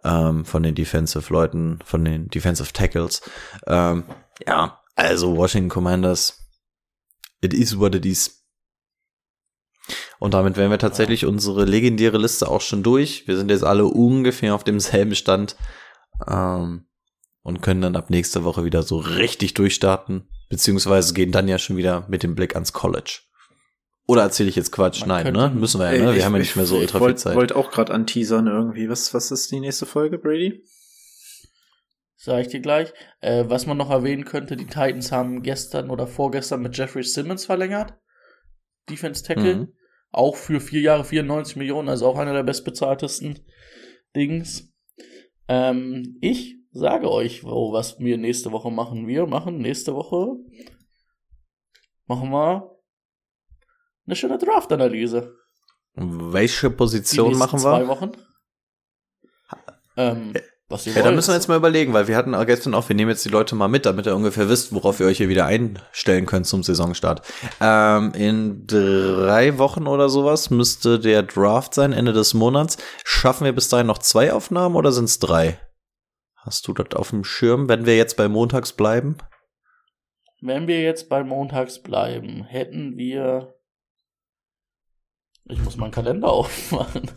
ähm, 0.06 0.46
von 0.46 0.64
den 0.64 0.76
Defensive-Leuten, 0.76 1.80
von 1.84 2.06
den 2.06 2.30
Defensive 2.30 2.72
Tackles. 2.72 3.22
Ähm, 3.68 4.06
ja, 4.48 4.80
also 4.96 5.36
Washington 5.36 5.70
Commanders, 5.70 6.40
it 7.42 7.54
is 7.54 7.78
what 7.78 7.96
it 7.96 8.06
is. 8.06 8.46
Und 10.20 10.34
damit 10.34 10.56
wären 10.56 10.72
wir 10.72 10.80
tatsächlich 10.80 11.26
unsere 11.26 11.66
legendäre 11.66 12.18
Liste 12.18 12.48
auch 12.48 12.62
schon 12.62 12.84
durch. 12.84 13.28
Wir 13.28 13.36
sind 13.36 13.52
jetzt 13.52 13.64
alle 13.66 13.86
ungefähr 13.86 14.56
auf 14.56 14.64
demselben 14.64 15.16
Stand 15.16 15.58
ähm, 16.28 16.88
und 17.44 17.62
können 17.62 17.82
dann 17.82 17.96
ab 17.96 18.10
nächster 18.10 18.44
Woche 18.44 18.66
wieder 18.66 18.84
so 18.84 18.98
richtig 18.98 19.54
durchstarten, 19.54 20.28
beziehungsweise 20.50 21.14
gehen 21.14 21.32
dann 21.32 21.48
ja 21.48 21.58
schon 21.58 21.78
wieder 21.78 22.06
mit 22.10 22.24
dem 22.24 22.36
Blick 22.36 22.56
ans 22.56 22.74
College. 22.74 23.22
Oder 24.08 24.24
erzähle 24.24 24.50
ich 24.50 24.56
jetzt 24.56 24.72
Quatsch? 24.72 25.02
Man 25.02 25.10
Nein, 25.10 25.24
könnte- 25.26 25.40
ne? 25.40 25.50
Müssen 25.52 25.80
wir 25.80 25.94
ja, 25.96 26.04
ne? 26.04 26.16
Wir 26.16 26.26
haben 26.26 26.34
ja 26.34 26.40
nicht 26.40 26.56
mehr 26.56 26.66
so 26.66 26.78
ultra 26.78 26.98
viel 26.98 27.02
wollte 27.02 27.22
Zeit. 27.22 27.36
wollt 27.36 27.54
auch 27.54 27.70
gerade 27.70 27.94
anteasern 27.94 28.48
irgendwie. 28.48 28.90
Was, 28.90 29.14
was 29.14 29.30
ist 29.30 29.52
die 29.52 29.60
nächste 29.60 29.86
Folge, 29.86 30.18
Brady? 30.18 30.64
Sag 32.16 32.42
ich 32.42 32.48
dir 32.48 32.60
gleich. 32.60 32.92
Äh, 33.22 33.46
was 33.48 33.66
man 33.66 33.78
noch 33.78 33.92
erwähnen 33.92 34.26
könnte, 34.26 34.58
die 34.58 34.66
Titans 34.66 35.12
haben 35.12 35.42
gestern 35.44 35.90
oder 35.90 36.08
vorgestern 36.08 36.62
mit 36.62 36.76
Jeffrey 36.76 37.04
Simmons 37.04 37.46
verlängert. 37.46 37.94
Defense 38.90 39.24
Tackle. 39.24 39.56
Mhm. 39.56 39.74
Auch 40.12 40.36
für 40.36 40.60
vier 40.60 40.82
Jahre 40.82 41.06
94 41.06 41.56
Millionen, 41.56 41.88
also 41.88 42.08
auch 42.08 42.18
einer 42.18 42.34
der 42.34 42.44
bestbezahltesten 42.44 43.40
Dings. 44.16 44.74
Ähm, 45.50 46.18
ich 46.22 46.58
sage 46.72 47.12
euch, 47.12 47.44
wo, 47.44 47.74
was 47.74 48.00
wir 48.00 48.18
nächste 48.18 48.52
Woche 48.52 48.72
machen. 48.72 49.08
Wir 49.08 49.26
machen 49.26 49.58
nächste 49.58 49.96
Woche 49.96 50.38
machen 52.06 52.30
wir 52.32 52.80
eine 54.06 54.16
schöne 54.16 54.38
Draft-Analyse. 54.38 55.36
Welche 55.94 56.70
Position 56.70 57.38
machen 57.38 57.60
zwei 57.60 57.82
wir? 57.82 57.88
Wochen. 57.88 58.12
Ähm, 59.98 60.34
was 60.70 60.86
ihr 60.88 60.94
Ja, 60.94 61.00
da 61.00 61.06
wollt. 61.06 61.16
müssen 61.16 61.30
wir 61.30 61.36
jetzt 61.36 61.48
mal 61.48 61.58
überlegen, 61.58 61.94
weil 61.94 62.08
wir 62.08 62.16
hatten 62.16 62.34
gestern 62.46 62.74
auch, 62.74 62.88
wir 62.88 62.96
nehmen 62.96 63.10
jetzt 63.10 63.26
die 63.26 63.30
Leute 63.30 63.56
mal 63.56 63.68
mit, 63.68 63.86
damit 63.86 64.06
ihr 64.06 64.16
ungefähr 64.16 64.48
wisst, 64.50 64.74
worauf 64.74 65.00
ihr 65.00 65.08
euch 65.08 65.18
hier 65.18 65.30
wieder 65.30 65.46
einstellen 65.46 66.26
könnt 66.26 66.48
zum 66.48 66.64
Saisonstart. 66.64 67.22
Ähm, 67.60 68.14
in 68.14 68.68
drei 68.68 69.58
Wochen 69.58 69.88
oder 69.88 70.10
sowas 70.10 70.50
müsste 70.50 71.00
der 71.00 71.24
Draft 71.24 71.74
sein, 71.74 71.92
Ende 71.92 72.14
des 72.14 72.34
Monats. 72.34 72.78
Schaffen 73.04 73.46
wir 73.46 73.54
bis 73.54 73.70
dahin 73.70 73.88
noch 73.88 73.98
zwei 73.98 74.32
Aufnahmen 74.32 74.76
oder 74.76 74.92
sind 74.92 75.06
es 75.06 75.20
drei? 75.20 75.60
Hast 76.36 76.68
du 76.68 76.74
das 76.74 76.96
auf 76.96 77.10
dem 77.10 77.24
Schirm, 77.24 77.68
wenn 77.68 77.86
wir 77.86 77.98
jetzt 77.98 78.16
bei 78.16 78.28
montags 78.30 78.72
bleiben? 78.74 79.18
Wenn 80.42 80.68
wir 80.68 80.82
jetzt 80.82 81.10
bei 81.10 81.24
montags 81.24 81.82
bleiben, 81.84 82.46
hätten 82.46 82.96
wir. 82.98 83.56
Ich 85.46 85.60
muss 85.60 85.76
meinen 85.78 85.92
Kalender 85.92 86.28
aufmachen. 86.32 87.12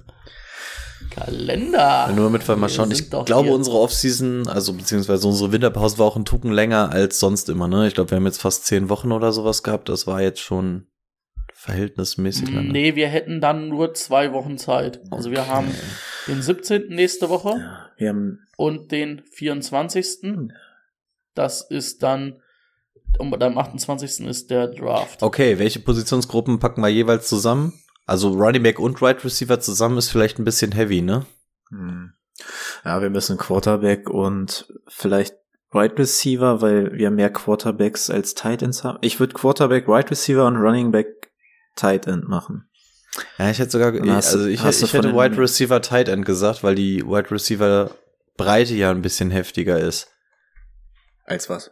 Kalender! 1.11 2.13
Nur 2.15 2.27
damit 2.27 2.47
wir 2.47 2.57
mal 2.57 2.69
schauen. 2.69 2.91
Ich 2.91 3.11
glaube, 3.11 3.45
hier. 3.45 3.55
unsere 3.55 3.79
Offseason, 3.79 4.49
also 4.49 4.73
beziehungsweise 4.73 5.27
unsere 5.27 5.53
Winterpause 5.53 5.99
war 5.99 6.07
auch 6.07 6.17
ein 6.17 6.25
Tucken 6.25 6.53
länger 6.53 6.91
als 6.91 7.19
sonst 7.19 7.49
immer, 7.49 7.69
ne? 7.69 7.87
Ich 7.87 7.95
glaube, 7.95 8.11
wir 8.11 8.17
haben 8.17 8.27
jetzt 8.27 8.41
fast 8.41 8.67
zehn 8.67 8.89
Wochen 8.89 9.13
oder 9.13 9.33
sowas 9.33 9.63
gehabt. 9.63 9.89
Das 9.89 10.07
war 10.07 10.23
jetzt 10.23 10.41
schon 10.41 10.87
verhältnismäßig 11.55 12.51
lange. 12.51 12.73
Nee, 12.73 12.97
wir 12.97 13.09
hätten 13.09 13.41
dann 13.41 13.69
nur 13.69 13.95
zwei 13.95 14.33
Wochen 14.33 14.59
Zeit. 14.59 15.01
Also 15.11 15.31
wir 15.31 15.47
haben 15.47 15.69
den 16.27 16.43
17. 16.43 16.89
nächste 16.89 17.29
Woche 17.29 17.51
Ja, 17.51 17.91
wir 17.97 18.09
haben 18.09 18.39
und 18.57 18.91
den 18.91 19.23
24. 19.33 20.51
Das 21.35 21.63
ist 21.63 22.03
dann. 22.03 22.41
Und 23.19 23.43
am 23.43 23.59
28. 23.59 24.27
ist 24.27 24.51
der 24.51 24.69
Draft. 24.69 25.23
Okay, 25.23 25.59
welche 25.59 25.81
Positionsgruppen 25.81 26.59
packen 26.59 26.81
wir 26.81 26.89
jeweils 26.89 27.29
zusammen? 27.29 27.75
Also 28.07 28.33
Running 28.33 28.63
Back 28.63 28.79
und 28.79 29.01
Right 29.01 29.25
Receiver 29.25 29.61
zusammen 29.61 29.99
ist 29.99 30.11
vielleicht 30.11 30.39
ein 30.39 30.45
bisschen 30.45 30.73
heavy, 30.73 31.03
ne? 31.03 31.27
Hm. 31.71 32.13
Ja, 32.85 33.01
wir 33.01 33.11
müssen 33.11 33.39
Quarterback 33.39 34.11
und 34.11 34.73
vielleicht 34.89 35.37
Wide 35.71 35.97
Receiver, 35.97 36.61
weil 36.61 36.93
wir 36.93 37.11
mehr 37.11 37.31
Quarterbacks 37.31 38.11
als 38.11 38.35
Tight 38.35 38.63
Ends 38.63 38.85
haben. 38.85 38.99
Ich 39.01 39.21
würde 39.21 39.35
Quarterback, 39.35 39.89
Wide 39.89 40.11
Receiver 40.11 40.47
und 40.47 40.57
Running 40.57 40.91
Back 40.93 41.31
Tight 41.77 42.07
End 42.07 42.29
machen. 42.29 42.69
Ja, 43.39 43.51
ich 43.51 43.59
hätte 43.59 43.71
sogar, 43.71 43.93
hast 43.93 44.35
also 44.35 44.47
ich, 44.47 44.63
hast 44.63 44.81
du 44.81 44.87
ich 44.87 44.93
hätte 44.93 45.15
Wide 45.15 45.39
Receiver 45.39 45.81
Tight 45.81 46.09
End 46.09 46.25
gesagt, 46.25 46.63
weil 46.63 46.75
die 46.75 47.05
Wide 47.07 47.31
Receiver 47.31 47.91
Breite 48.37 48.75
ja 48.75 48.91
ein 48.91 49.03
bisschen 49.03 49.31
heftiger 49.31 49.79
ist 49.79 50.09
Als 51.25 51.51
was? 51.51 51.71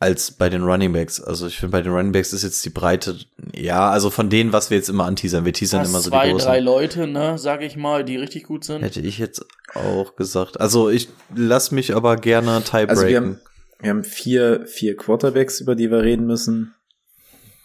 Als 0.00 0.30
bei 0.30 0.48
den 0.48 0.62
Running 0.62 0.92
Backs. 0.92 1.20
Also 1.20 1.46
ich 1.46 1.58
finde, 1.58 1.72
bei 1.72 1.82
den 1.82 1.92
Running 1.92 2.12
Backs 2.12 2.32
ist 2.32 2.42
jetzt 2.42 2.64
die 2.64 2.70
Breite, 2.70 3.18
ja, 3.52 3.90
also 3.90 4.10
von 4.10 4.30
denen, 4.30 4.52
was 4.52 4.70
wir 4.70 4.76
jetzt 4.76 4.88
immer 4.88 5.04
anteasern. 5.04 5.44
Wir 5.44 5.52
teasern 5.52 5.80
Hast 5.80 5.88
immer 5.88 6.00
so 6.00 6.10
zwei, 6.10 6.26
die 6.26 6.32
großen. 6.32 6.46
drei 6.46 6.60
Leute, 6.60 7.06
ne, 7.06 7.38
sag 7.38 7.62
ich 7.62 7.76
mal, 7.76 8.04
die 8.04 8.16
richtig 8.16 8.44
gut 8.44 8.64
sind. 8.64 8.82
Hätte 8.82 9.00
ich 9.00 9.18
jetzt 9.18 9.44
auch 9.74 10.14
gesagt. 10.16 10.60
Also 10.60 10.88
ich 10.88 11.08
lass 11.34 11.70
mich 11.72 11.94
aber 11.94 12.16
gerne 12.16 12.62
tiebreaken. 12.62 12.90
Also 12.90 13.06
wir 13.06 13.16
haben, 13.16 13.40
wir 13.80 13.90
haben 13.90 14.04
vier, 14.04 14.66
vier 14.66 14.96
Quarterbacks, 14.96 15.60
über 15.60 15.74
die 15.74 15.90
wir 15.90 16.02
reden 16.02 16.26
müssen 16.26 16.74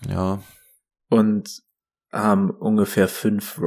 ja. 0.10 0.42
und 1.10 1.62
haben 2.12 2.50
ungefähr 2.50 3.08
fünf, 3.08 3.62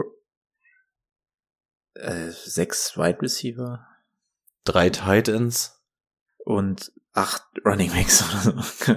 äh, 1.94 2.30
sechs 2.30 2.96
Wide 2.96 3.22
Receiver 3.22 3.86
Drei 4.64 4.90
Tight 4.90 5.28
Ends. 5.28 5.80
und 6.44 6.92
acht 7.16 7.42
Running 7.64 7.90
Backs 7.90 8.22
oder 8.22 8.62
so. 8.62 8.92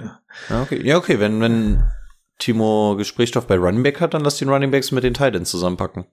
Ja, 0.48 0.62
okay. 0.62 0.86
Ja, 0.86 0.96
okay. 0.96 1.18
Wenn, 1.18 1.40
wenn 1.40 1.84
Timo 2.38 2.96
Gesprächsstoff 2.96 3.46
bei 3.46 3.56
Running 3.56 3.82
Back 3.82 4.00
hat, 4.00 4.14
dann 4.14 4.22
lass 4.22 4.38
den 4.38 4.48
Running 4.48 4.70
Backs 4.70 4.92
mit 4.92 5.04
den 5.04 5.14
Tight 5.14 5.34
Ends 5.34 5.50
zusammenpacken. 5.50 6.06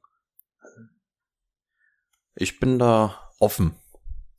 Ich 2.36 2.60
bin 2.60 2.80
da 2.80 3.32
offen. 3.40 3.76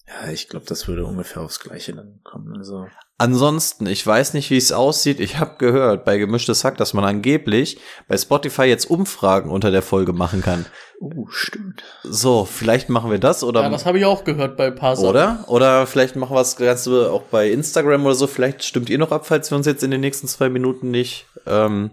Ja, 0.09 0.31
ich 0.31 0.49
glaube, 0.49 0.65
das 0.67 0.89
würde 0.89 1.05
ungefähr 1.05 1.43
aufs 1.43 1.61
Gleiche 1.61 1.95
dann 1.95 2.21
kommen. 2.25 2.57
Also 2.57 2.87
Ansonsten, 3.21 3.87
ich 3.87 4.07
weiß 4.07 4.35
nicht, 4.35 4.49
wie 4.51 4.57
es 4.57 4.71
aussieht. 4.71 5.19
Ich 5.19 5.39
habe 5.39 5.57
gehört 5.59 6.05
bei 6.05 6.19
Gemischtes 6.19 6.63
Hack, 6.63 6.77
dass 6.77 6.95
man 6.95 7.05
angeblich 7.05 7.79
bei 8.07 8.17
Spotify 8.17 8.63
jetzt 8.63 8.89
Umfragen 8.89 9.51
unter 9.51 9.73
der 9.73 9.83
Folge 9.83 10.13
machen 10.13 10.41
kann. 10.41 10.67
Uh, 11.01 11.27
stimmt. 11.29 11.83
So, 12.05 12.45
vielleicht 12.45 12.89
machen 12.89 13.11
wir 13.11 13.19
das 13.19 13.43
oder 13.43 13.63
ja, 13.63 13.71
das 13.71 13.87
habe 13.87 13.99
ich 13.99 14.05
auch 14.05 14.23
gehört 14.23 14.57
bei 14.57 14.69
ein 14.69 14.77
paar 14.77 14.95
Sachen. 14.95 15.09
oder 15.09 15.45
oder 15.49 15.87
vielleicht 15.89 16.15
machen 16.15 16.35
wir 16.35 16.41
das 16.41 16.57
Ganze 16.57 17.11
auch 17.11 17.23
bei 17.23 17.51
Instagram 17.51 18.07
oder 18.07 18.15
so. 18.15 18.29
Vielleicht 18.29 18.63
stimmt 18.63 18.89
ihr 18.89 18.99
noch 18.99 19.11
ab, 19.11 19.27
falls 19.27 19.51
wir 19.51 19.57
uns 19.57 19.67
jetzt 19.67 19.83
in 19.83 19.91
den 19.91 20.01
nächsten 20.01 20.29
zwei 20.29 20.49
Minuten 20.49 20.93
nicht 20.93 21.27
ähm, 21.45 21.91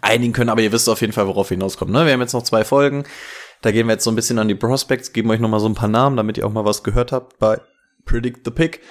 einigen 0.00 0.32
können. 0.32 0.50
Aber 0.50 0.62
ihr 0.62 0.72
wisst 0.72 0.88
auf 0.88 1.02
jeden 1.02 1.12
Fall, 1.12 1.26
worauf 1.26 1.50
wir 1.50 1.56
hinauskommen. 1.56 1.92
Ne? 1.92 2.06
Wir 2.06 2.14
haben 2.14 2.20
jetzt 2.20 2.32
noch 2.32 2.44
zwei 2.44 2.64
Folgen. 2.64 3.04
Da 3.64 3.72
gehen 3.72 3.86
wir 3.86 3.94
jetzt 3.94 4.04
so 4.04 4.10
ein 4.10 4.14
bisschen 4.14 4.38
an 4.38 4.46
die 4.46 4.54
Prospects, 4.54 5.14
geben 5.14 5.30
euch 5.30 5.40
noch 5.40 5.48
mal 5.48 5.58
so 5.58 5.66
ein 5.66 5.74
paar 5.74 5.88
Namen, 5.88 6.18
damit 6.18 6.36
ihr 6.36 6.46
auch 6.46 6.52
mal 6.52 6.66
was 6.66 6.82
gehört 6.82 7.12
habt 7.12 7.38
bei 7.38 7.58
Predict 8.04 8.40
the 8.44 8.50
Pick, 8.50 8.82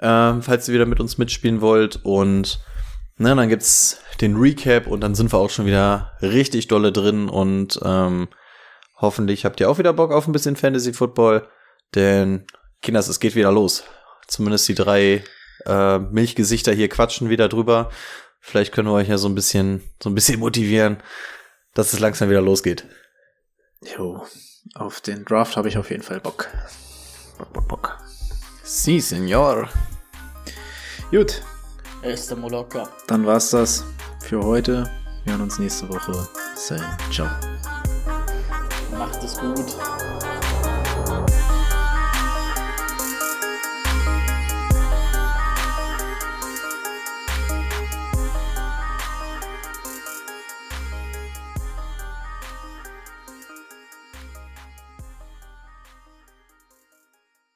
ähm, 0.00 0.42
falls 0.42 0.68
ihr 0.68 0.74
wieder 0.74 0.86
mit 0.86 1.00
uns 1.00 1.18
mitspielen 1.18 1.60
wollt. 1.60 1.98
Und 2.04 2.60
ne, 3.16 3.34
dann 3.34 3.48
gibt's 3.48 3.98
den 4.20 4.36
Recap 4.36 4.86
und 4.86 5.00
dann 5.00 5.16
sind 5.16 5.32
wir 5.32 5.38
auch 5.38 5.50
schon 5.50 5.66
wieder 5.66 6.12
richtig 6.22 6.68
dolle 6.68 6.92
drin 6.92 7.28
und 7.28 7.80
ähm, 7.84 8.28
hoffentlich 8.96 9.44
habt 9.44 9.58
ihr 9.58 9.68
auch 9.68 9.78
wieder 9.78 9.92
Bock 9.92 10.12
auf 10.12 10.28
ein 10.28 10.32
bisschen 10.32 10.54
Fantasy 10.54 10.92
Football, 10.92 11.48
denn 11.96 12.46
Kinders, 12.80 13.08
es 13.08 13.18
geht 13.18 13.34
wieder 13.34 13.50
los. 13.50 13.82
Zumindest 14.28 14.68
die 14.68 14.76
drei 14.76 15.24
äh, 15.66 15.98
Milchgesichter 15.98 16.72
hier 16.72 16.88
quatschen 16.88 17.28
wieder 17.28 17.48
drüber. 17.48 17.90
Vielleicht 18.38 18.72
können 18.72 18.86
wir 18.86 18.94
euch 18.94 19.08
ja 19.08 19.18
so 19.18 19.28
ein 19.28 19.34
bisschen, 19.34 19.82
so 20.00 20.08
ein 20.08 20.14
bisschen 20.14 20.38
motivieren, 20.38 20.98
dass 21.74 21.92
es 21.92 21.98
langsam 21.98 22.30
wieder 22.30 22.40
losgeht. 22.40 22.86
Jo, 23.82 24.24
auf 24.74 25.00
den 25.00 25.24
Draft 25.24 25.56
habe 25.56 25.68
ich 25.68 25.76
auf 25.78 25.90
jeden 25.90 26.02
Fall 26.02 26.20
Bock. 26.20 26.48
Bock, 27.38 27.52
Bock, 27.52 27.68
Bock. 27.68 27.98
Si, 28.62 29.00
Senor. 29.00 29.68
Gut, 31.10 31.42
Este 32.02 32.36
Moloka. 32.36 32.88
dann 33.06 33.26
war's 33.26 33.50
das 33.50 33.84
für 34.20 34.42
heute. 34.42 34.88
Wir 35.24 35.32
hören 35.34 35.42
uns 35.42 35.58
nächste 35.58 35.88
Woche. 35.88 36.28
Ciao. 37.10 37.28
Macht 38.96 39.22
es 39.22 39.36
gut. 39.38 39.76